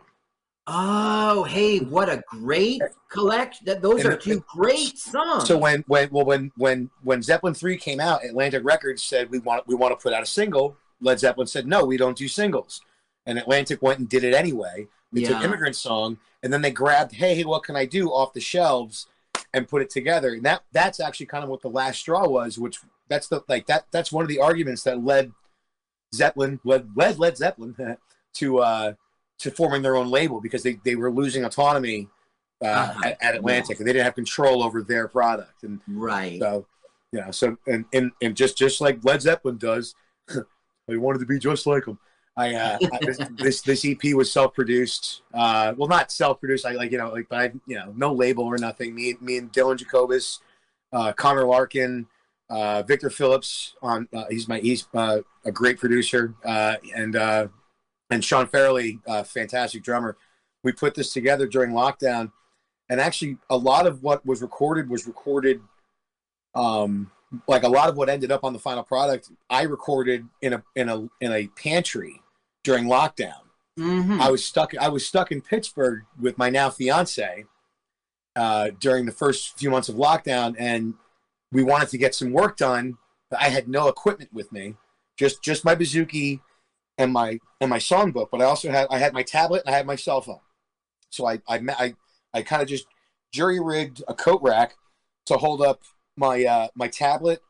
Oh, 0.65 1.43
hey, 1.43 1.79
what 1.79 2.07
a 2.07 2.23
great 2.27 2.81
collection! 3.09 3.65
That 3.65 3.81
those 3.81 4.05
And 4.05 4.13
are 4.13 4.17
two 4.17 4.43
great 4.47 4.97
songs. 4.97 5.47
So 5.47 5.57
when 5.57 5.83
when 5.87 6.09
well 6.11 6.25
when 6.25 6.51
when 6.55 6.89
when 7.03 7.21
Zeppelin 7.21 7.53
three 7.53 7.77
came 7.77 7.99
out, 7.99 8.23
Atlantic 8.23 8.63
Records 8.63 9.03
said 9.03 9.29
we 9.29 9.39
want 9.39 9.67
we 9.67 9.75
want 9.75 9.97
to 9.97 10.01
put 10.01 10.13
out 10.13 10.23
a 10.23 10.27
single. 10.27 10.77
Led 11.01 11.19
Zeppelin 11.19 11.47
said 11.47 11.67
no, 11.67 11.83
we 11.83 11.97
don't 11.97 12.17
do 12.17 12.29
singles, 12.29 12.81
and 13.25 13.37
Atlantic 13.37 13.81
went 13.81 13.99
and 13.99 14.07
did 14.07 14.23
it 14.23 14.33
anyway. 14.33 14.87
They 15.11 15.23
took 15.23 15.43
Immigrant 15.43 15.75
Song, 15.75 16.17
and 16.41 16.51
then 16.51 16.61
they 16.61 16.71
grabbed 16.71 17.13
Hey 17.13 17.35
Hey 17.35 17.43
What 17.43 17.63
Can 17.63 17.75
I 17.75 17.85
Do 17.85 18.09
off 18.09 18.33
the 18.33 18.39
shelves 18.39 19.07
and 19.53 19.67
put 19.67 19.81
it 19.81 19.89
together. 19.89 20.33
And 20.33 20.43
that 20.43 20.63
that's 20.71 20.99
actually 20.99 21.27
kind 21.27 21.43
of 21.43 21.49
what 21.49 21.61
the 21.61 21.69
last 21.69 21.99
straw 21.99 22.27
was. 22.27 22.57
Which 22.57 22.79
that's 23.09 23.27
the 23.27 23.43
like 23.47 23.67
that 23.67 23.85
that's 23.91 24.11
one 24.11 24.23
of 24.23 24.29
the 24.29 24.39
arguments 24.39 24.83
that 24.83 25.03
led 25.03 25.33
Zeppelin 26.15 26.59
led 26.63 26.89
led 26.95 27.19
Led 27.19 27.37
Zeppelin 27.37 27.75
to 28.35 28.59
uh 28.59 28.93
to 29.39 29.51
forming 29.51 29.81
their 29.81 29.95
own 29.95 30.09
label 30.09 30.39
because 30.41 30.63
they 30.63 30.79
they 30.83 30.95
were 30.95 31.11
losing 31.11 31.43
autonomy. 31.45 32.07
Uh, 32.61 32.67
Uh-huh. 32.67 33.01
at, 33.03 33.17
at 33.21 33.35
Atlantic, 33.35 33.79
and 33.79 33.85
they 33.87 33.91
didn't 33.91 34.05
have 34.05 34.15
control 34.15 34.63
over 34.63 34.81
their 34.81 35.09
product, 35.09 35.63
and 35.63 35.81
right. 35.85 36.39
so, 36.39 36.65
you 37.11 37.19
know, 37.19 37.29
So, 37.29 37.57
and 37.67 37.83
and, 37.91 38.11
and 38.21 38.37
just 38.37 38.57
just 38.57 38.79
like 38.79 39.03
Led 39.03 39.21
Zeppelin 39.21 39.57
does, 39.57 39.95
I 40.29 40.95
wanted 40.95 41.19
to 41.19 41.25
be 41.25 41.39
just 41.39 41.67
like 41.67 41.83
them. 41.83 41.99
I, 42.37 42.55
uh, 42.55 42.77
I 42.81 42.99
this, 43.05 43.19
this 43.37 43.61
this 43.61 43.85
EP 43.85 44.13
was 44.13 44.31
self 44.31 44.53
produced. 44.53 45.23
Uh, 45.33 45.73
well, 45.75 45.89
not 45.89 46.09
self 46.09 46.39
produced. 46.39 46.65
I 46.65 46.71
like 46.71 46.91
you 46.93 46.99
know 46.99 47.09
like, 47.11 47.27
but 47.27 47.39
I 47.39 47.51
you 47.67 47.75
know 47.75 47.91
no 47.97 48.13
label 48.13 48.45
or 48.45 48.57
nothing. 48.57 48.95
Me 48.95 49.15
me 49.19 49.37
and 49.37 49.51
Dylan 49.51 49.77
Jacobus, 49.77 50.39
uh, 50.93 51.11
Connor 51.11 51.45
Larkin, 51.45 52.07
uh, 52.49 52.83
Victor 52.83 53.09
Phillips 53.09 53.75
on. 53.81 54.07
Uh, 54.13 54.25
he's 54.29 54.47
my 54.47 54.59
he's 54.59 54.87
uh, 54.93 55.19
a 55.43 55.51
great 55.51 55.79
producer, 55.79 56.33
uh, 56.45 56.75
and 56.95 57.17
uh, 57.17 57.47
and 58.09 58.23
Sean 58.23 58.47
Fairley, 58.47 58.99
uh, 59.07 59.23
fantastic 59.23 59.83
drummer. 59.83 60.17
We 60.63 60.71
put 60.71 60.95
this 60.95 61.11
together 61.13 61.47
during 61.47 61.71
lockdown, 61.71 62.31
and 62.89 62.99
actually 63.01 63.37
a 63.49 63.57
lot 63.57 63.85
of 63.87 64.03
what 64.03 64.25
was 64.25 64.41
recorded 64.41 64.89
was 64.89 65.07
recorded 65.07 65.61
um 66.55 67.09
like 67.47 67.63
a 67.63 67.67
lot 67.67 67.89
of 67.89 67.97
what 67.97 68.09
ended 68.09 68.31
up 68.31 68.43
on 68.43 68.53
the 68.53 68.59
final 68.59 68.83
product 68.83 69.31
i 69.49 69.63
recorded 69.63 70.23
in 70.43 70.53
a 70.53 70.63
in 70.75 70.87
a 70.87 70.97
in 71.19 71.31
a 71.31 71.47
pantry 71.55 72.21
during 72.63 72.83
lockdown 72.85 73.39
Mhm. 73.79 74.19
i 74.21 74.29
was 74.29 74.45
stuck 74.45 74.77
i 74.77 74.87
was 74.87 75.07
stuck 75.07 75.31
in 75.31 75.41
pittsburgh 75.41 76.03
with 76.21 76.37
my 76.37 76.51
now 76.51 76.69
fiance 76.69 77.45
uh 78.35 78.69
during 78.79 79.07
the 79.07 79.11
first 79.11 79.57
few 79.57 79.71
months 79.71 79.89
of 79.89 79.95
lockdown 79.95 80.55
and 80.59 80.93
we 81.51 81.63
wanted 81.63 81.89
to 81.89 81.97
get 81.97 82.13
some 82.13 82.31
work 82.31 82.55
done 82.55 82.99
but 83.31 83.41
i 83.41 83.45
had 83.49 83.67
no 83.67 83.87
equipment 83.87 84.31
with 84.31 84.51
me 84.51 84.75
just 85.17 85.41
just 85.41 85.65
my 85.65 85.73
bouzouki 85.73 86.39
and 86.97 87.11
my 87.11 87.39
and 87.59 87.69
my 87.69 87.79
songbook 87.79 88.29
but 88.31 88.41
i 88.41 88.45
also 88.45 88.69
had 88.69 88.87
i 88.89 88.97
had 88.97 89.13
my 89.13 89.23
tablet 89.23 89.63
and 89.65 89.73
i 89.73 89.77
had 89.77 89.87
my 89.87 89.95
cell 89.95 90.21
phone 90.21 90.39
so 91.09 91.25
i 91.27 91.39
i 91.47 91.59
i, 91.79 91.93
I 92.33 92.41
kind 92.41 92.61
of 92.61 92.67
just 92.67 92.85
jury 93.31 93.59
rigged 93.59 94.03
a 94.07 94.13
coat 94.13 94.41
rack 94.41 94.75
to 95.25 95.37
hold 95.37 95.61
up 95.61 95.81
my 96.15 96.45
uh, 96.45 96.67
my 96.75 96.87
tablet 96.87 97.41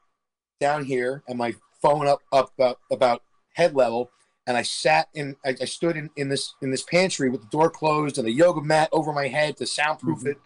down 0.59 0.85
here 0.85 1.23
and 1.27 1.37
my 1.37 1.53
phone 1.81 2.07
up 2.07 2.19
up 2.31 2.51
about, 2.57 2.79
about 2.91 3.23
head 3.53 3.75
level, 3.75 4.09
and 4.47 4.57
I 4.57 4.63
sat 4.63 5.09
in. 5.13 5.35
I, 5.45 5.55
I 5.61 5.65
stood 5.65 5.97
in, 5.97 6.09
in 6.15 6.29
this 6.29 6.55
in 6.61 6.71
this 6.71 6.83
pantry 6.83 7.29
with 7.29 7.41
the 7.41 7.47
door 7.47 7.69
closed 7.69 8.17
and 8.17 8.27
a 8.27 8.31
yoga 8.31 8.61
mat 8.61 8.89
over 8.91 9.11
my 9.11 9.27
head 9.27 9.57
to 9.57 9.67
soundproof 9.67 10.25
it. 10.25 10.37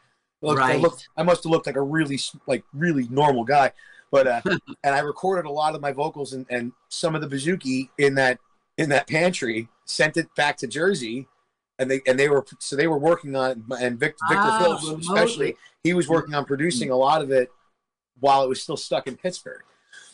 Look, 0.41 0.59
I, 0.59 0.73
Right. 0.73 0.81
looked, 0.81 1.09
I 1.17 1.23
must 1.23 1.43
have 1.43 1.51
looked 1.51 1.65
like 1.65 1.77
a 1.77 1.81
really 1.81 2.19
like 2.47 2.63
really 2.73 3.07
normal 3.09 3.43
guy, 3.43 3.71
but 4.11 4.27
uh, 4.27 4.41
and 4.83 4.95
I 4.95 4.99
recorded 4.99 5.47
a 5.47 5.51
lot 5.51 5.75
of 5.75 5.81
my 5.81 5.91
vocals 5.91 6.33
and, 6.33 6.45
and 6.49 6.71
some 6.89 7.15
of 7.15 7.21
the 7.21 7.27
Bouzouki 7.27 7.89
in 7.97 8.15
that 8.15 8.39
in 8.77 8.89
that 8.89 9.07
pantry. 9.07 9.67
Sent 9.85 10.17
it 10.17 10.33
back 10.35 10.57
to 10.57 10.67
Jersey, 10.67 11.27
and 11.79 11.89
they 11.89 12.01
and 12.05 12.19
they 12.19 12.27
were 12.29 12.45
so 12.59 12.75
they 12.75 12.87
were 12.87 12.97
working 12.97 13.35
on 13.35 13.63
and 13.79 13.99
Vic, 13.99 14.15
Victor 14.29 14.43
Ah, 14.43 14.59
Phillips 14.61 14.83
remotely. 14.83 15.05
especially 15.07 15.55
he 15.83 15.93
was 15.93 16.07
working 16.09 16.33
on 16.35 16.43
producing 16.45 16.89
a 16.89 16.95
lot 16.95 17.21
of 17.21 17.31
it 17.31 17.49
while 18.19 18.43
it 18.43 18.49
was 18.49 18.61
still 18.61 18.75
stuck 18.77 19.07
in 19.07 19.15
Pittsburgh. 19.15 19.61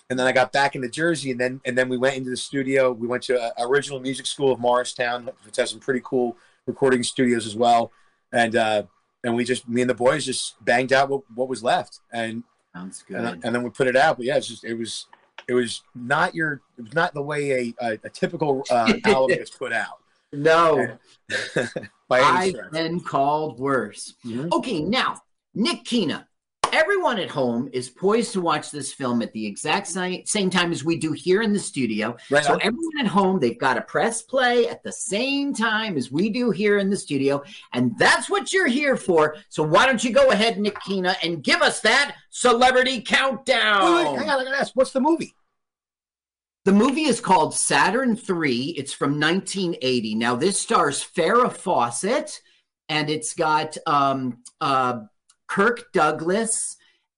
And 0.10 0.20
then 0.20 0.28
I 0.28 0.32
got 0.32 0.52
back 0.52 0.76
into 0.76 0.90
Jersey, 0.90 1.32
and 1.32 1.40
then 1.40 1.62
and 1.66 1.76
then 1.78 1.90
we 1.90 1.98
went 1.98 2.18
into 2.18 2.30
the 2.30 2.38
studio. 2.38 2.92
We 2.92 3.08
went 3.08 3.24
to 3.24 3.42
uh, 3.42 3.52
Original 3.66 4.00
Music 4.00 4.26
School 4.28 4.52
of 4.52 4.60
Morristown, 4.60 5.30
which 5.46 5.56
has 5.56 5.72
some 5.72 5.80
pretty 5.80 6.02
cool 6.04 6.38
recording 6.68 7.02
studios 7.04 7.48
as 7.48 7.56
well. 7.56 7.92
And 8.32 8.56
uh, 8.56 8.84
and 9.24 9.34
we 9.36 9.44
just 9.44 9.68
me 9.68 9.82
and 9.82 9.90
the 9.90 9.96
boys 9.96 10.26
just 10.26 10.64
banged 10.64 10.94
out 10.94 11.10
what, 11.10 11.22
what 11.34 11.48
was 11.48 11.64
left, 11.64 12.00
and 12.12 12.44
Sounds 12.76 13.04
good. 13.08 13.18
and, 13.18 13.44
and 13.46 13.56
then 13.56 13.64
we 13.64 13.70
put 13.72 13.88
it 13.88 13.96
out. 13.96 14.18
But 14.18 14.26
yeah, 14.28 14.38
it's 14.38 14.48
just 14.48 14.64
it 14.66 14.74
was 14.76 15.08
it 15.48 15.54
was 15.54 15.84
not 15.96 16.36
your 16.36 16.62
it 16.78 16.84
was 16.84 16.94
not 16.94 17.14
the 17.14 17.22
way 17.22 17.74
a 17.80 17.86
a, 17.86 18.00
a 18.04 18.10
typical 18.10 18.64
uh, 18.70 18.94
album 19.06 19.38
gets 19.38 19.50
put 19.52 19.74
out. 19.74 20.00
no, 20.32 20.98
I've 22.10 22.72
been 22.72 23.00
called 23.00 23.60
worse. 23.60 24.16
Okay, 24.52 24.82
now 24.82 25.22
Nick 25.54 25.84
Kina. 25.86 26.28
Everyone 26.74 27.20
at 27.20 27.30
home 27.30 27.70
is 27.72 27.88
poised 27.88 28.34
to 28.34 28.42
watch 28.42 28.72
this 28.72 28.92
film 28.92 29.22
at 29.22 29.32
the 29.32 29.46
exact 29.46 29.86
same, 29.86 30.50
time 30.50 30.72
as 30.72 30.84
we 30.84 30.98
do 30.98 31.12
here 31.12 31.44
in 31.44 31.54
the 31.54 31.60
studio. 31.60 32.18
Right 32.32 32.44
so 32.44 32.54
on. 32.54 32.62
everyone 32.64 33.00
at 33.00 33.06
home, 33.06 33.40
they've 33.40 33.60
got 33.60 33.76
to 33.76 33.82
press 33.82 34.24
play 34.24 34.68
at 34.68 34.82
the 34.82 34.92
same 34.92 35.54
time 35.54 35.98
as 35.98 36.12
we 36.12 36.32
do 36.32 36.50
here 36.50 36.80
in 36.80 36.90
the 36.90 36.98
studio, 36.98 37.44
and 37.74 37.96
that's 38.00 38.28
what 38.28 38.52
you're 38.52 38.66
here 38.66 38.98
for. 38.98 39.36
So 39.50 39.62
why 39.62 39.86
don't 39.86 40.04
you 40.04 40.12
go 40.12 40.32
ahead, 40.32 40.58
Nick 40.58 40.80
Kina, 40.80 41.16
and 41.22 41.44
give 41.44 41.62
us 41.62 41.80
that 41.82 42.16
celebrity 42.32 43.02
countdown? 43.02 43.94
Wait, 43.94 44.12
wait, 44.12 44.20
hang 44.22 44.30
on, 44.32 44.42
I 44.42 44.44
gotta 44.44 44.58
ask, 44.58 44.76
what's 44.76 44.94
the 44.94 45.00
movie? 45.00 45.36
The 46.66 46.72
movie 46.72 47.04
is 47.04 47.22
called 47.22 47.54
Saturn 47.54 48.16
3. 48.16 48.74
It's 48.78 48.94
from 48.94 49.20
1980. 49.20 50.16
Now, 50.16 50.36
this 50.36 50.60
stars 50.60 51.06
Farrah 51.06 51.54
Fawcett, 51.54 52.42
and 52.90 53.12
it's 53.12 53.36
got 53.36 53.78
um, 53.86 54.40
uh, 54.60 55.02
Kirk 55.54 55.92
Douglas 55.94 56.78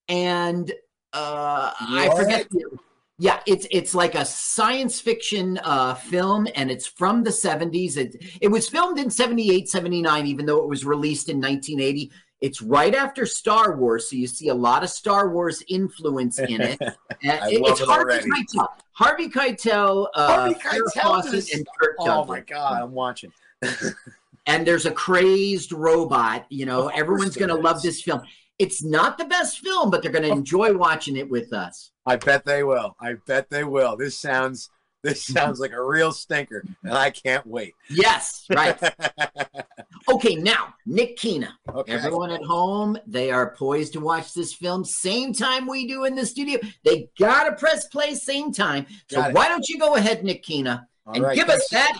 and 0.09 0.71
uh, 1.13 1.71
I 1.79 2.09
forget. 2.17 2.49
the- 2.49 2.77
Yeah, 3.17 3.39
it's 3.47 3.65
it's 3.71 3.95
like 3.95 4.13
a 4.15 4.25
science 4.25 4.99
fiction 4.99 5.57
uh, 5.63 5.93
film, 5.93 6.47
and 6.53 6.69
it's 6.69 6.85
from 6.85 7.23
the 7.23 7.29
70s. 7.29 7.95
It, 7.95 8.17
it 8.41 8.49
was 8.49 8.67
filmed 8.67 8.99
in 8.99 9.09
78, 9.09 9.69
79, 9.69 10.27
even 10.27 10.45
though 10.45 10.61
it 10.61 10.67
was 10.67 10.83
released 10.83 11.29
in 11.29 11.37
1980. 11.37 12.11
It's 12.41 12.61
right 12.61 12.93
after 12.93 13.25
Star 13.25 13.77
Wars, 13.77 14.09
so 14.09 14.17
you 14.17 14.27
see 14.27 14.49
a 14.49 14.53
lot 14.53 14.83
of 14.83 14.89
Star 14.89 15.29
Wars 15.29 15.63
influence 15.69 16.37
in 16.39 16.59
it. 16.59 16.77
And 16.81 16.93
I 17.41 17.51
it- 17.51 17.61
love 17.61 17.71
it's 17.71 17.81
it 17.81 17.87
Harvey 17.87 18.11
already. 18.11 18.29
Keitel. 18.31 18.67
Harvey 18.91 19.29
Keitel, 19.29 20.07
uh, 20.13 20.27
Harvey 20.35 20.55
Keitel 20.55 21.53
and 21.55 21.65
Kirk 21.79 21.95
Oh 21.99 22.05
Douglas. 22.05 22.27
my 22.27 22.39
god, 22.41 22.81
I'm 22.81 22.91
watching. 22.91 23.31
And 24.47 24.65
there's 24.65 24.85
a 24.85 24.91
crazed 24.91 25.71
robot. 25.71 26.45
You 26.49 26.65
know, 26.65 26.87
everyone's 26.87 27.35
going 27.35 27.49
to 27.49 27.55
love 27.55 27.81
this 27.81 28.01
film. 28.01 28.21
It's 28.57 28.83
not 28.83 29.17
the 29.17 29.25
best 29.25 29.59
film, 29.59 29.89
but 29.89 30.01
they're 30.01 30.11
going 30.11 30.23
to 30.23 30.29
oh. 30.29 30.37
enjoy 30.37 30.77
watching 30.77 31.17
it 31.17 31.29
with 31.29 31.51
us. 31.51 31.91
I 32.05 32.15
bet 32.15 32.45
they 32.45 32.63
will. 32.63 32.95
I 32.99 33.15
bet 33.25 33.49
they 33.49 33.63
will. 33.63 33.97
This 33.97 34.19
sounds 34.19 34.69
this 35.05 35.23
sounds 35.33 35.59
like 35.59 35.71
a 35.71 35.81
real 35.81 36.11
stinker, 36.11 36.65
and 36.83 36.93
I 36.93 37.11
can't 37.11 37.45
wait. 37.45 37.75
Yes, 37.89 38.45
right. 38.49 38.77
okay, 40.09 40.35
now 40.35 40.73
Nick 40.85 41.17
Kina. 41.17 41.55
Okay. 41.73 41.93
Everyone 41.93 42.31
at 42.31 42.41
home, 42.41 42.97
they 43.05 43.29
are 43.29 43.55
poised 43.55 43.93
to 43.93 43.99
watch 43.99 44.33
this 44.33 44.53
film 44.53 44.83
same 44.83 45.31
time 45.31 45.67
we 45.67 45.87
do 45.87 46.05
in 46.05 46.15
the 46.15 46.25
studio. 46.25 46.59
They 46.83 47.09
gotta 47.19 47.53
press 47.55 47.87
play 47.87 48.15
same 48.15 48.51
time. 48.51 48.87
So 49.09 49.21
why 49.29 49.47
don't 49.47 49.67
you 49.69 49.77
go 49.77 49.95
ahead, 49.95 50.23
Nick 50.23 50.41
Kina, 50.41 50.87
All 51.05 51.13
and 51.13 51.23
right, 51.23 51.35
give 51.35 51.49
us 51.49 51.69
that 51.69 51.99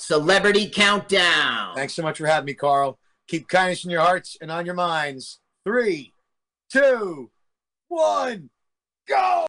celebrity 0.00 0.68
countdown. 0.68 1.74
Thanks 1.74 1.94
so 1.94 2.02
much 2.02 2.18
for 2.18 2.26
having 2.26 2.46
me, 2.46 2.54
Carl. 2.54 2.98
Keep 3.26 3.48
kindness 3.48 3.84
in 3.84 3.90
your 3.90 4.00
hearts 4.00 4.36
and 4.40 4.50
on 4.50 4.64
your 4.66 4.74
minds. 4.74 5.40
Three, 5.64 6.12
two, 6.72 7.30
one, 7.88 8.50
go. 9.08 9.46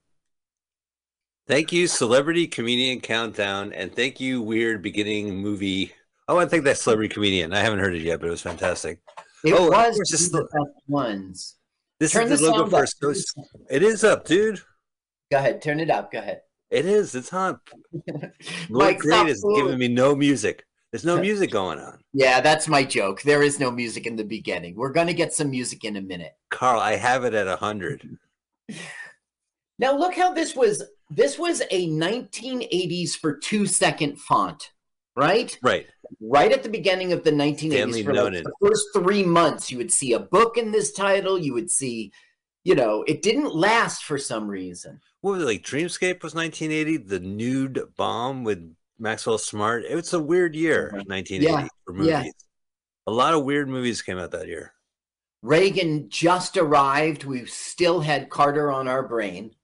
Thank 1.48 1.72
you, 1.72 1.88
Celebrity 1.88 2.46
Comedian 2.46 3.02
Countdown, 3.02 3.74
and 3.74 3.94
thank 3.96 4.20
you, 4.20 4.42
Weird 4.42 4.82
Beginning 4.84 5.36
Movie. 5.38 5.94
Oh, 6.28 6.38
I 6.38 6.46
think 6.46 6.64
that's 6.64 6.82
Celebrity 6.82 7.12
Comedian. 7.14 7.54
I 7.54 7.60
haven't 7.60 7.80
heard 7.80 7.96
it 7.96 8.02
yet, 8.04 8.20
but 8.20 8.28
it 8.28 8.32
was 8.32 8.42
fantastic. 8.42 9.00
It 9.44 9.54
Oh, 9.54 9.68
was 9.70 9.96
course, 9.96 10.14
it's 10.14 10.32
one 10.32 10.42
of 10.44 10.50
the- 10.52 10.58
the 10.60 10.66
best 10.66 10.84
ones. 10.88 11.56
This 12.00 12.12
Turn 12.12 12.32
is 12.32 12.40
the 12.40 12.46
the 12.46 12.52
logo 12.52 12.86
sound 12.86 12.90
for 13.00 13.14
It 13.70 13.82
is 13.84 14.04
up, 14.04 14.26
dude. 14.26 14.62
Go 15.32 15.38
ahead, 15.38 15.62
turn 15.62 15.80
it 15.80 15.90
up. 15.90 16.12
Go 16.12 16.20
ahead. 16.20 16.42
It 16.72 16.86
is. 16.86 17.16
It's. 17.16 17.32
Lord 17.34 17.60
Mike, 18.70 19.00
Great 19.00 19.28
is 19.28 19.46
giving 19.56 19.78
me 19.78 19.88
no 19.88 20.16
music. 20.16 20.66
There's 20.92 21.06
no 21.06 21.18
music 21.22 21.52
going 21.52 21.80
on. 21.80 22.00
Yeah, 22.14 22.42
that's 22.42 22.68
my 22.68 22.84
joke. 22.84 23.22
There 23.22 23.44
is 23.44 23.60
no 23.60 23.72
music 23.72 24.06
in 24.06 24.16
the 24.16 24.24
beginning. 24.24 24.76
We're 24.76 24.92
going 24.92 25.08
to 25.08 25.14
get 25.14 25.34
some 25.34 25.52
music 25.52 25.84
in 25.84 25.96
a 25.96 26.02
minute. 26.02 26.34
Carl, 26.50 26.80
I 26.80 26.96
have 26.96 27.24
it 27.24 27.34
at 27.34 27.48
100. 27.48 28.18
Now 29.82 29.98
look 29.98 30.14
how 30.14 30.34
this 30.34 30.58
was 30.58 30.84
this 31.10 31.40
was 31.40 31.62
a 31.72 31.88
1980s 31.88 33.12
for 33.12 33.38
2 33.38 33.66
second 33.66 34.20
font, 34.20 34.74
right? 35.16 35.58
Right. 35.64 35.88
Right 36.20 36.52
at 36.52 36.64
the 36.64 36.70
beginning 36.70 37.14
of 37.14 37.24
the 37.24 37.32
1980s 37.32 37.72
Stanley 37.72 38.04
for 38.04 38.14
like 38.14 38.44
the 38.44 38.52
first 38.62 38.88
3 38.94 39.24
months 39.24 39.72
you 39.72 39.78
would 39.78 39.94
see 39.94 40.12
a 40.12 40.20
book 40.20 40.58
in 40.58 40.74
this 40.74 40.92
title, 40.92 41.40
you 41.40 41.54
would 41.54 41.72
see 41.72 42.12
you 42.70 42.76
know, 42.76 43.02
it 43.08 43.24
didn't 43.24 43.56
last 43.56 44.04
for 44.04 44.20
some 44.20 44.48
reason. 44.48 45.02
What 45.22 45.32
was 45.32 45.42
it 45.42 45.48
like? 45.48 45.64
Dreamscape 45.64 46.22
was 46.22 46.36
1980. 46.36 46.98
The 46.98 47.20
Nude 47.20 47.82
Bomb 47.98 48.44
with 48.44 48.76
Maxwell 49.00 49.40
Smart. 49.40 49.86
It 49.90 49.96
was 49.96 50.14
a 50.14 50.20
weird 50.20 50.56
year, 50.56 50.92
1980 51.08 51.46
Yeah, 51.46 51.68
for 51.84 51.94
movies. 51.94 52.10
yeah. 52.12 52.24
A 53.08 53.12
lot 53.12 53.34
of 53.34 53.44
weird 53.44 53.70
movies 53.70 54.04
came 54.04 54.20
out 54.20 54.30
that 54.30 54.46
year. 54.48 54.74
Reagan 55.42 56.12
just 56.12 56.58
arrived. 56.58 57.24
We 57.24 57.48
still 57.48 58.02
had 58.02 58.30
Carter 58.30 58.72
on 58.72 58.88
our 58.88 59.02
brain. 59.02 59.56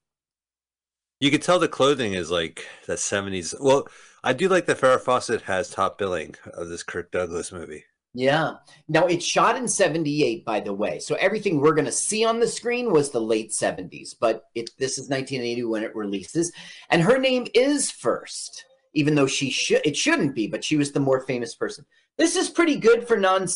You 1.19 1.30
could 1.30 1.44
tell 1.44 1.60
the 1.60 1.68
clothing 1.68 2.14
is 2.15 2.32
like 2.32 2.65
the 2.88 2.94
70s. 2.95 3.53
Well, 3.61 3.88
I 4.23 4.34
do 4.34 4.49
like 4.49 4.65
that 4.65 4.80
Farrah 4.80 4.99
Fawcett 4.99 5.44
has 5.44 5.69
top 5.69 5.99
billing 5.99 6.34
of 6.56 6.69
this 6.69 6.82
Kirk 6.82 7.11
Douglas 7.11 7.52
movie. 7.52 7.86
Yeah. 8.15 8.55
Now 8.87 9.05
it's 9.05 9.25
shot 9.25 9.57
in 9.57 9.67
78, 9.67 10.45
by 10.45 10.61
the 10.61 10.73
way. 10.73 10.99
So 10.99 11.15
everything 11.15 11.59
we're 11.59 11.73
going 11.73 11.85
to 11.85 11.91
see 11.91 12.23
on 12.23 12.39
the 12.39 12.47
screen 12.47 12.91
was 12.91 13.11
the 13.11 13.19
late 13.21 13.51
70s, 13.51 14.15
but 14.19 14.45
it, 14.55 14.69
this 14.79 14.97
is 14.97 15.09
1980 15.09 15.63
when 15.65 15.83
it 15.83 15.95
releases. 15.95 16.51
And 16.89 17.01
her 17.01 17.17
name 17.17 17.45
is 17.53 17.91
first, 17.91 18.65
even 18.93 19.15
though 19.15 19.27
she 19.27 19.49
should, 19.49 19.81
it 19.85 19.97
shouldn't 19.97 20.33
be, 20.33 20.47
but 20.47 20.63
she 20.63 20.77
was 20.77 20.93
the 20.93 20.99
more 20.99 21.21
famous 21.21 21.53
person. 21.55 21.85
This 22.17 22.37
is 22.37 22.49
pretty 22.49 22.77
good 22.77 23.05
for 23.05 23.17
non 23.17 23.47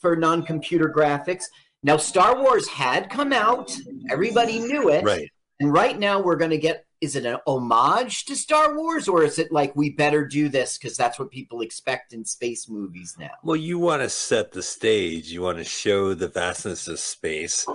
for 0.00 0.14
non 0.16 0.42
computer 0.42 0.92
graphics. 0.94 1.44
Now, 1.82 1.96
Star 1.96 2.40
Wars 2.42 2.68
had 2.68 3.10
come 3.10 3.32
out, 3.32 3.74
everybody 4.10 4.58
knew 4.58 4.90
it. 4.90 5.04
Right. 5.04 5.30
And 5.60 5.72
right 5.72 5.98
now 5.98 6.20
we're 6.20 6.36
going 6.36 6.50
to 6.50 6.58
get 6.58 6.84
is 7.00 7.16
it 7.16 7.26
an 7.26 7.38
homage 7.46 8.24
to 8.26 8.36
Star 8.36 8.76
Wars 8.76 9.08
or 9.08 9.24
is 9.24 9.38
it 9.38 9.52
like 9.52 9.74
we 9.76 9.90
better 9.90 10.26
do 10.26 10.48
this 10.48 10.78
because 10.78 10.96
that's 10.96 11.18
what 11.18 11.30
people 11.30 11.60
expect 11.60 12.12
in 12.12 12.24
space 12.24 12.68
movies 12.68 13.16
now? 13.18 13.30
Well, 13.42 13.56
you 13.56 13.78
want 13.78 14.02
to 14.02 14.08
set 14.08 14.52
the 14.52 14.62
stage. 14.62 15.30
You 15.30 15.42
want 15.42 15.58
to 15.58 15.64
show 15.64 16.14
the 16.14 16.28
vastness 16.28 16.88
of 16.88 16.98
space, 16.98 17.66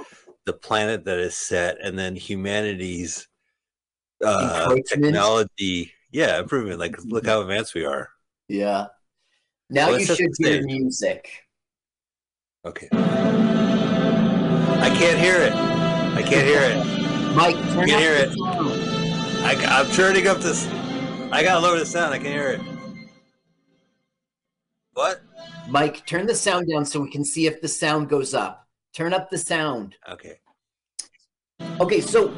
the 0.46 0.54
planet 0.54 1.06
that 1.06 1.20
is 1.20 1.36
set, 1.36 1.78
and 1.84 1.98
then 1.98 2.16
humanity's 2.16 3.28
uh, 4.26 4.76
technology. 4.88 5.94
Yeah, 6.12 6.40
improvement. 6.40 6.80
Like, 6.80 6.98
look 7.04 7.26
how 7.26 7.42
advanced 7.42 7.76
we 7.76 7.86
are. 7.86 8.10
Yeah. 8.48 8.88
Now 9.70 9.90
Well, 9.90 10.00
you 10.00 10.06
should 10.06 10.32
hear 10.40 10.64
music. 10.64 11.30
Okay. 12.66 12.88
I 12.92 14.90
can't 14.98 15.20
hear 15.20 15.36
it. 15.36 15.54
I 15.54 16.24
can't 16.24 16.48
hear 16.48 16.62
it. 16.62 17.36
Mike, 17.36 17.56
turn 17.56 17.88
can't 17.88 18.02
hear 18.02 18.16
it. 18.16 18.34
sound. 18.34 18.89
I, 19.50 19.82
am 19.82 19.90
turning 19.94 20.28
up 20.28 20.38
this. 20.38 20.68
I 21.32 21.42
gotta 21.44 21.60
lower 21.60 21.80
the 21.80 21.86
sound. 21.86 22.14
I 22.14 22.20
can 22.20 22.28
hear 22.28 22.50
it. 22.50 22.62
What? 24.94 25.22
Mike, 25.68 26.06
turn 26.06 26.28
the 26.28 26.36
sound 26.36 26.70
down 26.70 26.86
so 26.86 27.00
we 27.00 27.10
can 27.10 27.26
see 27.26 27.48
if 27.48 27.60
the 27.60 27.68
sound 27.68 28.10
goes 28.10 28.36
up. 28.36 28.68
Turn 28.94 29.12
up 29.12 29.32
the 29.32 29.40
sound. 29.40 29.96
Okay. 30.08 30.36
Okay, 31.80 32.00
so 32.00 32.32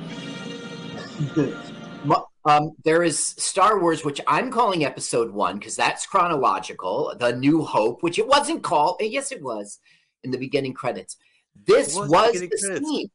um, 2.46 2.72
there 2.86 3.04
is 3.04 3.20
Star 3.20 3.82
Wars, 3.82 4.06
which 4.06 4.22
I'm 4.26 4.50
calling 4.50 4.86
Episode 4.86 5.34
One 5.34 5.60
because 5.60 5.76
that's 5.76 6.06
chronological. 6.06 7.14
The 7.20 7.36
New 7.36 7.62
Hope, 7.62 8.04
which 8.04 8.20
it 8.20 8.28
wasn't 8.28 8.64
called. 8.64 9.02
eh, 9.02 9.06
Yes, 9.06 9.34
it 9.34 9.42
was 9.42 9.80
in 10.24 10.32
the 10.32 10.38
beginning 10.38 10.74
credits. 10.74 11.18
This 11.68 11.94
was, 11.94 12.10
the 12.10 12.48
the 12.48 12.82
scene. 12.86 13.10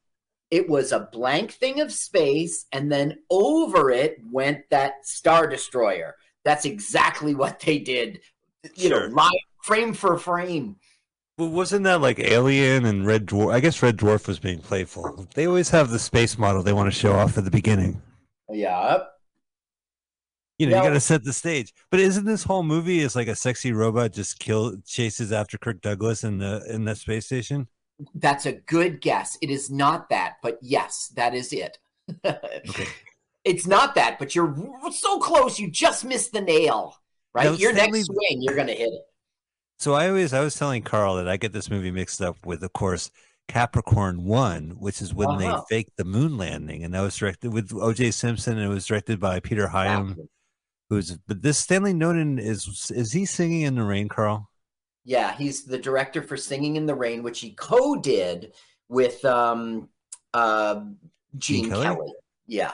It 0.50 0.68
was 0.68 0.92
a 0.92 1.08
blank 1.12 1.52
thing 1.52 1.80
of 1.80 1.90
space, 1.92 2.66
and 2.72 2.90
then 2.90 3.18
over 3.30 3.90
it 3.90 4.18
went 4.30 4.60
that 4.70 5.04
Star 5.06 5.46
Destroyer. 5.48 6.14
That's 6.44 6.64
exactly 6.64 7.34
what 7.34 7.58
they 7.60 7.78
did. 7.78 8.20
You 8.76 8.88
Sure. 8.88 9.08
know, 9.08 9.14
live 9.16 9.30
frame 9.64 9.92
for 9.92 10.16
frame. 10.18 10.76
Well, 11.38 11.50
wasn't 11.50 11.84
that 11.84 12.00
like 12.00 12.18
Alien 12.20 12.86
and 12.86 13.04
Red 13.06 13.26
Dwarf? 13.26 13.52
I 13.52 13.60
guess 13.60 13.82
Red 13.82 13.96
Dwarf 13.98 14.26
was 14.26 14.38
being 14.38 14.60
playful. 14.60 15.26
They 15.34 15.46
always 15.46 15.70
have 15.70 15.90
the 15.90 15.98
space 15.98 16.38
model 16.38 16.62
they 16.62 16.72
want 16.72 16.86
to 16.92 16.98
show 16.98 17.12
off 17.12 17.36
at 17.36 17.44
the 17.44 17.50
beginning. 17.50 18.00
Yeah. 18.48 18.98
You 20.58 20.66
know, 20.68 20.76
Now- 20.76 20.82
you 20.84 20.88
got 20.88 20.94
to 20.94 21.00
set 21.00 21.24
the 21.24 21.32
stage. 21.34 21.74
But 21.90 22.00
isn't 22.00 22.24
this 22.24 22.44
whole 22.44 22.62
movie 22.62 23.00
is 23.00 23.14
like 23.14 23.28
a 23.28 23.36
sexy 23.36 23.72
robot 23.72 24.12
just 24.12 24.38
kill 24.38 24.78
chases 24.86 25.30
after 25.32 25.58
Kirk 25.58 25.82
Douglas 25.82 26.24
in 26.24 26.38
the 26.38 26.64
in 26.70 26.84
the 26.84 26.94
space 26.96 27.26
station? 27.26 27.68
That's 28.14 28.46
a 28.46 28.52
good 28.52 29.00
guess. 29.00 29.38
It 29.40 29.50
is 29.50 29.70
not 29.70 30.10
that, 30.10 30.34
but 30.42 30.58
yes, 30.62 31.12
that 31.16 31.34
is 31.34 31.52
it. 31.52 31.78
Okay. 32.24 32.86
It's 33.44 33.66
not 33.66 33.94
that, 33.94 34.18
but 34.18 34.34
you're 34.34 34.56
so 34.90 35.20
close. 35.20 35.60
You 35.60 35.70
just 35.70 36.04
missed 36.04 36.32
the 36.32 36.40
nail, 36.40 36.96
right? 37.32 37.56
Your 37.58 37.72
next 37.72 38.06
swing, 38.06 38.42
you're 38.42 38.56
going 38.56 38.66
to 38.66 38.74
hit 38.74 38.92
it. 38.92 39.02
So 39.78 39.94
I 39.94 40.08
always 40.08 40.32
I 40.32 40.40
was 40.40 40.56
telling 40.56 40.82
Carl 40.82 41.14
that 41.16 41.28
I 41.28 41.36
get 41.36 41.52
this 41.52 41.70
movie 41.70 41.92
mixed 41.92 42.20
up 42.20 42.44
with, 42.44 42.64
of 42.64 42.72
course, 42.72 43.10
Capricorn 43.46 44.24
One, 44.24 44.70
which 44.80 45.00
is 45.00 45.14
when 45.14 45.28
Uh-huh. 45.28 45.62
they 45.68 45.76
faked 45.76 45.96
the 45.96 46.04
moon 46.04 46.36
landing, 46.36 46.82
and 46.82 46.92
that 46.94 47.02
was 47.02 47.16
directed 47.16 47.52
with 47.52 47.72
O.J. 47.72 48.10
Simpson, 48.10 48.58
and 48.58 48.66
it 48.66 48.74
was 48.74 48.84
directed 48.86 49.20
by 49.20 49.38
Peter 49.38 49.68
Hyam, 49.68 50.16
who's. 50.90 51.16
But 51.28 51.42
this 51.42 51.58
Stanley 51.58 51.94
Donen 51.94 52.40
is 52.40 52.90
is 52.90 53.12
he 53.12 53.24
singing 53.26 53.62
in 53.62 53.76
the 53.76 53.84
rain, 53.84 54.08
Carl? 54.08 54.50
Yeah, 55.08 55.32
he's 55.36 55.64
the 55.64 55.78
director 55.78 56.20
for 56.20 56.36
Singing 56.36 56.74
in 56.74 56.84
the 56.84 56.94
Rain, 56.94 57.22
which 57.22 57.38
he 57.40 57.52
co-did 57.52 58.52
with 58.88 59.24
um, 59.24 59.88
uh, 60.34 60.80
Gene, 61.38 61.62
Gene 61.64 61.70
Kelly? 61.70 61.84
Kelly? 61.86 62.12
Yeah, 62.48 62.72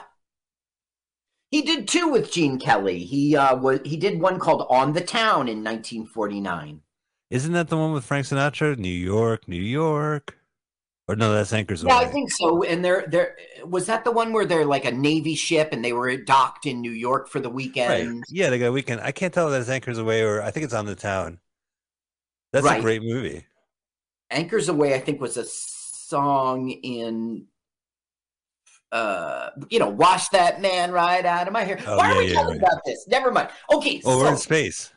he 1.51 1.61
did 1.61 1.87
two 1.87 2.09
with 2.09 2.31
Gene 2.31 2.57
Kelly. 2.59 2.99
He 3.03 3.35
uh, 3.37 3.55
was 3.55 3.81
he 3.85 3.97
did 3.97 4.19
one 4.19 4.39
called 4.39 4.65
On 4.69 4.93
the 4.93 5.01
Town 5.01 5.47
in 5.47 5.63
1949. 5.63 6.81
Isn't 7.29 7.53
that 7.53 7.67
the 7.69 7.77
one 7.77 7.93
with 7.93 8.03
Frank 8.03 8.25
Sinatra? 8.25 8.77
New 8.77 8.89
York, 8.89 9.47
New 9.47 9.61
York, 9.61 10.37
or 11.07 11.15
no? 11.15 11.31
That's 11.33 11.53
Anchors 11.53 11.83
Aweigh. 11.83 11.89
Yeah, 11.89 11.97
Away. 11.99 12.05
I 12.05 12.11
think 12.11 12.31
so. 12.31 12.63
And 12.63 12.83
there, 12.83 13.05
there 13.07 13.35
was 13.65 13.85
that 13.87 14.03
the 14.03 14.11
one 14.11 14.33
where 14.33 14.45
they're 14.45 14.65
like 14.65 14.85
a 14.85 14.91
Navy 14.91 15.35
ship 15.35 15.69
and 15.71 15.83
they 15.85 15.93
were 15.93 16.15
docked 16.17 16.65
in 16.65 16.81
New 16.81 16.91
York 16.91 17.27
for 17.29 17.39
the 17.39 17.49
Right. 17.49 17.55
weekend. 17.55 18.23
Yeah, 18.29 18.49
they 18.49 18.57
got 18.59 18.67
a 18.67 18.71
weekend. 18.71 19.01
I 19.01 19.11
can't 19.11 19.33
tell 19.33 19.47
if 19.47 19.51
that's 19.53 19.69
Anchors 19.69 19.99
Aweigh 19.99 20.23
or 20.27 20.41
I 20.41 20.49
think 20.51 20.63
it's 20.63 20.73
on 20.73 20.85
the 20.87 20.95
town. 20.95 21.39
That's 22.53 22.65
a 22.65 22.79
great 22.81 23.03
movie. 23.03 23.45
Anchors 24.31 24.69
Aweigh, 24.69 24.93
I 24.95 24.99
think, 24.99 25.19
was 25.19 25.35
a 25.37 25.43
song 25.45 26.69
in. 26.69 27.47
Uh, 28.91 29.49
you 29.71 29.79
know, 29.79 29.89
wash 29.89 30.29
that 30.29 30.61
man 30.61 30.91
right 30.91 31.25
out 31.25 31.47
of 31.47 31.53
my 31.53 31.63
hair. 31.63 31.79
Oh, 31.87 31.97
Why 31.97 32.11
are 32.11 32.17
we 32.19 32.27
yeah, 32.27 32.35
talking 32.35 32.49
right. 32.51 32.57
about 32.59 32.81
this? 32.85 33.07
Never 33.07 33.31
mind. 33.31 33.49
Okay, 33.73 33.99
Oh, 34.05 34.19
we're 34.19 34.29
in 34.29 34.37
space. 34.37 34.93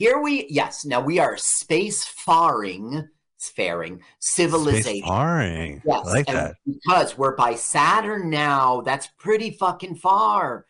here 0.00 0.20
we 0.20 0.46
yes. 0.48 0.84
Now 0.84 1.00
we 1.00 1.20
are 1.20 1.36
space 1.36 2.04
faring, 2.04 3.08
faring 3.38 4.02
civilization. 4.18 4.82
Space 5.02 5.08
faring. 5.08 5.82
Yes, 5.86 6.06
I 6.06 6.10
like 6.10 6.28
and 6.28 6.38
that. 6.38 6.54
because 6.66 7.16
we're 7.16 7.36
by 7.36 7.54
Saturn 7.54 8.30
now. 8.30 8.80
That's 8.80 9.06
pretty 9.16 9.52
fucking 9.52 9.94
far. 9.94 10.66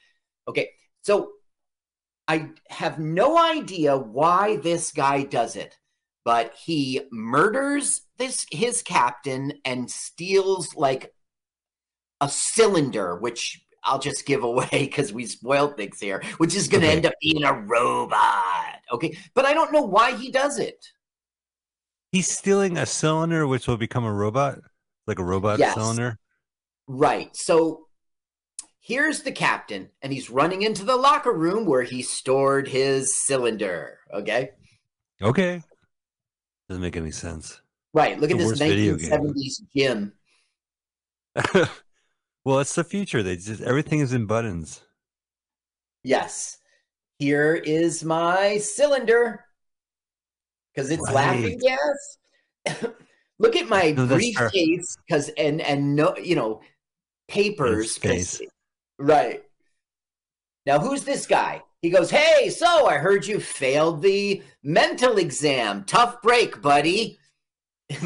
Okay, 0.46 0.68
so 1.00 1.30
I 2.28 2.50
have 2.68 2.98
no 2.98 3.38
idea 3.38 3.96
why 3.96 4.56
this 4.58 4.92
guy 4.92 5.22
does 5.22 5.56
it, 5.56 5.78
but 6.24 6.54
he 6.54 7.02
murders 7.10 8.02
this 8.18 8.46
his 8.50 8.82
captain 8.82 9.54
and 9.64 9.90
steals 9.90 10.74
like 10.76 11.12
a 12.20 12.28
cylinder, 12.28 13.16
which 13.16 13.64
I'll 13.82 13.98
just 13.98 14.26
give 14.26 14.42
away 14.44 14.68
because 14.72 15.12
we 15.12 15.26
spoiled 15.26 15.76
things 15.76 16.00
here, 16.00 16.22
which 16.38 16.54
is 16.54 16.68
going 16.68 16.82
to 16.82 16.86
Okay. 16.86 16.96
end 16.96 17.06
up 17.06 17.14
being 17.20 17.44
a 17.44 17.54
robot. 17.54 18.76
Okay, 18.92 19.16
but 19.34 19.44
I 19.46 19.54
don't 19.54 19.72
know 19.72 19.82
why 19.82 20.16
he 20.16 20.30
does 20.30 20.58
it. 20.58 20.84
He's 22.12 22.28
stealing 22.28 22.76
a 22.76 22.86
cylinder, 22.86 23.46
which 23.46 23.68
will 23.68 23.76
become 23.76 24.04
a 24.04 24.12
robot, 24.12 24.58
like 25.06 25.18
a 25.18 25.24
robot 25.24 25.60
Yes. 25.60 25.74
cylinder. 25.74 26.18
Right. 26.88 27.34
So 27.36 27.86
here's 28.80 29.22
the 29.22 29.30
captain, 29.32 29.90
and 30.02 30.12
he's 30.12 30.28
running 30.28 30.62
into 30.62 30.84
the 30.84 30.96
locker 30.96 31.32
room 31.32 31.66
where 31.66 31.84
he 31.84 32.02
stored 32.02 32.66
his 32.68 33.14
cylinder. 33.24 34.00
Okay. 34.12 34.50
Okay. 35.22 35.62
Doesn't 36.70 36.82
make 36.82 36.96
any 36.96 37.10
sense. 37.10 37.60
Right. 37.92 38.20
Look 38.20 38.30
The 38.30 38.36
at 38.36 38.38
this 38.38 38.46
worst 38.46 38.62
video 38.62 38.94
game. 38.94 39.10
1970s 39.10 39.60
gym. 39.76 40.12
well, 42.44 42.60
it's 42.60 42.76
the 42.76 42.84
future. 42.84 43.24
They 43.24 43.34
just 43.34 43.60
everything 43.60 43.98
is 43.98 44.12
in 44.12 44.26
buttons. 44.26 44.80
Yes. 46.04 46.58
Here 47.18 47.56
is 47.56 48.04
my 48.04 48.58
cylinder 48.58 49.44
because 50.72 50.92
it's 50.92 51.02
laughing 51.10 51.58
gas. 51.58 52.84
Look 53.40 53.56
at 53.56 53.68
my 53.68 53.90
No, 53.90 54.06
briefcase 54.06 54.96
because 55.08 55.28
and 55.30 55.60
and 55.60 55.96
no 55.96 56.16
you 56.18 56.36
know 56.36 56.60
papers 57.26 57.98
right 58.96 59.42
now 60.66 60.78
who's 60.78 61.02
this 61.02 61.26
guy 61.26 61.62
he 61.82 61.90
goes 61.90 62.10
hey 62.10 62.48
so 62.50 62.86
i 62.86 62.96
heard 62.98 63.26
you 63.26 63.40
failed 63.40 64.02
the 64.02 64.42
mental 64.62 65.16
exam 65.18 65.84
tough 65.84 66.20
break 66.22 66.60
buddy 66.62 67.18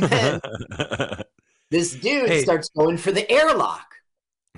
this 1.71 1.95
dude 1.97 2.29
Hey. 2.29 2.43
starts 2.43 2.69
going 2.71 2.97
for 2.97 3.13
the 3.13 3.31
airlock 3.31 3.87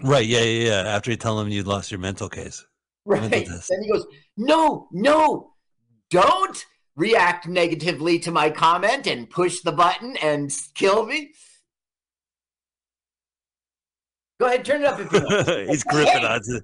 right? 0.03 0.27
Yeah, 0.27 0.41
yeah, 0.43 0.67
yeah. 0.69 0.89
After 0.95 1.11
you 1.11 1.17
tell 1.17 1.41
him 1.41 1.49
you 1.49 1.63
lost 1.63 1.91
your 1.91 1.99
mental 2.01 2.29
case. 2.29 2.65
right 3.07 3.23
Mental 3.31 3.59
then 3.69 3.83
he 3.83 3.91
goes 3.91 4.07
no 4.37 4.89
no 4.93 5.53
don't 6.11 6.65
react 6.95 7.47
negatively 7.49 8.19
to 8.21 8.31
my 8.31 8.51
comment 8.51 9.07
and 9.07 9.29
push 9.31 9.61
the 9.63 9.73
button 9.73 10.17
and 10.19 10.53
kill 10.75 11.07
me 11.07 11.33
go 14.39 14.47
ahead 14.47 14.65
turn 14.65 14.83
it 14.83 14.87
up 14.87 15.01
if 15.01 15.11
you 15.13 15.21
want 15.21 15.49
He's 15.71 15.85
gripping 15.85 16.13
Hey, 16.13 16.27
onto 16.27 16.61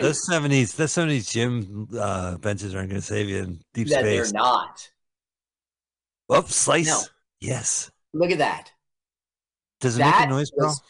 those 0.00 0.26
seventies. 0.26 0.74
Those 0.74 0.92
seventies 0.92 1.28
gym 1.30 1.88
uh, 1.98 2.36
benches 2.38 2.74
aren't 2.74 2.90
going 2.90 3.00
to 3.00 3.06
save 3.06 3.28
you 3.28 3.38
in 3.38 3.60
deep 3.74 3.88
that 3.88 4.00
space. 4.00 4.32
they're 4.32 4.40
not 4.40 4.88
Oh, 6.28 6.42
slice. 6.42 6.86
No. 6.86 7.00
Yes. 7.40 7.90
look 8.12 8.30
at 8.30 8.38
that 8.38 8.72
Does 9.80 9.96
it 9.96 9.98
that 10.00 10.20
make 10.20 10.28
a 10.28 10.30
noise, 10.30 10.50
bro? 10.50 10.66
was, 10.66 10.82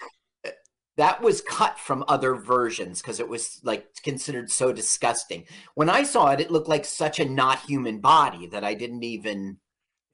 that 0.97 1.21
was 1.21 1.41
cut 1.43 1.79
from 1.79 2.05
other 2.09 2.35
versions 2.35 3.03
because 3.03 3.21
it 3.21 3.29
was 3.29 3.61
like 3.63 3.87
considered 4.03 4.51
so 4.51 4.73
disgusting. 4.73 5.45
When 5.75 5.91
I 5.91 6.05
saw 6.05 6.29
it, 6.31 6.41
it 6.41 6.51
looked 6.51 6.69
like 6.69 6.85
such 6.87 7.21
a 7.21 7.25
not 7.27 7.59
human 7.61 8.01
body 8.01 8.47
that 8.47 8.65
I 8.65 8.73
didn't 8.75 9.03
even. 9.05 9.59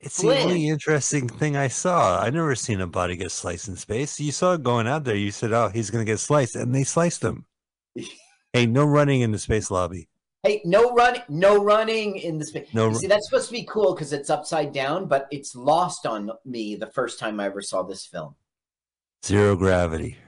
It's 0.00 0.20
the 0.20 0.36
only 0.36 0.66
interesting 0.66 1.28
thing 1.28 1.56
I 1.56 1.68
saw. 1.68 2.18
I 2.20 2.30
never 2.30 2.56
seen 2.56 2.80
a 2.80 2.88
body 2.88 3.14
get 3.14 3.30
sliced 3.30 3.68
in 3.68 3.76
space. 3.76 4.18
You 4.18 4.32
saw 4.32 4.54
it 4.54 4.64
going 4.64 4.88
out 4.88 5.04
there. 5.04 5.14
You 5.14 5.30
said, 5.30 5.52
"Oh, 5.52 5.68
he's 5.68 5.90
going 5.90 6.04
to 6.04 6.10
get 6.10 6.18
sliced," 6.18 6.56
and 6.56 6.74
they 6.74 6.82
sliced 6.82 7.22
him. 7.22 7.46
hey, 8.52 8.66
no 8.66 8.84
running 8.84 9.20
in 9.22 9.32
the 9.32 9.38
space 9.38 9.70
lobby. 9.70 10.08
Hey, 10.42 10.60
no 10.64 10.92
running, 10.92 11.22
no 11.28 11.62
running 11.62 12.16
in 12.16 12.38
the 12.38 12.44
space. 12.44 12.68
No 12.74 12.88
You 12.88 12.94
see, 12.96 13.06
that's 13.06 13.28
supposed 13.28 13.46
to 13.46 13.52
be 13.52 13.64
cool 13.64 13.94
because 13.94 14.12
it's 14.12 14.28
upside 14.28 14.72
down, 14.72 15.06
but 15.06 15.28
it's 15.30 15.54
lost 15.54 16.04
on 16.04 16.30
me 16.44 16.74
the 16.74 16.88
first 16.88 17.18
time 17.20 17.38
I 17.38 17.46
ever 17.46 17.62
saw 17.62 17.82
this 17.82 18.04
film. 18.04 18.34
Zero 19.24 19.54
gravity. 19.54 20.18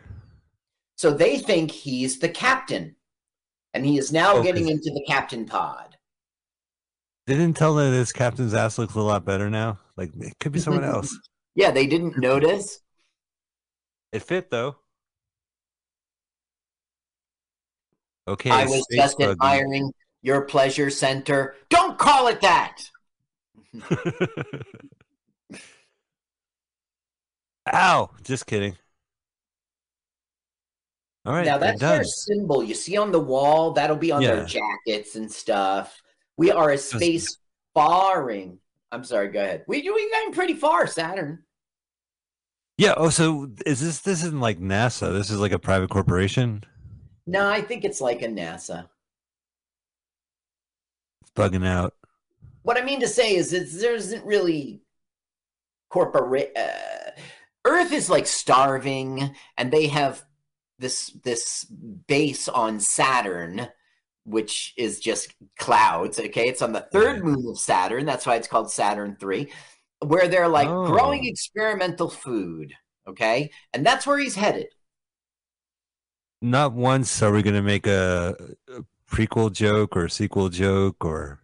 So 0.96 1.10
they 1.10 1.38
think 1.38 1.72
he's 1.72 2.20
the 2.20 2.28
captain, 2.28 2.94
and 3.72 3.84
he 3.84 3.98
is 3.98 4.12
now 4.12 4.36
Oh, 4.36 4.42
getting 4.42 4.68
into 4.68 4.92
the 4.94 5.04
captain 5.08 5.44
pod. 5.46 5.96
They 7.26 7.34
didn't 7.34 7.56
tell 7.56 7.74
that 7.74 7.90
this 7.90 8.12
captain's 8.12 8.54
ass 8.54 8.78
looks 8.78 8.94
a 8.94 9.00
lot 9.00 9.24
better 9.24 9.50
now. 9.50 9.80
Like 9.96 10.12
it 10.20 10.38
could 10.38 10.52
be 10.52 10.60
someone 10.60 10.84
else. 10.94 11.12
Yeah, 11.56 11.72
they 11.72 11.88
didn't 11.88 12.18
notice. 12.18 12.78
It 14.12 14.22
fit 14.22 14.50
though. 14.50 14.76
Okay. 18.26 18.50
I 18.50 18.64
was 18.64 18.86
just 18.90 19.18
buggy. 19.18 19.30
admiring 19.32 19.92
your 20.22 20.42
pleasure 20.42 20.90
center. 20.90 21.54
Don't 21.68 21.98
call 21.98 22.28
it 22.28 22.40
that. 22.40 22.82
Ow! 27.72 28.10
Just 28.22 28.46
kidding. 28.46 28.76
All 31.26 31.32
right, 31.32 31.46
now 31.46 31.56
that's 31.56 31.80
their 31.80 32.04
symbol. 32.04 32.62
You 32.62 32.74
see 32.74 32.98
on 32.98 33.10
the 33.10 33.20
wall, 33.20 33.72
that'll 33.72 33.96
be 33.96 34.12
on 34.12 34.20
Yeah. 34.20 34.34
their 34.36 34.44
jackets 34.44 35.16
and 35.16 35.30
stuff. 35.32 36.02
We 36.36 36.50
are 36.50 36.70
a 36.70 36.78
space 36.78 37.38
faring. 37.74 38.58
I'm 38.92 39.04
sorry, 39.04 39.28
go 39.28 39.40
ahead. 39.40 39.64
We 39.66 39.80
we 39.90 40.10
going 40.10 40.32
pretty 40.34 40.54
far, 40.54 40.86
Saturn. 40.86 41.44
Yeah. 42.76 42.94
Oh, 42.96 43.08
so 43.08 43.50
is 43.64 43.80
this 43.80 44.00
this 44.00 44.22
isn't 44.22 44.40
like 44.40 44.58
NASA? 44.60 45.12
This 45.12 45.30
is 45.30 45.38
like 45.40 45.52
a 45.52 45.58
private 45.58 45.88
corporation. 45.90 46.64
No, 47.26 47.48
I 47.48 47.60
think 47.62 47.84
it's 47.84 48.00
like 48.00 48.22
a 48.22 48.26
NASA. 48.28 48.88
It's 51.22 51.30
bugging 51.34 51.66
out. 51.66 51.94
What 52.62 52.76
I 52.78 52.82
mean 52.84 53.00
to 53.00 53.08
say 53.08 53.34
is, 53.34 53.52
it's, 53.52 53.80
there 53.80 53.94
isn't 53.94 54.24
really 54.24 54.82
corporate. 55.90 56.52
Uh, 56.56 57.10
Earth 57.64 57.92
is 57.92 58.10
like 58.10 58.26
starving, 58.26 59.34
and 59.56 59.72
they 59.72 59.86
have 59.86 60.22
this 60.78 61.08
this 61.22 61.64
base 61.64 62.48
on 62.48 62.80
Saturn 62.80 63.68
which 64.24 64.72
is 64.76 65.00
just 65.00 65.34
clouds. 65.58 66.18
Okay, 66.18 66.48
it's 66.48 66.62
on 66.62 66.72
the 66.72 66.86
third 66.92 67.24
moon 67.24 67.46
of 67.48 67.58
Saturn. 67.58 68.06
That's 68.06 68.26
why 68.26 68.36
it's 68.36 68.48
called 68.48 68.70
Saturn 68.70 69.16
three, 69.20 69.52
where 70.00 70.28
they're 70.28 70.48
like 70.48 70.68
Oh. 70.68 70.86
growing 70.86 71.26
experimental 71.26 72.08
food. 72.08 72.72
Okay, 73.06 73.50
and 73.72 73.84
that's 73.84 74.06
where 74.06 74.18
he's 74.18 74.34
headed. 74.34 74.66
Not 76.42 76.72
once 76.72 77.22
are 77.22 77.32
we 77.32 77.42
going 77.42 77.54
to 77.54 77.62
make 77.62 77.86
a, 77.86 78.36
a 78.68 78.84
prequel 79.10 79.52
joke 79.52 79.96
or 79.96 80.06
a 80.06 80.10
sequel 80.10 80.48
joke 80.48 81.04
or 81.04 81.40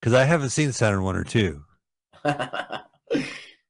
because 0.00 0.14
I 0.14 0.24
haven't 0.24 0.50
seen 0.50 0.70
Saturn 0.72 1.02
one 1.02 1.16
or 1.16 1.24
two. 1.24 1.64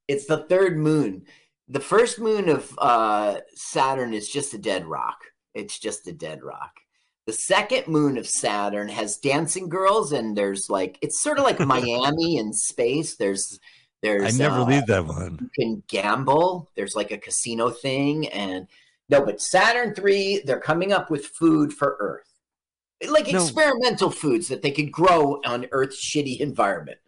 it's 0.09 0.27
the 0.27 0.45
third 0.49 0.77
moon. 0.77 1.27
The 1.69 1.81
first 1.81 2.19
moon 2.19 2.49
of 2.49 2.77
uh, 2.79 3.37
Saturn 3.55 4.13
is 4.13 4.29
just 4.29 4.53
a 4.53 4.59
dead 4.59 4.85
rock. 4.85 5.19
It's 5.55 5.79
just 5.79 6.09
a 6.09 6.13
dead 6.13 6.43
rock. 6.43 6.73
The 7.27 7.33
second 7.33 7.87
moon 7.87 8.19
of 8.19 8.29
Saturn 8.29 8.89
has 8.89 9.17
dancing 9.17 9.69
girls, 9.69 10.13
and 10.13 10.37
there's 10.37 10.69
like 10.69 10.99
it's 11.01 11.21
sort 11.21 11.39
of 11.39 11.45
like 11.45 11.61
Miami 11.67 12.37
in 12.37 12.53
space. 12.53 13.17
There's 13.17 13.59
there's 14.03 14.35
I 14.35 14.37
never 14.37 14.61
uh, 14.61 14.65
leave 14.67 14.87
that 14.87 15.07
one. 15.07 15.39
you 15.41 15.51
can 15.59 15.83
gamble. 15.89 16.69
There's 16.75 16.95
like 16.95 17.13
a 17.13 17.19
casino 17.19 17.71
thing, 17.71 18.29
and 18.29 18.67
no, 19.09 19.25
but 19.25 19.41
Saturn 19.41 19.95
three, 19.95 20.43
they're 20.45 20.61
coming 20.61 20.93
up 20.93 21.11
with 21.11 21.27
food 21.27 21.73
for 21.73 21.97
Earth, 22.01 22.29
like 23.11 23.31
No. 23.33 23.43
experimental 23.43 24.11
foods 24.11 24.49
that 24.49 24.63
they 24.63 24.71
could 24.71 24.91
grow 24.93 25.41
on 25.45 25.67
Earth's 25.73 26.05
shitty 26.05 26.41
environment. 26.41 26.99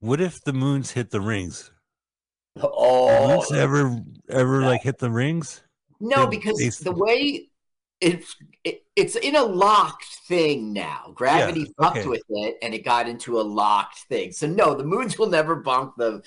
What 0.00 0.20
if 0.20 0.42
the 0.44 0.52
moons 0.52 0.92
hit 0.92 1.10
the 1.10 1.20
rings? 1.20 1.70
Oh, 2.60 3.36
moons 3.36 3.52
ever 3.52 4.00
ever 4.28 4.62
like 4.62 4.82
hit 4.82 4.98
the 4.98 5.10
rings? 5.10 5.62
No, 6.00 6.18
They're 6.22 6.26
because 6.30 6.58
based- 6.58 6.84
the 6.84 6.92
way 6.92 7.48
it's 8.00 8.36
it, 8.62 8.82
it's 8.94 9.16
in 9.16 9.34
a 9.34 9.42
locked 9.42 10.04
thing 10.28 10.72
now. 10.72 11.10
Gravity 11.14 11.60
Yeah, 11.62 11.66
fucked 11.80 11.96
okay. 11.98 12.08
with 12.08 12.22
it, 12.28 12.56
and 12.62 12.72
it 12.74 12.84
got 12.84 13.08
into 13.08 13.40
a 13.40 13.42
locked 13.42 13.98
thing. 14.08 14.30
So 14.32 14.46
no, 14.46 14.74
the 14.74 14.84
moons 14.84 15.18
will 15.18 15.28
never 15.28 15.60
bonk 15.62 15.92
the 15.96 16.22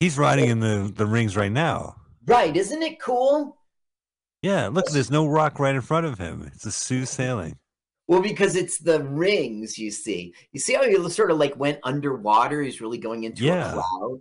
He's 0.00 0.18
riding 0.18 0.50
in 0.50 0.60
the 0.60 0.92
the 0.94 1.06
rings 1.06 1.36
right 1.36 1.50
now. 1.50 1.96
right. 2.26 2.56
Isn't 2.56 2.82
it 2.82 3.00
cool? 3.00 3.56
Yeah, 4.46 4.68
look, 4.68 4.86
there's 4.86 5.10
no 5.10 5.26
rock 5.26 5.58
right 5.58 5.74
in 5.74 5.80
front 5.80 6.06
of 6.06 6.18
him. 6.18 6.44
It's 6.54 6.64
a 6.64 6.70
Sioux 6.70 7.04
sailing. 7.04 7.56
Well, 8.06 8.22
because 8.22 8.54
it's 8.54 8.78
the 8.78 9.02
rings. 9.02 9.76
You 9.76 9.90
see, 9.90 10.34
you 10.52 10.60
see 10.60 10.74
how 10.74 10.84
he 10.84 10.96
sort 11.10 11.32
of 11.32 11.38
like 11.38 11.56
went 11.56 11.80
underwater. 11.82 12.62
He's 12.62 12.80
really 12.80 12.98
going 12.98 13.24
into 13.24 13.42
Yeah. 13.42 13.70
a 13.70 13.72
cloud. 13.72 14.20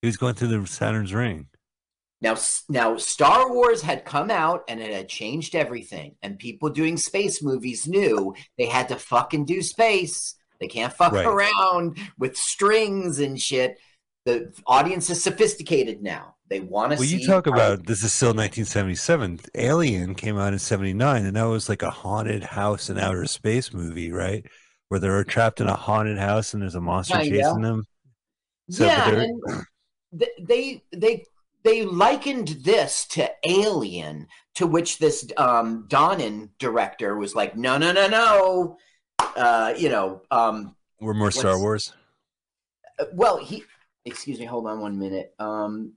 He 0.00 0.06
was 0.06 0.16
going 0.16 0.34
through 0.34 0.60
the 0.60 0.64
Saturn's 0.68 1.12
ring. 1.12 1.48
Now, 2.20 2.36
now, 2.68 2.96
Star 2.96 3.52
Wars 3.52 3.82
had 3.82 4.04
come 4.04 4.30
out 4.30 4.62
and 4.68 4.80
it 4.80 4.92
had 4.92 5.08
changed 5.08 5.56
everything. 5.56 6.14
And 6.22 6.38
people 6.38 6.68
doing 6.70 6.96
space 6.96 7.42
movies 7.42 7.88
knew 7.88 8.34
they 8.56 8.66
had 8.66 8.88
to 8.90 8.96
fucking 8.96 9.44
do 9.44 9.60
space. 9.62 10.36
They 10.60 10.68
can't 10.68 10.92
fuck 10.92 11.12
Right. 11.12 11.26
around 11.26 11.98
with 12.16 12.36
strings 12.36 13.18
and 13.18 13.40
shit. 13.40 13.78
The 14.24 14.52
audience 14.66 15.10
is 15.10 15.22
sophisticated 15.22 16.02
now. 16.02 16.36
They 16.48 16.60
want 16.60 16.92
to 16.92 16.98
Well, 16.98 17.04
you 17.06 17.26
talk 17.26 17.46
about 17.46 17.84
this 17.86 18.02
is 18.02 18.12
still 18.12 18.28
1977. 18.28 19.40
Alien 19.54 20.14
came 20.14 20.38
out 20.38 20.54
in 20.54 20.58
79, 20.58 21.26
and 21.26 21.36
that 21.36 21.42
was 21.44 21.68
like 21.68 21.82
a 21.82 21.90
haunted 21.90 22.42
house 22.42 22.88
in 22.88 22.98
outer 22.98 23.26
space 23.26 23.72
movie, 23.72 24.10
right? 24.12 24.46
Where 24.88 24.98
they're 24.98 25.24
trapped 25.24 25.60
in 25.60 25.66
a 25.68 25.74
haunted 25.76 26.16
house 26.18 26.54
and 26.54 26.62
there's 26.62 26.74
a 26.74 26.80
monster 26.80 27.18
chasing 27.18 27.60
them. 27.60 27.84
So, 28.70 28.86
yeah, 28.86 29.10
they're- 29.10 29.20
and 29.20 29.66
th- 30.18 30.30
they 30.40 30.82
they 30.92 31.24
they 31.64 31.84
likened 31.84 32.48
this 32.64 33.04
to 33.08 33.30
Alien, 33.44 34.26
to 34.54 34.66
which 34.66 34.98
this 34.98 35.28
um, 35.36 35.86
Donen 35.88 36.50
director 36.58 37.16
was 37.16 37.34
like, 37.34 37.56
no, 37.56 37.76
no, 37.76 37.92
no, 37.92 38.08
no. 38.08 38.78
Uh, 39.36 39.74
you 39.76 39.88
know, 39.90 40.22
um, 40.30 40.74
We're 41.00 41.14
more 41.14 41.30
Star 41.30 41.58
Wars. 41.58 41.92
Uh, 42.98 43.04
well 43.12 43.36
he 43.38 43.62
excuse 44.04 44.38
me 44.38 44.44
hold 44.46 44.66
on 44.66 44.80
one 44.80 44.98
minute 44.98 45.34
um 45.38 45.92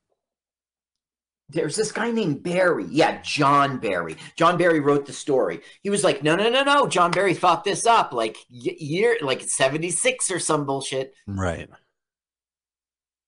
there's 1.51 1.75
this 1.75 1.91
guy 1.91 2.11
named 2.11 2.43
barry. 2.43 2.85
Yeah 2.89 3.21
john 3.23 3.77
barry. 3.77 4.15
John 4.35 4.57
barry 4.57 4.79
wrote 4.79 5.05
the 5.05 5.13
story. 5.13 5.61
He 5.83 5.89
was 5.89 6.03
like 6.03 6.23
no 6.23 6.35
no 6.35 6.49
no 6.49 6.63
no. 6.63 6.87
John 6.87 7.11
barry 7.11 7.33
thought 7.33 7.63
this 7.63 7.85
up 7.85 8.13
like 8.13 8.37
year 8.49 9.17
like 9.21 9.41
76 9.41 10.31
or 10.31 10.39
some 10.39 10.65
bullshit. 10.65 11.13
Right. 11.27 11.69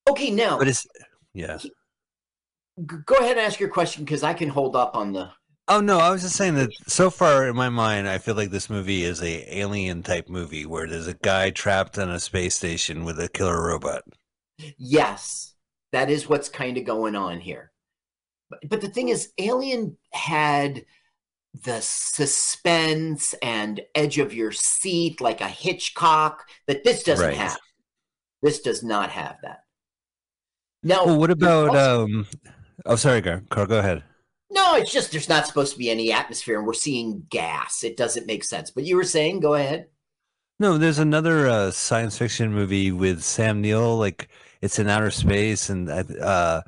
okay 0.09 0.31
now 0.31 0.57
But 0.57 0.67
it's 0.67 0.85
yeah. 1.33 1.57
go 2.85 3.15
ahead 3.15 3.37
and 3.37 3.39
ask 3.39 3.59
your 3.59 3.69
question 3.69 4.03
because 4.03 4.23
i 4.23 4.33
can 4.33 4.49
hold 4.49 4.75
up 4.75 4.95
on 4.95 5.13
the 5.13 5.29
Oh 5.69 5.79
no, 5.79 5.97
I 5.97 6.09
was 6.11 6.23
just 6.23 6.35
saying 6.35 6.55
that 6.55 6.71
so 6.87 7.09
far 7.09 7.47
in 7.47 7.55
my 7.55 7.69
mind, 7.69 8.09
I 8.09 8.17
feel 8.17 8.35
like 8.35 8.49
this 8.49 8.69
movie 8.69 9.03
is 9.03 9.21
a 9.23 9.57
alien 9.59 10.03
type 10.03 10.27
movie 10.27 10.65
where 10.65 10.89
there's 10.89 11.07
a 11.07 11.13
guy 11.13 11.51
trapped 11.51 11.97
on 11.97 12.09
a 12.09 12.19
space 12.19 12.55
station 12.55 13.05
with 13.05 13.17
a 13.17 13.29
killer 13.29 13.65
robot. 13.67 14.03
yes. 14.77 15.53
That 15.93 16.09
is 16.09 16.27
what's 16.27 16.49
kind 16.49 16.77
of 16.77 16.83
going 16.83 17.15
on 17.15 17.39
here 17.39 17.71
but, 18.61 18.69
but 18.69 18.81
the 18.81 18.87
thing 18.89 19.09
is 19.09 19.31
alien 19.37 19.97
had 20.11 20.85
the 21.63 21.79
suspense 21.81 23.35
and 23.41 23.81
edge 23.95 24.17
of 24.17 24.33
your 24.33 24.51
seat 24.51 25.21
like 25.21 25.41
a 25.41 25.47
hitchcock 25.47 26.47
that 26.67 26.83
this 26.83 27.03
doesn't 27.03 27.27
Right. 27.27 27.37
have 27.37 27.57
this 28.41 28.59
does 28.61 28.83
not 28.83 29.09
have 29.11 29.37
that 29.43 29.63
now 30.81 31.05
Well, 31.05 31.19
what 31.19 31.31
about 31.31 31.69
also- 31.69 32.03
um? 32.05 32.27
Oh, 32.85 32.95
sorry. 32.95 33.21
Carl, 33.21 33.67
go 33.67 33.79
ahead. 33.79 34.03
no 34.49 34.75
it's 34.75 34.91
just 34.91 35.11
there's 35.11 35.29
not 35.29 35.45
supposed 35.47 35.73
to 35.73 35.77
be 35.79 35.89
any 35.89 36.11
atmosphere 36.11 36.57
and 36.57 36.65
we're 36.67 36.73
seeing 36.73 37.25
gas 37.29 37.83
it 37.83 37.97
doesn't 37.97 38.27
make 38.27 38.43
sense 38.43 38.69
but 38.71 38.83
you 38.83 38.95
were 38.95 39.03
saying 39.03 39.39
go 39.39 39.53
ahead 39.53 39.87
No, 40.59 40.77
there's 40.77 40.99
another 40.99 41.47
uh, 41.47 41.71
science 41.71 42.17
fiction 42.17 42.53
movie 42.53 42.91
with 42.91 43.23
Sam 43.23 43.61
Neill. 43.61 43.97
Like 43.97 44.29
it's 44.61 44.79
in 44.79 44.87
outer 44.87 45.11
space, 45.11 45.69
and 45.69 45.89
uh, 45.89 46.61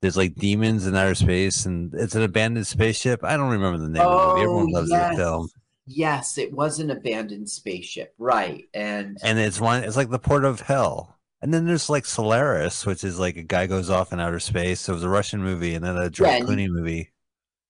there's 0.00 0.16
like 0.16 0.34
demons 0.36 0.86
in 0.86 0.94
outer 0.94 1.14
space, 1.14 1.66
and 1.66 1.92
it's 1.94 2.14
an 2.14 2.22
abandoned 2.22 2.66
spaceship. 2.66 3.24
I 3.24 3.36
don't 3.36 3.50
remember 3.50 3.78
the 3.78 3.88
name 3.88 4.02
of 4.06 4.10
the 4.20 4.26
movie. 4.26 4.40
Oh, 4.40 4.42
Everyone 4.42 4.66
Oh, 4.70 4.78
loves 4.78 4.90
yes. 4.90 5.10
the 5.10 5.16
film, 5.16 5.48
yes 5.90 6.36
it 6.36 6.52
was 6.52 6.80
an 6.80 6.90
abandoned 6.90 7.48
spaceship 7.48 8.12
right 8.18 8.64
and 8.74 9.16
and 9.24 9.38
it's 9.38 9.58
one. 9.60 9.82
It's 9.84 9.96
like 9.96 10.10
the 10.10 10.18
port 10.18 10.44
of 10.44 10.60
hell. 10.60 11.16
And 11.40 11.54
then 11.54 11.66
there's 11.66 11.88
like 11.88 12.04
Solaris, 12.04 12.84
which 12.84 13.04
is 13.04 13.18
like 13.18 13.36
a 13.36 13.42
guy 13.42 13.66
goes 13.66 13.88
off 13.90 14.12
in 14.12 14.18
outer 14.20 14.40
space. 14.40 14.80
So 14.80 14.92
it 14.92 14.96
was 14.96 15.04
a 15.04 15.08
Russian 15.08 15.42
movie, 15.42 15.74
and 15.74 15.84
then 15.84 15.96
a 15.96 16.10
George 16.10 16.28
Yeah, 16.30 16.40
Clooney 16.40 16.68
movie. 16.68 17.12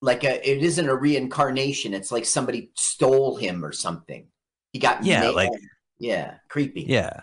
like 0.01 0.25
a 0.25 0.49
it 0.49 0.63
isn't 0.65 0.89
a 0.89 0.95
reincarnation 0.97 1.93
it's 1.95 2.11
like 2.13 2.25
somebody 2.25 2.71
stole 2.77 3.37
him 3.37 3.65
or 3.65 3.73
something 3.73 4.27
he 4.73 4.79
got 4.79 5.05
Yeah, 5.05 5.29
like- 5.31 5.51
yeah 5.99 6.35
creepy 6.49 6.83
Yeah, 6.83 7.21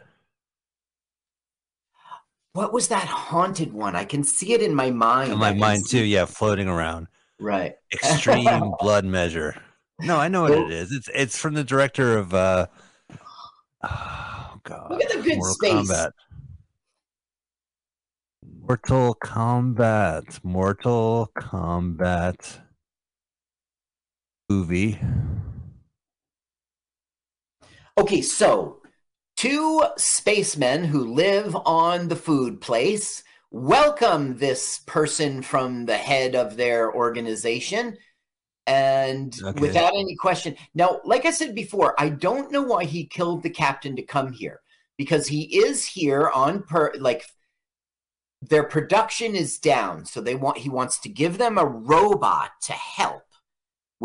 what 2.55 2.71
was 2.71 2.87
that 2.87 3.05
haunted 3.05 3.73
one 3.73 3.95
i 3.95 4.05
can 4.05 4.23
see 4.23 4.53
it 4.53 4.61
in 4.61 4.73
my 4.73 4.89
mind 4.89 5.31
in 5.31 5.37
my 5.37 5.53
mind 5.53 5.83
too. 5.89 6.03
Yeah, 6.03 6.23
floating 6.25 6.69
around. 6.69 7.07
right 7.39 7.75
Extreme 7.93 8.73
blood 8.79 9.03
measure. 9.03 9.55
No, 9.99 10.17
I 10.17 10.27
know 10.27 10.43
what 10.43 10.51
it 10.51 10.71
is. 10.71 10.91
It's 10.91 11.09
it's 11.13 11.37
from 11.37 11.53
the 11.53 11.63
director 11.63 12.17
of 12.17 12.33
uh 12.33 12.67
oh 13.83 14.59
god. 14.63 14.91
Look 14.91 15.03
at 15.03 15.11
the 15.11 15.21
good 15.21 15.37
Mortal 15.37 15.53
space. 15.53 15.91
Kombat. 15.91 16.11
Mortal 18.67 19.15
Kombat. 19.23 20.43
Mortal 20.43 21.31
Kombat 21.37 22.59
movie. 24.49 24.99
okay 27.97 28.21
so 28.21 28.81
two 29.45 29.83
spacemen 29.95 30.83
who 30.85 31.13
live 31.13 31.55
on 31.67 32.07
the 32.07 32.15
food 32.15 32.59
place 32.59 33.23
welcome 33.51 34.35
this 34.37 34.79
person 34.87 35.39
from 35.39 35.85
the 35.85 35.97
head 35.97 36.33
of 36.33 36.57
their 36.57 36.91
organization. 36.91 37.95
And 38.65 39.39
Okay. 39.43 39.59
without 39.59 39.93
any 39.93 40.15
question 40.15 40.55
now 40.73 40.99
like 41.05 41.27
i 41.27 41.29
said 41.29 41.53
before 41.53 41.93
i 41.99 42.09
don't 42.09 42.51
know 42.51 42.63
why 42.63 42.85
he 42.85 43.05
killed 43.05 43.43
the 43.43 43.51
captain 43.51 43.95
to 43.95 44.01
come 44.01 44.31
here 44.31 44.61
because 44.97 45.27
he 45.27 45.55
is 45.55 45.85
here 45.85 46.31
on 46.33 46.63
per 46.63 46.91
like 46.99 47.23
their 48.41 48.63
production 48.63 49.35
is 49.35 49.59
down. 49.59 50.05
So 50.05 50.21
they 50.21 50.35
want 50.35 50.57
he 50.57 50.69
wants 50.69 50.99
to 51.01 51.09
give 51.09 51.37
them 51.37 51.59
a 51.59 51.65
robot 51.65 52.49
to 52.63 52.73
help 52.73 53.23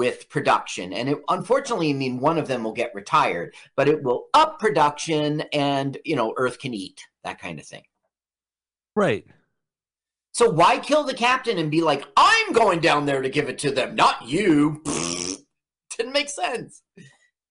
with 0.00 0.30
production 0.30 0.94
and 0.94 1.10
it 1.10 1.18
unfortunately 1.28 1.90
i 1.90 1.92
mean 1.92 2.18
one 2.20 2.38
of 2.38 2.48
them 2.48 2.64
will 2.64 2.72
get 2.72 2.94
retired 2.94 3.52
but 3.76 3.86
it 3.86 4.02
will 4.02 4.28
up 4.32 4.58
production 4.58 5.42
and 5.52 5.98
you 6.06 6.16
know 6.16 6.32
earth 6.38 6.58
can 6.58 6.72
eat 6.72 7.02
that 7.22 7.38
kind 7.38 7.58
of 7.60 7.66
thing 7.66 7.82
Right. 8.96 9.26
so 10.32 10.48
why 10.48 10.78
kill 10.78 11.04
the 11.04 11.12
captain 11.12 11.58
and 11.58 11.70
be 11.70 11.82
like 11.82 12.02
i'm 12.16 12.54
going 12.54 12.80
down 12.80 13.04
there 13.04 13.20
to 13.20 13.28
give 13.28 13.50
it 13.50 13.58
to 13.58 13.70
them 13.70 13.94
not 13.94 14.26
you 14.26 14.82
didn't 15.98 16.14
make 16.14 16.30
sense 16.30 16.82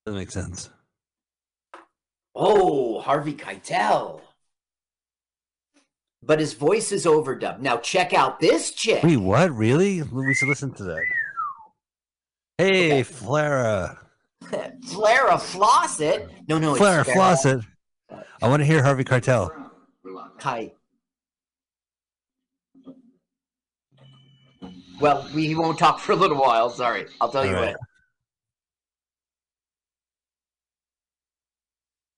Doesn't 0.08 0.18
make 0.20 0.32
sense. 0.32 0.72
oh 2.34 3.00
harvey 3.00 3.34
keitel 3.34 4.22
but 6.24 6.40
his 6.40 6.54
voice 6.54 6.92
is 6.92 7.06
overdubbed 7.06 7.60
now 7.60 7.78
check 7.78 8.12
out 8.12 8.40
this 8.40 8.72
chick 8.72 9.04
Wait, 9.04 9.18
what? 9.18 9.52
Really? 9.56 10.02
We 10.02 10.34
should 10.34 10.50
listen 10.50 10.74
to 10.74 10.84
that. 10.86 11.04
Hey, 12.60 13.00
Okay. 13.00 13.04
Flara. 13.04 13.98
Clara 14.42 15.38
Flossett. 15.38 16.30
No, 16.50 16.60
no, 16.60 16.74
Farrah 16.74 17.06
Fawcett. 17.06 17.62
I 18.42 18.50
want 18.50 18.60
to 18.60 18.66
hear 18.66 18.84
Harvey 18.84 19.06
Cartel. 19.06 19.50
Kite. 20.40 20.76
Well, 25.00 25.26
we 25.34 25.56
won't 25.56 25.80
talk 25.80 26.02
for 26.02 26.12
a 26.12 26.18
little 26.18 26.36
while. 26.38 26.70
Sorry, 26.70 27.06
I'll 27.22 27.32
tell 27.32 27.46
you 27.46 27.56
All 27.56 27.62
right. 27.62 27.76
what. 27.78 27.80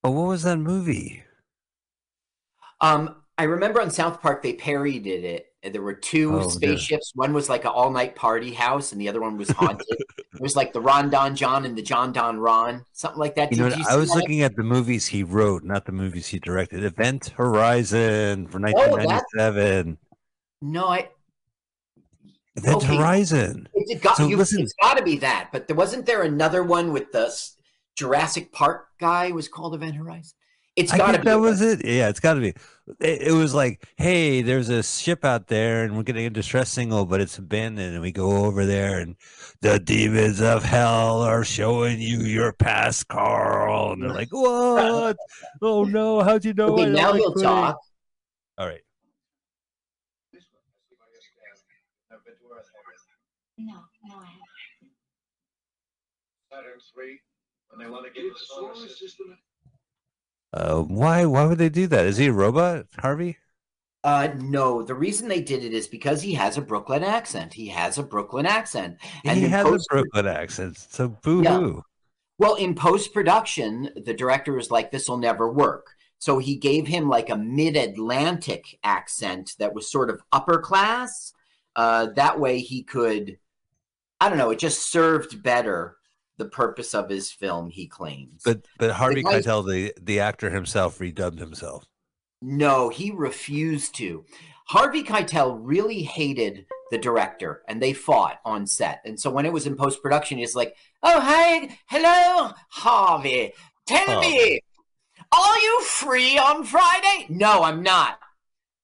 Oh, 0.04 0.10
what 0.10 0.28
was 0.28 0.42
that 0.42 0.58
movie? 0.58 1.24
Um, 2.80 3.18
I 3.38 3.44
remember 3.44 3.80
on 3.80 3.92
South 3.92 4.24
Park 4.24 4.42
they 4.42 4.54
parodied 4.54 5.24
it. 5.24 5.51
And 5.64 5.74
There 5.76 5.82
were 5.82 5.94
two 5.94 6.34
Oh, 6.36 6.42
yeah. 6.42 6.48
spaceships. 6.48 7.12
One 7.16 7.34
was 7.34 7.48
like 7.50 7.66
an 7.66 7.72
all-night 7.72 8.16
party 8.16 8.52
house, 8.54 8.92
and 8.92 9.00
the 9.02 9.08
other 9.10 9.22
one 9.22 9.38
was 9.38 9.50
haunted. 9.52 9.86
it 9.90 10.40
was 10.42 10.56
like 10.56 10.74
the 10.74 10.82
Ron 10.82 11.10
Don 11.10 11.36
John 11.36 11.66
and 11.66 11.78
the 11.78 11.82
John 11.84 12.12
Don 12.12 12.40
Ron, 12.40 12.84
something 12.94 13.20
like 13.20 13.36
that. 13.36 13.52
You 13.52 13.58
know, 13.60 13.70
Did 13.70 13.80
what? 13.80 13.88
you 13.88 13.94
I 13.94 13.98
was 13.98 14.10
that? 14.10 14.16
looking 14.16 14.42
at 14.42 14.56
the 14.56 14.64
movies 14.64 15.06
he 15.08 15.24
wrote, 15.24 15.64
not 15.64 15.86
the 15.86 15.92
movies 15.92 16.28
he 16.28 16.40
directed. 16.40 16.84
Event 16.84 17.28
Horizon 17.38 18.48
for 18.48 18.58
Oh, 18.58 18.62
1997. 18.62 19.98
No, 20.64 20.88
I. 20.88 21.10
Event 22.56 22.78
okay. 22.78 22.98
Horizon. 22.98 23.68
It, 23.74 23.98
it 23.98 24.02
got 24.02 24.18
So 24.18 24.28
you. 24.28 24.38
listen- 24.38 24.62
It's 24.62 24.74
got 24.82 24.98
to 24.98 25.04
be 25.04 25.18
that. 25.20 25.50
But 25.54 25.68
there 25.68 25.76
wasn't 25.76 26.06
there 26.06 26.24
another 26.24 26.64
one 26.64 26.92
with 26.92 27.12
the 27.12 27.34
Jurassic 27.96 28.52
Park 28.52 28.88
guy 29.00 29.32
was 29.32 29.48
called 29.48 29.74
Event 29.76 29.96
Horizon. 29.96 30.34
It's 30.78 30.94
I 30.94 30.98
got 30.98 31.08
to 31.08 31.12
think 31.14 31.24
be 31.24 31.30
that 31.32 31.40
was 31.40 31.62
it. 31.62 31.86
Yeah, 31.86 32.08
it's 32.08 32.22
got 32.22 32.36
to 32.36 32.40
be. 32.40 32.54
It, 33.00 33.24
it 33.24 33.32
was 33.34 33.54
like, 33.54 33.86
hey, 33.98 34.42
there's 34.42 34.70
a 34.70 34.82
ship 34.82 35.26
out 35.26 35.48
there, 35.48 35.84
and 35.84 35.98
we're 35.98 36.04
getting 36.04 36.26
a 36.26 36.30
distress 36.30 36.70
signal, 36.70 37.06
but 37.06 37.20
it's 37.20 37.38
abandoned. 37.38 37.94
And 37.94 38.02
we 38.02 38.14
go 38.14 38.46
over 38.46 38.66
there, 38.66 39.00
and 39.00 39.18
the 39.60 39.80
demons 39.80 40.40
of 40.40 40.64
hell 40.64 41.22
are 41.24 41.44
showing 41.44 42.00
you 42.00 42.20
your 42.20 42.54
past, 42.54 43.10
Carl. 43.10 43.94
And 43.94 44.02
they're 44.02 44.10
like, 44.10 44.32
what? 44.32 45.18
oh 45.62 45.84
no, 45.84 46.22
how'd 46.22 46.46
you 46.46 46.54
know? 46.54 46.68
Okay, 46.70 46.90
now 46.90 47.12
like 47.12 47.20
he'll 47.20 47.34
pudding?" 47.34 47.44
talk. 47.50 47.78
All 48.58 48.68
right. 48.68 48.82
No, 53.58 53.74
no, 54.06 54.16
I 54.16 54.26
haven't. 54.26 54.42
Saturn 56.50 56.80
three, 56.94 57.20
when 57.70 57.86
they 57.86 57.92
want 57.92 58.06
to 58.08 58.12
get 58.12 58.32
the 58.32 58.40
solar 58.40 58.88
system. 58.88 59.38
Uh, 60.54 60.82
why? 60.82 61.26
Why 61.26 61.46
would 61.46 61.58
they 61.58 61.70
do 61.70 61.88
that? 61.88 62.06
Is 62.06 62.18
he 62.18 62.28
a 62.28 62.34
robot, 62.34 62.86
Harvey? 63.00 63.38
Uh, 64.04 64.30
no, 64.40 64.82
the 64.82 64.96
reason 64.96 65.28
they 65.28 65.42
did 65.42 65.64
it 65.64 65.74
is 65.74 65.88
because 65.88 66.22
he 66.22 66.34
has 66.34 66.58
a 66.58 66.62
Brooklyn 66.62 67.04
accent. 67.04 67.54
He 67.54 67.68
has 67.68 67.98
a 67.98 68.04
Brooklyn 68.04 68.46
accent, 68.46 68.98
and 69.24 69.38
he 69.38 69.46
has 69.48 69.64
post- 69.66 69.88
a 69.92 69.94
Brooklyn 69.94 70.28
accent, 70.28 70.78
so 70.78 71.10
boo 71.10 71.44
Yeah. 71.44 71.58
hoo. 71.58 71.84
Well, 72.40 72.56
in 72.56 72.74
post 72.74 73.14
production, 73.14 73.92
the 73.96 74.16
director 74.16 74.54
was 74.54 74.72
like, 74.72 74.90
"This 74.90 75.08
will 75.08 75.18
never 75.18 75.52
work." 75.52 75.96
So 76.18 76.40
he 76.40 76.56
gave 76.56 76.88
him 76.88 77.08
like 77.10 77.30
a 77.30 77.38
mid 77.38 77.76
Atlantic 77.78 78.80
accent 78.84 79.56
that 79.60 79.74
was 79.74 79.90
sort 79.92 80.10
of 80.10 80.22
upper 80.32 80.60
class. 80.60 81.34
Uh, 81.76 82.08
that 82.16 82.40
way 82.40 82.60
he 82.60 82.84
could, 82.84 83.38
I 84.20 84.30
don't 84.30 84.38
know, 84.40 84.50
it 84.50 84.60
just 84.60 84.92
served 84.92 85.42
better 85.44 85.98
the 86.42 86.50
purpose 86.50 86.96
of 86.96 87.08
his 87.08 87.32
film. 87.32 87.70
He 87.70 87.86
claims. 87.86 88.42
But 88.44 88.66
but 88.80 88.92
Harvey 88.92 89.22
guy- 89.22 89.42
Keitel, 89.42 89.68
the 89.68 89.94
the 90.02 90.20
actor 90.20 90.50
himself, 90.50 90.98
redubbed 90.98 91.38
himself. 91.38 91.86
No, 92.42 92.90
he 92.90 93.12
refused 93.12 93.94
to. 93.96 94.26
Harvey 94.66 95.04
Keitel 95.04 95.60
really 95.62 96.02
hated 96.02 96.66
the 96.90 96.98
director, 96.98 97.62
and 97.68 97.80
they 97.80 97.94
fought 97.94 98.40
on 98.44 98.66
set. 98.66 99.02
And 99.06 99.20
so 99.20 99.30
when 99.30 99.46
it 99.46 99.54
was 99.54 99.68
in 99.68 99.76
post 99.76 100.02
production, 100.02 100.40
he's 100.40 100.56
like, 100.56 100.76
"Oh, 101.04 101.20
hi, 101.20 101.78
hello, 101.86 102.54
Harvey. 102.70 103.54
Tell 103.86 104.06
oh, 104.08 104.22
me, 104.22 104.62
are 105.32 105.60
you 105.60 105.82
free 105.84 106.40
on 106.40 106.64
Friday? 106.64 107.28
No, 107.30 107.62
I'm 107.62 107.84
not. 107.84 108.18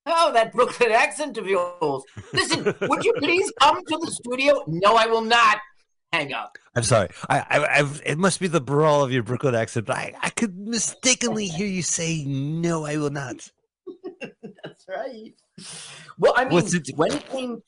Oh, 0.05 0.31
that 0.33 0.53
Brooklyn 0.53 0.91
accent 0.91 1.37
of 1.37 1.47
yours. 1.47 2.03
Listen, 2.33 2.75
would 2.81 3.03
you 3.03 3.13
please 3.17 3.51
come 3.59 3.83
to 3.83 3.97
the 3.97 4.11
studio? 4.11 4.63
No, 4.67 4.95
I 4.95 5.07
will 5.07 5.21
not. 5.21 5.57
Hang 6.13 6.31
up. 6.33 6.57
I'm 6.77 6.83
sorry. 6.83 7.09
I, 7.27 7.39
I 7.39 7.79
I've, 7.79 8.01
it 8.05 8.17
must 8.19 8.39
be 8.39 8.47
the 8.47 8.61
brawl 8.61 9.03
of 9.03 9.11
your 9.11 9.23
Brooklyn 9.23 9.55
accent, 9.55 9.87
but 9.87 9.95
I, 9.97 10.13
I 10.21 10.29
could 10.29 10.55
mistakenly 10.55 11.47
hear 11.47 11.65
you 11.65 11.81
say 11.81 12.23
no, 12.23 12.85
I 12.85 12.97
will 12.97 13.09
not. 13.09 13.51
That's 14.63 14.85
right. 14.87 15.33
Well, 16.19 16.33
I 16.37 16.43
mean, 16.43 16.53
What's 16.53 16.75
it- 16.75 16.91
when 16.95 17.13
it 17.13 17.27
came, 17.29 17.63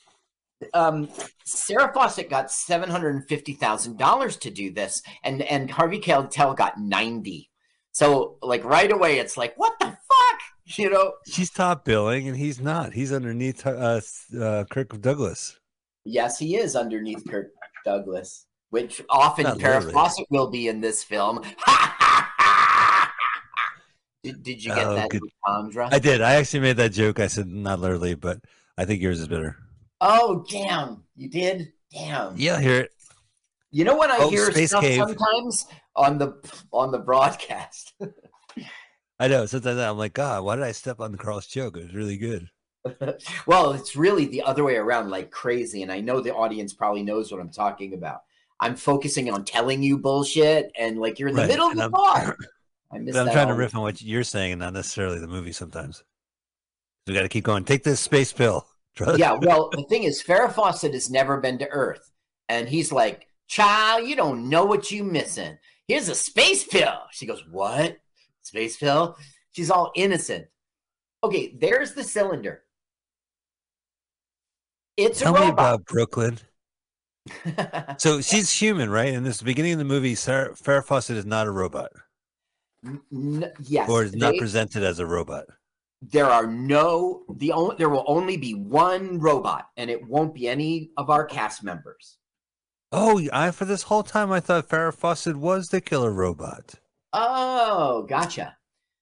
um, 0.76 1.10
Sarah 1.44 1.91
Fawcett 1.91 2.30
got 2.30 2.52
seven 2.52 2.88
hundred 2.90 3.15
and 3.15 3.27
fifty 3.27 3.53
thousand 3.53 3.98
dollars 3.98 4.38
to 4.38 4.52
do 4.52 4.72
this, 4.72 5.02
and 5.23 5.41
and 5.41 5.72
Harvey 5.72 5.99
Keitel 5.99 6.56
got 6.56 6.80
ninety. 6.80 7.49
So, 7.91 8.38
like 8.44 8.64
right 8.64 8.91
away, 8.91 9.18
it's 9.18 9.38
like, 9.38 9.56
what 9.57 9.73
the 9.80 9.88
fuck, 9.88 10.40
you 10.77 10.91
know? 10.91 11.14
She's 11.27 11.49
top 11.49 11.84
billing, 11.84 12.27
and 12.27 12.38
he's 12.38 12.60
not. 12.60 12.94
He's 12.94 13.11
underneath 13.11 13.65
uh, 13.65 14.02
uh, 14.40 14.65
Kirk 14.69 15.02
Douglas. 15.02 15.57
Yes, 16.06 16.38
he 16.38 16.56
is 16.57 16.76
underneath 16.76 17.27
Kirk 17.27 17.48
Douglas, 17.84 18.45
which 18.69 19.01
often 19.09 19.45
Not 19.45 19.57
Farrah 19.57 19.75
literally. 19.75 19.93
Fawcett 19.93 20.27
will 20.29 20.49
be 20.49 20.67
in 20.67 20.81
this 20.81 21.03
film. 21.03 21.37
did, 24.23 24.43
did 24.43 24.63
you 24.63 24.71
get 24.71 24.87
Oh, 24.87 24.95
that. 24.95 25.09
Chandra? 25.47 25.89
I 25.91 25.99
did. 25.99 26.21
I 26.21 26.35
actually 26.35 26.61
made 26.61 26.77
that 26.77 26.91
joke. 26.91 27.19
I 27.19 27.27
said 27.27 27.47
not 27.47 27.79
literally, 27.79 28.15
but 28.15 28.39
I 28.77 28.85
think 28.85 29.01
yours 29.01 29.19
is 29.19 29.27
better. 29.27 29.57
Oh, 30.01 30.45
damn! 30.49 31.03
You 31.15 31.29
did. 31.29 31.73
Damn. 31.91 32.37
Yeah, 32.37 32.55
I 32.57 32.61
hear 32.61 32.79
it. 32.81 32.91
You 33.71 33.83
know 33.83 33.97
when 33.97 34.09
I 34.11 34.19
Oh, 34.19 34.29
hear 34.29 34.51
stuff 34.51 34.83
Cave. 34.83 35.05
sometimes 35.05 35.65
on 35.95 36.17
the 36.17 36.35
on 36.71 36.91
the 36.91 36.99
broadcast. 36.99 37.93
I 39.19 39.27
know. 39.27 39.45
Sometimes 39.45 39.79
I'm 39.79 39.97
like, 39.97 40.13
God, 40.13 40.43
why 40.43 40.55
did 40.55 40.63
I 40.63 40.71
step 40.71 40.99
on 40.99 41.15
Carl's 41.15 41.47
joke? 41.47 41.77
It 41.77 41.83
was 41.83 41.93
really 41.95 42.17
good. 42.17 42.49
well, 43.45 43.73
it's 43.73 43.95
really 43.95 44.25
the 44.25 44.41
other 44.41 44.63
way 44.63 44.77
around, 44.77 45.09
like 45.09 45.31
crazy. 45.31 45.83
And 45.83 45.91
I 45.91 45.99
know 45.99 46.21
the 46.21 46.33
audience 46.33 46.73
probably 46.73 47.03
knows 47.03 47.31
what 47.31 47.41
I'm 47.41 47.49
talking 47.49 47.93
about. 47.93 48.21
I'm 48.61 48.76
focusing 48.76 49.30
on 49.31 49.45
telling 49.45 49.81
you 49.84 49.98
bullshit, 49.98 50.72
and 50.77 50.99
like 50.99 51.18
you're 51.19 51.30
in 51.30 51.36
the 51.36 51.41
Right, 51.41 51.48
middle 51.48 51.65
of 51.68 51.72
and 51.72 51.80
the 51.80 51.84
I'm- 51.84 51.91
thought. 51.91 52.36
I 52.91 52.98
miss 52.98 53.15
But 53.15 53.27
I'm 53.27 53.34
trying 53.34 53.48
to 53.49 53.53
riff 53.53 53.76
on 53.76 53.81
what 53.84 54.02
you're 54.02 54.23
saying 54.23 54.53
and 54.53 54.60
not 54.60 54.73
necessarily 54.73 55.19
the 55.19 55.27
movie 55.27 55.52
sometimes. 55.52 56.03
We 57.06 57.14
got 57.14 57.22
to 57.22 57.30
keep 57.30 57.44
going. 57.44 57.64
Take 57.64 57.84
this 57.84 57.99
space 57.99 58.34
pill. 58.34 58.65
Yeah, 59.15 59.34
well, 59.40 59.69
the 59.69 59.84
thing 59.84 60.03
is, 60.03 60.22
Farrah 60.22 60.52
Fawcett 60.52 60.94
has 60.94 61.10
never 61.10 61.40
been 61.40 61.57
to 61.60 61.69
Earth, 61.69 62.11
and 62.49 62.68
he's 62.68 62.91
like, 62.91 63.27
"Child, 63.48 64.06
you 64.10 64.15
don't 64.18 64.49
know 64.49 64.65
what 64.65 64.91
you're 64.91 65.06
missing. 65.06 65.57
Here's 65.88 66.10
a 66.10 66.15
space 66.15 66.65
pill." 66.65 66.99
She 67.11 67.26
goes, 67.26 67.41
"What? 67.49 67.95
Space 68.41 68.76
pill?" 68.76 69.15
She's 69.52 69.72
all 69.72 69.94
innocent. 69.95 70.48
Okay, 71.23 71.56
there's 71.61 71.94
the 71.94 72.03
cylinder. 72.03 72.64
It's 74.98 75.19
Tell 75.19 75.34
a 75.36 75.40
me 75.40 75.45
robot. 75.45 75.53
about 75.53 75.86
Brooklyn. 75.86 76.40
so 77.97 78.22
she's 78.22 78.51
human, 78.51 78.89
right? 78.89 79.14
In 79.14 79.23
this 79.23 79.41
beginning 79.41 79.73
of 79.73 79.80
the 79.80 79.85
movie, 79.85 80.15
Sarah, 80.15 80.53
Farrah 80.53 80.84
Fawcett 80.85 81.18
is 81.18 81.26
not 81.26 81.47
a 81.47 81.51
robot, 81.51 81.91
N- 82.85 83.51
yes, 83.61 83.89
or 83.89 84.03
is 84.03 84.15
not 84.15 84.31
they- 84.34 84.39
presented 84.39 84.84
as 84.84 84.99
a 84.99 85.06
robot. 85.06 85.45
there 86.01 86.26
are 86.27 86.47
no 86.47 87.23
the 87.35 87.51
only 87.51 87.76
there 87.77 87.89
will 87.89 88.06
only 88.07 88.38
be 88.38 88.53
one 88.53 89.19
robot, 89.19 89.65
and 89.77 89.89
it 89.89 90.07
won't 90.07 90.34
be 90.34 90.47
any 90.47 90.91
of 90.97 91.10
our 91.10 91.26
cast 91.26 91.64
members. 91.64 92.18
Oh, 92.91 93.22
I 93.34 93.51
for 93.51 93.65
this 93.65 93.84
whole 93.84 94.03
time 94.03 94.31
I 94.31 94.39
thought 94.39 94.68
Farrah 94.69 94.93
Fawcett 94.95 95.35
was 95.38 95.69
the 95.69 95.81
killer 95.81 96.11
robot. 96.11 96.76
Oh, 97.14 98.03
gotcha. 98.10 98.56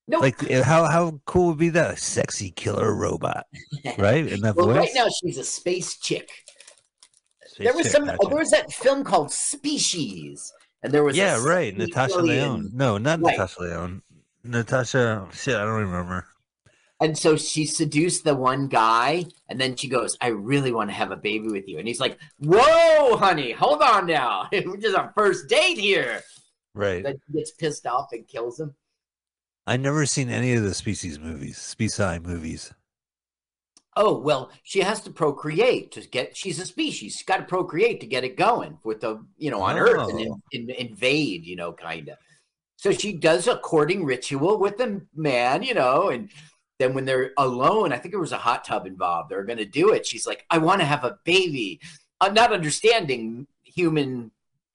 No, 0.09 0.19
Like, 0.19 0.49
eh, 0.49 0.63
how 0.63 0.85
how 0.85 1.19
cool 1.25 1.47
would 1.47 1.57
be 1.57 1.69
that? 1.69 1.91
A 1.93 1.97
sexy 1.97 2.51
killer 2.51 2.95
robot, 2.95 3.45
right? 3.97 4.25
In 4.25 4.39
that 4.41 4.55
well, 4.55 4.67
voice. 4.67 4.77
right 4.77 4.89
now 4.95 5.07
she's 5.09 5.37
a 5.37 5.43
space 5.43 5.97
chick. 5.97 6.29
There 7.59 7.73
was 7.73 7.91
some. 7.91 8.03
Oh, 8.03 8.05
gotcha. 8.07 8.27
There 8.29 8.37
was 8.37 8.51
that 8.51 8.71
film 8.71 9.03
called 9.03 9.31
Species, 9.31 10.51
and 10.83 10.93
there 10.93 11.03
was 11.03 11.15
a 11.15 11.19
yeah, 11.19 11.43
right. 11.43 11.75
Natasha. 11.75 12.19
Leone. 12.19 12.69
No, 12.73 12.97
not 12.97 13.21
Right. 13.21 13.37
Natasha 13.37 13.61
Leone. 13.61 14.01
Natasha. 14.43 15.27
Shit, 15.33 15.55
I 15.55 15.65
don't 15.65 15.81
remember. 15.81 16.25
And 16.99 17.15
so 17.15 17.37
she 17.37 17.65
seduced 17.65 18.23
the 18.23 18.35
one 18.35 18.67
guy, 18.67 19.25
and 19.49 19.61
then 19.61 19.75
she 19.75 19.87
goes, 19.87 20.17
"I 20.19 20.27
really 20.27 20.71
want 20.71 20.89
to 20.89 20.95
have 20.95 21.11
a 21.11 21.17
baby 21.17 21.47
with 21.47 21.67
you." 21.67 21.77
And 21.77 21.87
he's 21.87 21.99
like, 21.99 22.17
"Whoa, 22.39 23.17
honey, 23.17 23.51
hold 23.51 23.81
on 23.81 24.07
now. 24.07 24.49
We're 24.51 24.77
just 24.77 24.97
our 24.97 25.11
first 25.15 25.47
date 25.47 25.77
here." 25.77 26.21
Right. 26.73 27.05
He 27.05 27.37
gets 27.37 27.51
pissed 27.51 27.85
off 27.85 28.07
and 28.11 28.27
kills 28.27 28.59
him. 28.59 28.75
I 29.67 29.77
never 29.77 30.05
seen 30.05 30.29
any 30.29 30.53
of 30.53 30.63
the 30.63 30.73
Species 30.73 31.19
movies, 31.19 31.57
Speci 31.57 32.23
movies. 32.23 32.73
Oh 33.99 34.19
well, 34.19 34.51
she 34.61 34.81
has 34.81 35.01
to 35.01 35.09
procreate 35.09 35.91
to 35.93 36.01
get. 36.07 36.37
She's 36.37 36.59
a 36.59 36.65
species. 36.67 37.13
She's 37.13 37.23
got 37.23 37.37
to 37.37 37.43
procreate 37.43 37.99
to 38.01 38.05
get 38.05 38.23
it 38.23 38.37
going 38.37 38.77
with 38.83 39.01
the 39.01 39.25
you 39.39 39.49
know 39.49 39.61
on 39.63 39.75
Earth 39.75 40.09
and 40.09 40.19
in, 40.19 40.31
Oh. 40.31 40.41
in, 40.51 40.69
invade. 40.69 41.45
You 41.45 41.55
know, 41.55 41.73
kind 41.73 42.09
of. 42.09 42.17
So 42.75 42.91
she 42.91 43.11
does 43.11 43.47
a 43.47 43.57
courting 43.57 44.05
ritual 44.05 44.59
with 44.59 44.77
the 44.77 45.01
man. 45.15 45.63
You 45.63 45.73
know, 45.73 46.09
and 46.09 46.29
then 46.77 46.93
when 46.93 47.05
they're 47.05 47.31
alone, 47.39 47.91
I 47.91 47.97
think 47.97 48.13
there 48.13 48.21
was 48.21 48.33
a 48.33 48.37
hot 48.37 48.63
tub 48.63 48.85
involved. 48.85 49.31
They're 49.31 49.43
going 49.43 49.57
to 49.57 49.65
do 49.65 49.93
it. 49.93 50.05
She's 50.05 50.27
like, 50.27 50.45
"I 50.51 50.59
want 50.59 50.79
to 50.81 50.85
have 50.85 51.03
a 51.03 51.17
baby," 51.23 51.79
uh, 52.21 52.29
not 52.29 52.53
understanding 52.53 53.47
human 53.63 54.29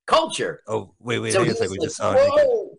culture. 0.06 0.64
Oh, 0.66 0.94
wait, 0.98 1.20
wait. 1.20 1.32
So 1.32 1.44
hang 1.44 1.50
on 1.50 1.50
a 1.50 1.50
he's 1.50 1.58
second. 1.58 1.72
We 1.72 1.78
like, 1.78 1.86
just 1.86 1.96
saw 1.96 2.14
"Whoa." 2.14 2.78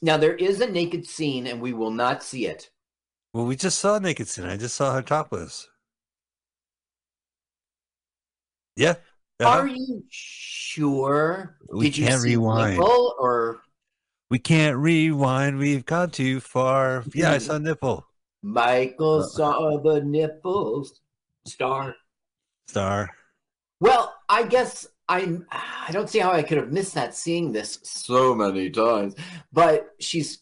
Now 0.00 0.16
there 0.16 0.36
is 0.36 0.60
a 0.60 0.70
naked 0.70 1.06
scene, 1.06 1.48
and 1.48 1.60
we 1.60 1.72
will 1.72 1.90
not 1.90 2.22
see 2.22 2.46
it. 2.46 2.70
Well, 3.36 3.44
we 3.44 3.54
just 3.54 3.80
saw 3.80 3.98
Naked 3.98 4.28
Sin. 4.28 4.46
I 4.46 4.56
just 4.56 4.76
saw 4.76 4.94
her 4.94 5.02
topless. 5.02 5.68
Yeah. 8.76 8.94
uh-huh. 9.40 9.46
Are 9.46 9.66
you 9.66 10.04
sure? 10.08 11.58
We 11.70 11.90
Did 11.90 12.06
can't 12.06 12.22
see 12.22 12.30
rewind. 12.30 12.78
nipple 12.78 13.14
or 13.18 13.60
We 14.30 14.38
can't 14.38 14.78
rewind. 14.78 15.58
We've 15.58 15.84
gone 15.84 16.12
too 16.12 16.40
far. 16.40 17.04
Yeah, 17.12 17.32
I 17.32 17.36
saw 17.36 17.58
nipple. 17.58 18.06
Michael 18.42 19.20
Uh. 19.20 19.26
saw 19.26 19.82
the 19.82 20.00
nipples 20.00 21.02
star? 21.46 21.94
Star. 22.68 23.10
Well, 23.80 24.14
I 24.30 24.44
guess 24.44 24.86
I'm. 25.10 25.44
I 25.52 25.90
don't 25.92 26.08
see 26.08 26.20
how 26.20 26.32
I 26.32 26.42
could 26.42 26.56
have 26.56 26.72
missed 26.72 26.94
that 26.94 27.14
seeing 27.14 27.52
this 27.52 27.80
so 27.82 28.34
many 28.34 28.70
times. 28.70 29.14
But 29.52 29.90
she's 30.00 30.38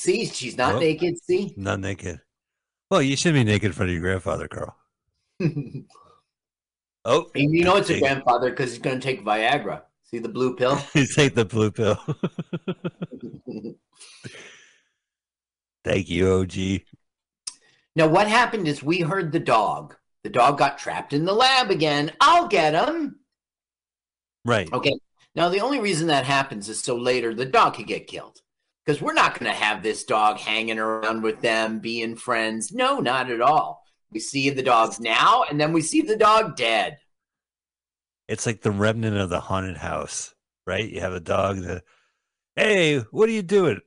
see, 0.00 0.26
she's 0.26 0.56
not 0.56 0.80
naked. 0.80 1.22
See, 1.24 1.54
Not 1.56 1.80
naked. 1.80 2.20
Well, 2.90 3.02
you 3.02 3.16
shouldn't 3.16 3.44
be 3.44 3.50
naked 3.52 3.66
in 3.66 3.72
front 3.72 3.90
of 3.90 3.94
your 3.94 4.02
grandfather, 4.02 4.48
Carl. 4.48 4.76
Oh, 7.06 7.30
and 7.34 7.54
you 7.54 7.64
know 7.64 7.76
it's 7.76 7.88
a 7.88 7.94
Take- 7.94 8.02
grandfather 8.02 8.50
because 8.50 8.72
he's 8.72 8.78
going 8.78 9.00
to 9.00 9.02
take 9.02 9.24
Viagra. 9.24 9.80
See 10.02 10.18
the 10.18 10.28
blue 10.28 10.54
pill. 10.54 10.78
you 10.94 11.06
take 11.06 11.34
the 11.34 11.46
blue 11.46 11.70
pill. 11.70 11.96
Thank 15.84 16.10
you, 16.10 16.30
OG. 16.30 16.82
Now, 17.96 18.06
what 18.06 18.28
happened 18.28 18.68
is 18.68 18.82
we 18.82 19.00
heard 19.00 19.32
the 19.32 19.40
dog. 19.40 19.96
The 20.24 20.28
dog 20.28 20.58
got 20.58 20.76
trapped 20.78 21.14
in 21.14 21.24
the 21.24 21.32
lab 21.32 21.70
again. 21.70 22.12
I'll 22.20 22.48
get 22.48 22.74
him. 22.74 23.20
Right. 24.44 24.70
Okay. 24.70 24.92
Now, 25.34 25.48
the 25.48 25.60
only 25.60 25.80
reason 25.80 26.08
that 26.08 26.26
happens 26.26 26.68
is 26.68 26.82
so 26.82 26.96
later 26.96 27.32
the 27.34 27.46
dog 27.46 27.74
could 27.76 27.86
get 27.86 28.06
killed. 28.06 28.42
Because 28.84 29.02
we're 29.02 29.12
not 29.12 29.38
going 29.38 29.50
to 29.50 29.56
have 29.56 29.82
this 29.82 30.04
dog 30.04 30.38
hanging 30.38 30.78
around 30.78 31.22
with 31.22 31.40
them, 31.40 31.80
being 31.80 32.16
friends. 32.16 32.72
No, 32.72 32.98
not 32.98 33.30
at 33.30 33.40
all. 33.40 33.82
We 34.10 34.20
see 34.20 34.50
the 34.50 34.62
dogs 34.62 34.98
now, 34.98 35.44
and 35.48 35.60
then 35.60 35.72
we 35.72 35.82
see 35.82 36.00
the 36.00 36.16
dog 36.16 36.56
dead. 36.56 36.98
It's 38.26 38.46
like 38.46 38.62
the 38.62 38.70
remnant 38.70 39.16
of 39.16 39.28
the 39.28 39.40
haunted 39.40 39.76
house, 39.76 40.34
right? 40.66 40.88
You 40.88 41.00
have 41.00 41.12
a 41.12 41.20
dog 41.20 41.58
that, 41.58 41.82
hey, 42.56 42.98
what 43.10 43.28
are 43.28 43.32
you 43.32 43.42
doing? 43.42 43.80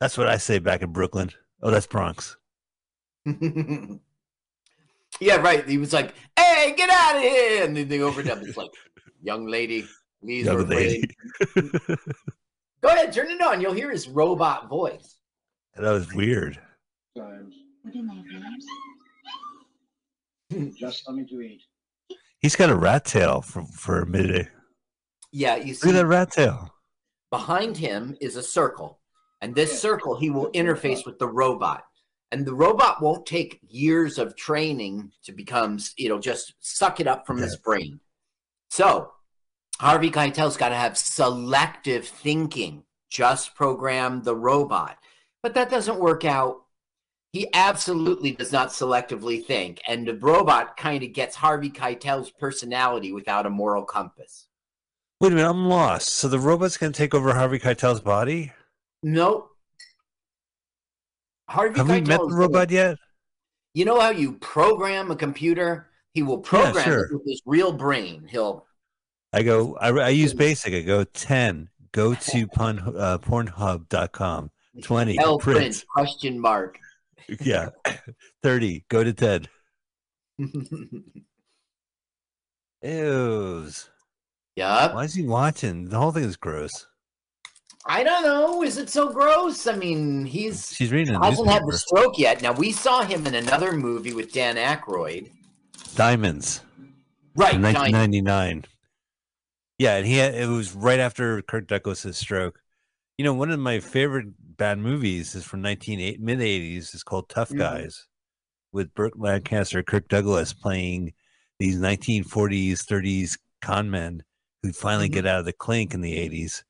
That's 0.00 0.16
what 0.16 0.28
I 0.28 0.38
say 0.38 0.58
back 0.58 0.82
in 0.82 0.92
Brooklyn. 0.92 1.30
Oh, 1.62 1.70
that's 1.70 1.86
Bronx. 1.86 2.36
yeah, 5.20 5.36
right. 5.36 5.68
He 5.68 5.78
was 5.78 5.92
like, 5.92 6.14
hey, 6.38 6.74
get 6.76 6.90
out 6.90 7.16
of 7.16 7.22
here. 7.22 7.64
And 7.64 7.76
then 7.76 7.88
they 7.88 7.98
overdub. 7.98 8.42
It's 8.42 8.56
like, 8.56 8.70
young 9.22 9.46
lady, 9.46 9.86
please. 10.22 10.46
Young 10.46 10.66
lady. 10.66 11.04
Go 12.82 12.88
ahead, 12.88 13.12
turn 13.12 13.30
it 13.30 13.40
on. 13.42 13.60
You'll 13.60 13.72
hear 13.74 13.90
his 13.90 14.08
robot 14.08 14.68
voice. 14.68 15.16
that 15.76 15.90
was 15.90 16.12
weird. 16.14 16.58
Times. 17.16 17.54
We 17.84 17.90
didn't 17.92 18.08
have. 18.08 18.24
Just 20.76 21.04
something 21.04 21.26
to 21.28 21.40
eat. 21.40 21.62
He's 22.40 22.56
got 22.56 22.70
a 22.70 22.74
rat 22.76 23.04
tail 23.04 23.40
for, 23.42 23.62
for 23.64 24.00
a 24.00 24.06
minute. 24.06 24.48
Yeah, 25.32 25.56
you 25.56 25.72
Look 25.72 25.82
see, 25.82 25.88
at 25.90 25.92
that 25.94 26.06
rat 26.06 26.32
tail. 26.32 26.70
behind 27.30 27.76
him 27.76 28.16
is 28.20 28.36
a 28.36 28.42
circle. 28.42 28.98
And 29.42 29.54
this 29.54 29.80
circle, 29.80 30.18
he 30.18 30.28
will 30.30 30.50
interface 30.52 31.06
with 31.06 31.18
the 31.18 31.28
robot. 31.28 31.84
And 32.32 32.44
the 32.46 32.54
robot 32.54 33.02
won't 33.02 33.26
take 33.26 33.60
years 33.68 34.18
of 34.18 34.36
training 34.36 35.12
to 35.24 35.32
become, 35.32 35.78
it'll 35.98 36.18
just 36.18 36.54
suck 36.60 37.00
it 37.00 37.06
up 37.06 37.26
from 37.26 37.38
his 37.38 37.56
brain. 37.56 38.00
So 38.70 39.12
Harvey 39.80 40.10
Keitel's 40.10 40.58
got 40.58 40.68
to 40.68 40.74
have 40.74 40.98
selective 40.98 42.06
thinking, 42.06 42.84
just 43.08 43.54
program 43.54 44.22
the 44.22 44.36
robot. 44.36 44.98
But 45.42 45.54
that 45.54 45.70
doesn't 45.70 45.98
work 45.98 46.22
out. 46.22 46.64
He 47.32 47.48
absolutely 47.54 48.32
does 48.32 48.52
not 48.52 48.68
selectively 48.68 49.42
think. 49.42 49.80
And 49.88 50.06
the 50.06 50.16
robot 50.16 50.76
kind 50.76 51.02
of 51.02 51.14
gets 51.14 51.34
Harvey 51.34 51.70
Keitel's 51.70 52.30
personality 52.30 53.10
without 53.10 53.46
a 53.46 53.50
moral 53.50 53.82
compass. 53.82 54.48
Wait 55.18 55.32
a 55.32 55.34
minute, 55.34 55.48
I'm 55.48 55.64
lost. 55.64 56.08
So 56.08 56.28
the 56.28 56.38
robot's 56.38 56.76
going 56.76 56.92
to 56.92 56.98
take 56.98 57.14
over 57.14 57.32
Harvey 57.32 57.58
Keitel's 57.58 58.02
body? 58.02 58.52
Nope. 59.02 59.48
Harvey 61.48 61.78
Have 61.78 61.88
we 61.88 62.02
met 62.02 62.20
the 62.20 62.34
robot 62.34 62.70
yet? 62.70 62.98
You 63.72 63.86
know 63.86 63.98
how 63.98 64.10
you 64.10 64.32
program 64.34 65.10
a 65.10 65.16
computer? 65.16 65.88
He 66.12 66.22
will 66.22 66.40
program 66.40 66.84
sure. 66.84 67.04
it 67.06 67.14
with 67.14 67.22
his 67.24 67.40
real 67.46 67.72
brain. 67.72 68.26
He'll 68.28 68.66
I 69.32 69.42
go, 69.42 69.76
I, 69.76 69.90
I 69.90 70.08
use 70.08 70.34
basic. 70.34 70.74
I 70.74 70.80
go 70.80 71.04
10, 71.04 71.68
go 71.92 72.14
to 72.14 72.46
pun, 72.48 72.80
uh, 72.96 73.18
pornhub.com. 73.18 74.50
20, 74.82 75.18
L 75.18 75.38
print. 75.38 75.58
print 75.58 75.84
question 75.92 76.38
mark. 76.40 76.78
Yeah. 77.40 77.70
30, 78.42 78.84
go 78.88 79.04
to 79.04 79.12
10. 79.12 79.46
Ews. 82.82 83.90
Yup. 84.56 84.94
Why 84.94 85.04
is 85.04 85.14
he 85.14 85.22
watching? 85.22 85.88
The 85.88 85.98
whole 85.98 86.12
thing 86.12 86.24
is 86.24 86.36
gross. 86.36 86.86
I 87.86 88.02
don't 88.04 88.22
know. 88.22 88.62
Is 88.62 88.76
it 88.76 88.90
so 88.90 89.10
gross? 89.10 89.66
I 89.66 89.74
mean, 89.74 90.26
he's 90.26 90.72
She's 90.74 90.92
reading 90.92 91.20
hasn't 91.20 91.48
had 91.48 91.62
the 91.66 91.78
stroke 91.78 92.18
yet. 92.18 92.42
Now 92.42 92.52
we 92.52 92.72
saw 92.72 93.02
him 93.02 93.26
in 93.26 93.34
another 93.34 93.72
movie 93.72 94.12
with 94.12 94.32
Dan 94.32 94.56
Aykroyd. 94.56 95.30
Diamonds. 95.94 96.60
Right, 97.34 97.54
in 97.54 97.62
Diamonds. 97.62 97.92
1999. 97.92 98.64
Yeah, 99.80 99.96
and 99.96 100.06
he 100.06 100.18
had, 100.18 100.34
it 100.34 100.46
was 100.46 100.74
right 100.74 101.00
after 101.00 101.40
Kirk 101.40 101.66
Douglas's 101.66 102.18
stroke. 102.18 102.60
You 103.16 103.24
know, 103.24 103.32
one 103.32 103.50
of 103.50 103.58
my 103.58 103.80
favorite 103.80 104.26
bad 104.58 104.78
movies 104.78 105.34
is 105.34 105.42
from 105.42 105.62
19 105.62 106.18
mid 106.20 106.38
80s. 106.40 106.92
It's 106.92 107.02
called 107.02 107.30
Tough 107.30 107.48
Mhm. 107.48 107.56
Guys 107.58 108.06
with 108.72 108.92
Burt 108.92 109.18
Lancaster, 109.18 109.82
Kirk 109.82 110.06
Douglas 110.08 110.52
playing 110.52 111.14
these 111.58 111.78
1940s, 111.78 112.84
30s 112.84 113.38
con 113.62 113.90
men 113.90 114.22
who 114.62 114.70
finally 114.74 115.06
Mm-hmm. 115.06 115.14
get 115.14 115.26
out 115.26 115.38
of 115.40 115.44
the 115.46 115.54
clink 115.54 115.94
in 115.94 116.02
the 116.02 116.14
80s. 116.18 116.62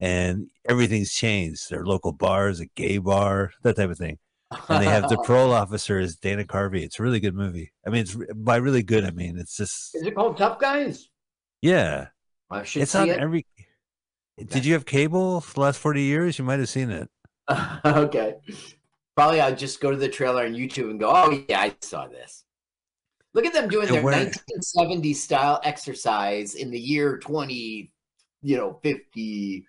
And 0.00 0.50
everything's 0.68 1.12
changed. 1.12 1.70
Their 1.70 1.84
local 1.84 2.10
bars, 2.10 2.58
a 2.58 2.66
gay 2.66 2.98
bar, 2.98 3.52
that 3.62 3.76
type 3.76 3.90
of 3.90 3.98
thing. 3.98 4.18
And 4.68 4.82
they 4.82 4.88
have 4.90 5.08
the 5.08 5.18
parole 5.24 5.52
officer 5.52 6.00
as 6.00 6.16
Dana 6.16 6.42
Carvey. 6.42 6.82
It's 6.82 6.98
a 6.98 7.02
really 7.04 7.20
good 7.20 7.36
movie. 7.36 7.70
I 7.86 7.90
mean, 7.90 8.00
it's 8.00 8.16
by 8.34 8.56
really 8.56 8.82
good. 8.82 9.04
I 9.04 9.12
mean, 9.12 9.38
it's 9.38 9.56
just 9.56 9.94
Is 9.94 10.02
it 10.02 10.16
called 10.16 10.36
Tough 10.36 10.58
Guys? 10.58 11.10
yeah. 11.62 12.08
I 12.50 12.64
should 12.64 12.82
It's 12.82 12.94
on 12.94 13.08
it. 13.08 13.18
every. 13.18 13.46
Did 14.38 14.64
you 14.64 14.72
have 14.72 14.86
cable 14.86 15.40
for 15.40 15.54
the 15.54 15.60
last 15.60 15.78
forty 15.78 16.02
years? 16.02 16.38
You 16.38 16.44
might 16.44 16.58
have 16.58 16.68
seen 16.68 16.90
it. 16.90 17.08
okay. 17.84 18.34
Probably 19.16 19.40
I'll 19.40 19.54
just 19.54 19.80
go 19.80 19.90
to 19.90 19.96
the 19.96 20.08
trailer 20.08 20.44
on 20.44 20.54
YouTube 20.54 20.90
and 20.90 20.98
go, 21.00 21.10
oh, 21.14 21.44
yeah, 21.48 21.60
I 21.60 21.74
saw 21.82 22.06
this. 22.08 22.44
Look 23.34 23.44
at 23.44 23.52
them 23.52 23.68
doing 23.68 23.86
And 23.88 23.96
their 23.96 24.02
where- 24.02 24.14
1970s 24.14 25.16
style 25.16 25.60
exercise 25.62 26.54
in 26.54 26.70
the 26.70 26.80
year 26.80 27.18
20, 27.18 27.92
you 28.42 28.56
know, 28.56 28.78
50. 28.82 29.66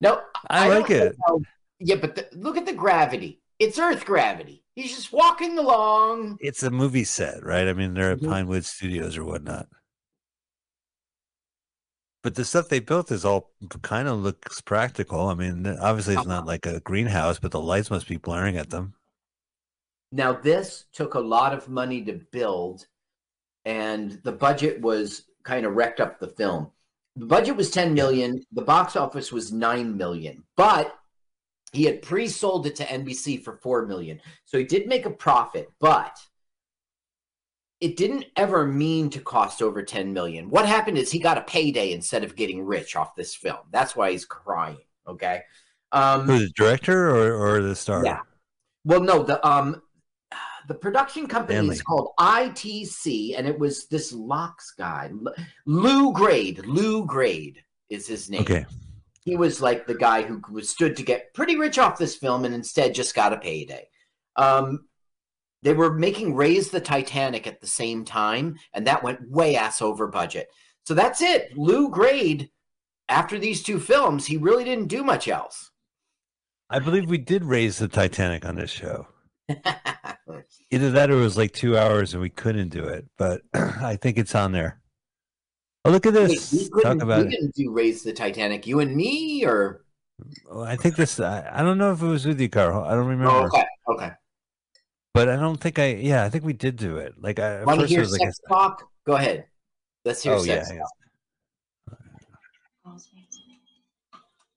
No, 0.00 0.20
I 0.50 0.68
don't 0.68 0.80
like 0.82 0.90
it. 0.90 1.16
know. 1.28 1.42
Yeah, 1.80 1.96
but 1.96 2.16
the, 2.16 2.28
look 2.32 2.56
at 2.56 2.66
the 2.66 2.72
gravity. 2.72 3.40
It's 3.58 3.78
Earth 3.78 4.04
gravity. 4.04 4.64
He's 4.74 4.94
just 4.94 5.12
walking 5.12 5.58
along. 5.58 6.38
It's 6.40 6.62
a 6.62 6.70
movie 6.70 7.04
set, 7.04 7.44
right? 7.44 7.68
I 7.68 7.72
mean, 7.72 7.94
they're 7.94 8.12
at 8.12 8.18
Mhm. 8.20 8.28
Pinewood 8.28 8.64
Studios 8.64 9.16
or 9.16 9.24
whatnot. 9.24 9.68
But 12.22 12.34
the 12.34 12.44
stuff 12.44 12.68
they 12.68 12.80
built 12.80 13.12
is 13.12 13.24
all 13.24 13.52
kind 13.82 14.08
of 14.08 14.18
looks 14.18 14.60
practical. 14.60 15.28
I 15.28 15.34
mean, 15.34 15.66
obviously 15.66 16.14
it's 16.14 16.26
not 16.26 16.40
uh-huh. 16.40 16.46
like 16.46 16.66
a 16.66 16.80
greenhouse, 16.80 17.38
but 17.38 17.52
the 17.52 17.60
lights 17.60 17.90
must 17.90 18.08
be 18.08 18.16
blaring 18.16 18.56
at 18.56 18.70
them. 18.70 18.94
Now, 20.10 20.32
this 20.32 20.86
took 20.92 21.14
a 21.14 21.20
lot 21.20 21.52
of 21.52 21.68
money 21.68 22.02
to 22.04 22.14
build, 22.32 22.86
and 23.64 24.20
the 24.24 24.32
budget 24.32 24.80
was 24.80 25.24
kind 25.44 25.66
of 25.66 25.74
wrecked 25.74 26.00
up 26.00 26.18
the 26.18 26.28
film. 26.28 26.70
The 27.16 27.26
budget 27.26 27.56
was 27.56 27.70
10 27.70 27.94
million, 27.94 28.42
the 28.52 28.62
box 28.62 28.96
office 28.96 29.32
was 29.32 29.52
9 29.52 29.96
million, 29.96 30.44
but 30.56 30.96
he 31.72 31.84
had 31.84 32.00
pre-sold 32.00 32.66
it 32.66 32.76
to 32.76 32.84
NBC 32.84 33.42
for 33.42 33.58
4 33.62 33.86
million. 33.86 34.20
So 34.44 34.56
he 34.58 34.64
did 34.64 34.86
make 34.86 35.04
a 35.04 35.10
profit, 35.10 35.70
but 35.80 36.18
it 37.80 37.96
didn't 37.96 38.24
ever 38.36 38.66
mean 38.66 39.08
to 39.10 39.20
cost 39.20 39.62
over 39.62 39.82
10 39.82 40.12
million. 40.12 40.50
What 40.50 40.66
happened 40.66 40.98
is 40.98 41.12
he 41.12 41.18
got 41.18 41.38
a 41.38 41.42
payday 41.42 41.92
instead 41.92 42.24
of 42.24 42.34
getting 42.34 42.64
rich 42.64 42.96
off 42.96 43.14
this 43.14 43.34
film. 43.34 43.58
That's 43.70 43.94
why 43.94 44.10
he's 44.10 44.24
crying, 44.24 44.78
okay? 45.06 45.42
Um 45.92 46.26
Who, 46.26 46.38
the 46.40 46.50
director 46.56 47.10
or, 47.10 47.56
or 47.56 47.62
the 47.62 47.74
star? 47.74 48.04
yeah. 48.04 48.20
Well, 48.84 49.00
no, 49.00 49.22
the 49.22 49.46
um 49.46 49.82
the 50.68 50.74
production 50.74 51.26
company 51.26 51.56
Stanley. 51.56 51.76
is 51.76 51.82
called 51.82 52.10
ITC, 52.20 53.34
and 53.36 53.46
it 53.46 53.58
was 53.58 53.86
this 53.88 54.12
Locks 54.12 54.74
guy, 54.76 55.10
Lew 55.64 56.12
Grade. 56.12 56.64
Lew 56.66 57.06
Grade 57.06 57.62
is 57.88 58.06
his 58.06 58.28
name. 58.28 58.42
Okay. 58.42 58.66
He 59.24 59.34
was 59.34 59.62
like 59.62 59.86
the 59.86 59.94
guy 59.94 60.22
who 60.22 60.42
was 60.50 60.68
stood 60.68 60.96
to 60.98 61.02
get 61.02 61.32
pretty 61.32 61.56
rich 61.56 61.78
off 61.78 61.98
this 61.98 62.16
film, 62.16 62.44
and 62.44 62.54
instead 62.54 62.94
just 62.94 63.14
got 63.14 63.32
a 63.32 63.38
payday. 63.38 63.88
Um, 64.36 64.87
They 65.62 65.72
were 65.72 65.92
making 65.92 66.34
Raise 66.34 66.70
the 66.70 66.80
Titanic 66.80 67.46
at 67.46 67.60
the 67.60 67.66
same 67.66 68.04
time, 68.04 68.56
and 68.72 68.86
that 68.86 69.02
went 69.02 69.28
way 69.28 69.56
ass 69.56 69.82
over 69.82 70.06
budget. 70.06 70.48
So 70.84 70.94
that's 70.94 71.20
it. 71.20 71.56
Lew 71.56 71.90
Grade, 71.90 72.50
after 73.08 73.38
these 73.38 73.62
two 73.62 73.80
films, 73.80 74.26
he 74.26 74.36
really 74.36 74.64
didn't 74.64 74.88
do 74.88 75.02
much 75.02 75.28
else. 75.28 75.70
I 76.70 76.78
believe 76.78 77.08
we 77.08 77.18
did 77.18 77.44
raise 77.44 77.78
the 77.78 77.88
Titanic 77.88 78.44
on 78.44 78.56
this 78.56 78.70
show. 78.70 79.08
Either 80.70 80.90
that 80.90 81.10
or 81.10 81.14
it 81.14 81.22
was 81.22 81.36
like 81.36 81.52
two 81.52 81.78
hours 81.78 82.12
and 82.12 82.20
we 82.20 82.28
couldn't 82.28 82.68
do 82.68 82.84
it, 82.84 83.06
but 83.16 83.42
I 83.54 83.96
think 83.96 84.18
it's 84.18 84.34
on 84.34 84.52
there. 84.52 84.80
Oh, 85.84 85.90
look 85.90 86.06
at 86.06 86.12
Wait, 86.12 86.28
this. 86.28 86.68
we, 86.72 86.82
Talk 86.82 87.00
about 87.00 87.24
we 87.24 87.30
didn't 87.30 87.54
do 87.54 87.72
Raise 87.72 88.02
the 88.02 88.12
Titanic. 88.12 88.66
You 88.66 88.80
and 88.80 88.94
me, 88.94 89.44
or 89.46 89.84
I 90.52 90.76
think 90.76 90.96
this. 90.96 91.18
I, 91.18 91.48
I 91.50 91.62
don't 91.62 91.78
know 91.78 91.92
if 91.92 92.02
it 92.02 92.06
was 92.06 92.26
with 92.26 92.40
you, 92.40 92.48
Carl. 92.48 92.84
I 92.84 92.90
don't 92.90 93.06
remember. 93.06 93.32
oh, 93.32 93.46
okay, 93.46 93.64
okay. 93.88 94.10
But 95.14 95.28
I 95.28 95.36
don't 95.36 95.60
think 95.60 95.78
I. 95.78 95.94
Yeah, 95.94 96.24
I 96.24 96.30
think 96.30 96.44
we 96.44 96.52
did 96.52 96.76
do 96.76 96.96
it. 96.98 97.14
Like 97.20 97.38
I, 97.38 97.60
at 97.60 97.66
Want 97.66 97.80
to 97.80 97.84
first 97.84 97.92
it 97.92 97.94
hear 97.94 98.00
was 98.02 98.12
like. 98.12 98.20
sex 98.20 98.40
talk? 98.48 98.82
Go 99.06 99.14
ahead. 99.14 99.46
Let's 100.04 100.22
hear 100.22 100.34
oh 100.34 100.44
yeah, 100.44 100.62
sex 100.62 100.70
yeah. 100.72 100.78
talk. 100.78 100.90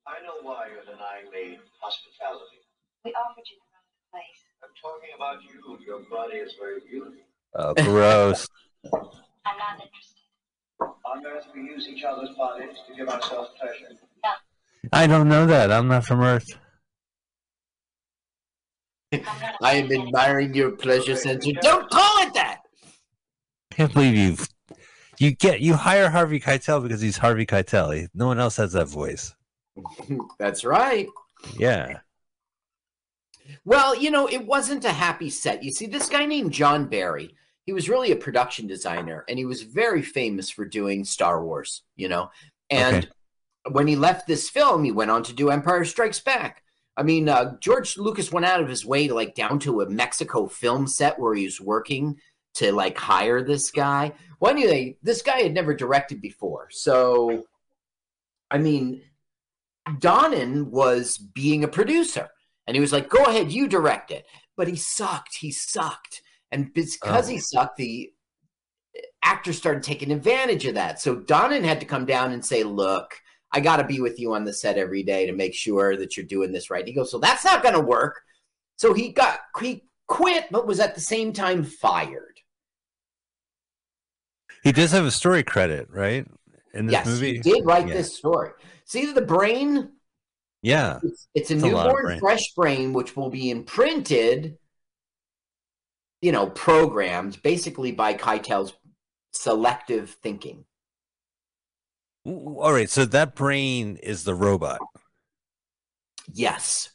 I 0.07 0.23
know 0.23 0.41
why 0.44 0.68
you're 0.72 0.84
denying 0.84 1.32
me 1.32 1.60
hospitality. 1.80 2.61
We 3.06 3.11
offered 3.11 3.44
you 3.49 3.57
the 3.57 3.68
wrong 3.73 3.90
place. 4.11 4.44
I'm 4.64 4.69
talking 4.82 5.10
about 5.15 5.41
you. 5.44 5.86
Your 5.86 5.99
body 6.10 6.38
is 6.38 6.53
very 6.60 6.80
beautiful. 6.90 7.23
Oh, 7.56 7.73
gross. 7.73 8.48
I'm 8.94 9.57
not 9.57 9.82
interested. 9.82 10.22
On 10.80 11.26
earth, 11.26 11.48
we 11.56 11.61
use 11.61 11.88
each 11.88 12.03
other's 12.03 12.30
bodies 12.38 12.78
to 12.88 12.95
give 12.95 13.10
ourselves 13.10 13.52
pleasure. 13.60 13.95
No. 14.23 14.32
I 14.94 15.07
don't 15.07 15.30
know 15.30 15.45
that. 15.45 15.72
I'm 15.72 15.88
not 15.88 16.06
from 16.06 16.22
Earth. 16.22 16.48
I 19.61 19.73
am 19.75 19.91
admiring 19.91 20.53
your 20.53 20.71
pleasure 20.71 21.15
center. 21.15 21.51
Don't 21.61 21.89
call 21.89 22.27
it 22.27 22.33
that. 22.33 22.59
I 23.71 23.75
Can't 23.75 23.93
believe 23.93 24.15
you. 24.15 24.45
You 25.19 25.31
get 25.35 25.61
you 25.61 25.75
hire 25.75 26.09
Harvey 26.09 26.39
Keitel 26.39 26.81
because 26.81 27.01
he's 27.01 27.17
Harvey 27.17 27.45
Keitel. 27.45 27.95
He- 27.95 28.07
No 28.13 28.27
one 28.27 28.39
else 28.39 28.57
has 28.57 28.73
that 28.73 28.88
voice. 28.88 29.35
That's 30.39 30.63
right. 30.63 31.07
Yeah. 31.57 31.99
Well, 33.65 33.95
you 33.95 34.11
know, 34.11 34.27
it 34.27 34.45
wasn't 34.45 34.85
a 34.85 34.91
happy 34.91 35.29
set. 35.29 35.63
You 35.63 35.71
see, 35.71 35.85
this 35.88 36.09
guy 36.09 36.25
named 36.25 36.53
John 36.53 36.88
Barry, 36.88 37.35
he 37.65 37.73
was 37.73 37.89
really 37.89 38.11
a 38.11 38.15
production 38.15 38.65
designer 38.65 39.25
and 39.27 39.38
he 39.38 39.45
was 39.45 39.61
very 39.63 40.01
famous 40.01 40.49
for 40.49 40.65
doing 40.65 41.03
Star 41.03 41.43
Wars, 41.43 41.83
you 41.95 42.07
know. 42.07 42.31
And 42.69 42.97
Okay. 42.97 43.07
when 43.71 43.88
he 43.88 43.95
left 43.95 44.25
this 44.27 44.49
film, 44.49 44.83
he 44.83 44.91
went 44.91 45.11
on 45.11 45.21
to 45.23 45.33
do 45.33 45.49
Empire 45.51 45.83
Strikes 45.85 46.19
Back. 46.19 46.63
I 46.97 47.03
mean, 47.03 47.30
uh, 47.30 47.57
George 47.59 47.97
Lucas 47.97 48.31
went 48.31 48.45
out 48.45 48.61
of 48.61 48.69
his 48.69 48.85
way 48.85 49.07
to 49.07 49.13
like 49.13 49.35
down 49.35 49.59
to 49.59 49.81
a 49.81 49.89
Mexico 49.89 50.47
film 50.47 50.88
set 50.88 51.19
where 51.19 51.34
he 51.34 51.45
was 51.45 51.61
working 51.61 52.18
to 52.55 52.72
like 52.72 52.97
hire 52.97 53.41
this 53.43 53.72
guy. 53.72 54.13
Well, 54.39 54.51
anyway, 54.51 54.97
this 55.01 55.22
guy 55.22 55.41
had 55.41 55.53
never 55.53 55.73
directed 55.73 56.22
before. 56.22 56.68
So, 56.69 57.45
I 58.49 58.57
mean, 58.57 59.03
Donen 59.88 60.65
was 60.69 61.18
being 61.18 61.63
a 61.63 61.69
producer 61.69 62.30
and 62.68 62.76
he 62.76 62.81
was 62.81 62.91
like, 62.91 63.09
go 63.09 63.23
ahead, 63.23 63.51
you 63.51 63.68
direct 63.68 64.11
it. 64.11 64.26
But 64.57 64.68
he 64.68 64.76
sucked. 64.76 65.38
He 65.39 65.51
sucked. 65.51 66.22
And 66.51 66.73
because 66.73 67.27
he 67.27 67.38
sucked, 67.39 67.77
the 67.77 68.11
actors 69.23 69.57
started 69.57 69.84
taking 69.84 70.11
advantage 70.11 70.65
of 70.65 70.76
that. 70.76 70.99
So 70.99 71.15
Donen 71.15 71.63
had 71.63 71.80
to 71.80 71.85
come 71.85 72.05
down 72.05 72.34
and 72.34 72.43
say, 72.43 72.63
look, 72.63 73.15
I 73.53 73.60
got 73.60 73.78
to 73.78 73.84
be 73.84 73.99
with 73.99 74.19
you 74.19 74.34
on 74.34 74.45
the 74.45 74.53
set 74.53 74.78
every 74.78 75.03
day 75.03 75.26
to 75.26 75.34
make 75.34 75.53
sure 75.53 75.98
that 75.98 76.15
you're 76.15 76.26
doing 76.26 76.52
this 76.52 76.69
right. 76.69 76.88
He 76.88 76.94
goes, 76.94 77.11
so 77.11 77.19
that's 77.19 77.44
not 77.44 77.61
going 77.64 77.76
to 77.76 77.82
work. 77.82 78.22
So 78.78 78.94
he 78.94 79.10
got, 79.10 79.40
he 79.60 79.84
quit, 80.07 80.45
but 80.52 80.65
was 80.65 80.80
at 80.80 80.95
the 80.95 81.02
same 81.02 81.34
time 81.34 81.64
fired. 81.64 82.40
He 84.64 84.72
does 84.72 84.91
have 84.91 85.06
a 85.06 85.11
story 85.11 85.44
credit, 85.44 85.90
right? 85.90 86.26
In 86.73 86.86
this 86.86 86.94
yes, 86.94 87.06
movie. 87.06 87.34
he 87.34 87.40
did 87.40 87.65
write 87.65 87.88
Yeah. 87.88 87.95
this 87.95 88.15
story. 88.15 88.52
See 88.86 89.11
the 89.11 89.22
brain? 89.22 89.91
Yeah. 90.61 90.99
It's, 91.03 91.28
it's 91.34 91.52
a 91.52 91.56
It's 91.56 91.64
a 91.64 91.68
newborn 91.68 92.06
brain. 92.06 92.19
fresh 92.19 92.53
brain, 92.56 92.94
which 92.94 93.15
will 93.18 93.30
be 93.30 93.49
imprinted, 93.49 94.57
you 96.22 96.32
know, 96.32 96.48
programmed 96.48 97.41
basically 97.41 97.91
by 97.91 98.14
Keitel's 98.14 98.73
selective 99.32 100.11
thinking. 100.22 100.65
All 102.26 102.72
right. 102.73 102.89
So 102.89 103.06
that 103.06 103.35
brain 103.35 103.98
is 103.98 104.23
the 104.23 104.35
robot, 104.35 104.80
Yes. 106.34 106.91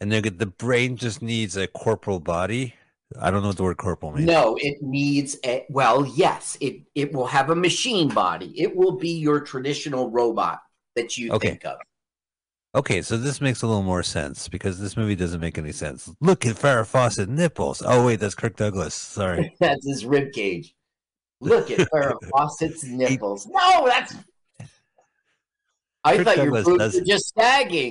and 0.00 0.10
the 0.12 0.20
the 0.30 0.46
brain 0.46 0.96
just 0.96 1.20
needs 1.22 1.56
a 1.56 1.66
corporal 1.66 2.20
body. 2.20 2.74
I 3.20 3.30
don't 3.30 3.42
know 3.42 3.48
what 3.48 3.56
the 3.56 3.62
word 3.62 3.76
corporal 3.76 4.12
means. 4.12 4.26
No, 4.26 4.56
it 4.60 4.82
needs 4.82 5.36
a 5.44 5.64
well, 5.68 6.06
yes, 6.06 6.56
it 6.60 6.82
it 6.94 7.12
will 7.12 7.26
have 7.26 7.50
a 7.50 7.54
machine 7.56 8.08
body. 8.08 8.52
It 8.60 8.74
will 8.74 8.96
be 8.96 9.10
your 9.10 9.40
traditional 9.40 10.10
robot 10.10 10.60
that 10.96 11.16
you 11.16 11.32
Okay. 11.32 11.50
think 11.50 11.64
of. 11.66 11.78
Okay, 12.74 13.00
so 13.00 13.16
this 13.16 13.40
makes 13.40 13.62
a 13.62 13.66
little 13.66 13.82
more 13.82 14.02
sense 14.02 14.48
because 14.48 14.78
this 14.78 14.96
movie 14.98 15.14
doesn't 15.16 15.40
make 15.40 15.56
any 15.56 15.72
sense. 15.72 16.10
Look 16.20 16.44
at 16.44 16.56
Farrah 16.56 16.86
Fawcett 16.86 17.28
nipples. 17.28 17.82
Oh 17.84 18.04
wait, 18.06 18.20
that's 18.20 18.34
Kirk 18.34 18.56
Douglas. 18.56 18.94
Sorry. 18.94 19.54
That's 19.60 19.86
his 19.86 20.04
rib 20.04 20.32
cage. 20.32 20.74
Look 21.40 21.70
at 21.70 21.78
Farrah 21.92 22.18
Fawcett's 22.30 22.84
nipples. 22.84 23.46
No, 23.46 23.86
that's 23.86 24.14
I 26.06 26.22
thought 26.22 26.36
your 26.36 26.46
Douglas 26.46 26.64
boobs 26.64 26.94
were 26.94 27.04
just 27.04 27.34
sagging. 27.34 27.84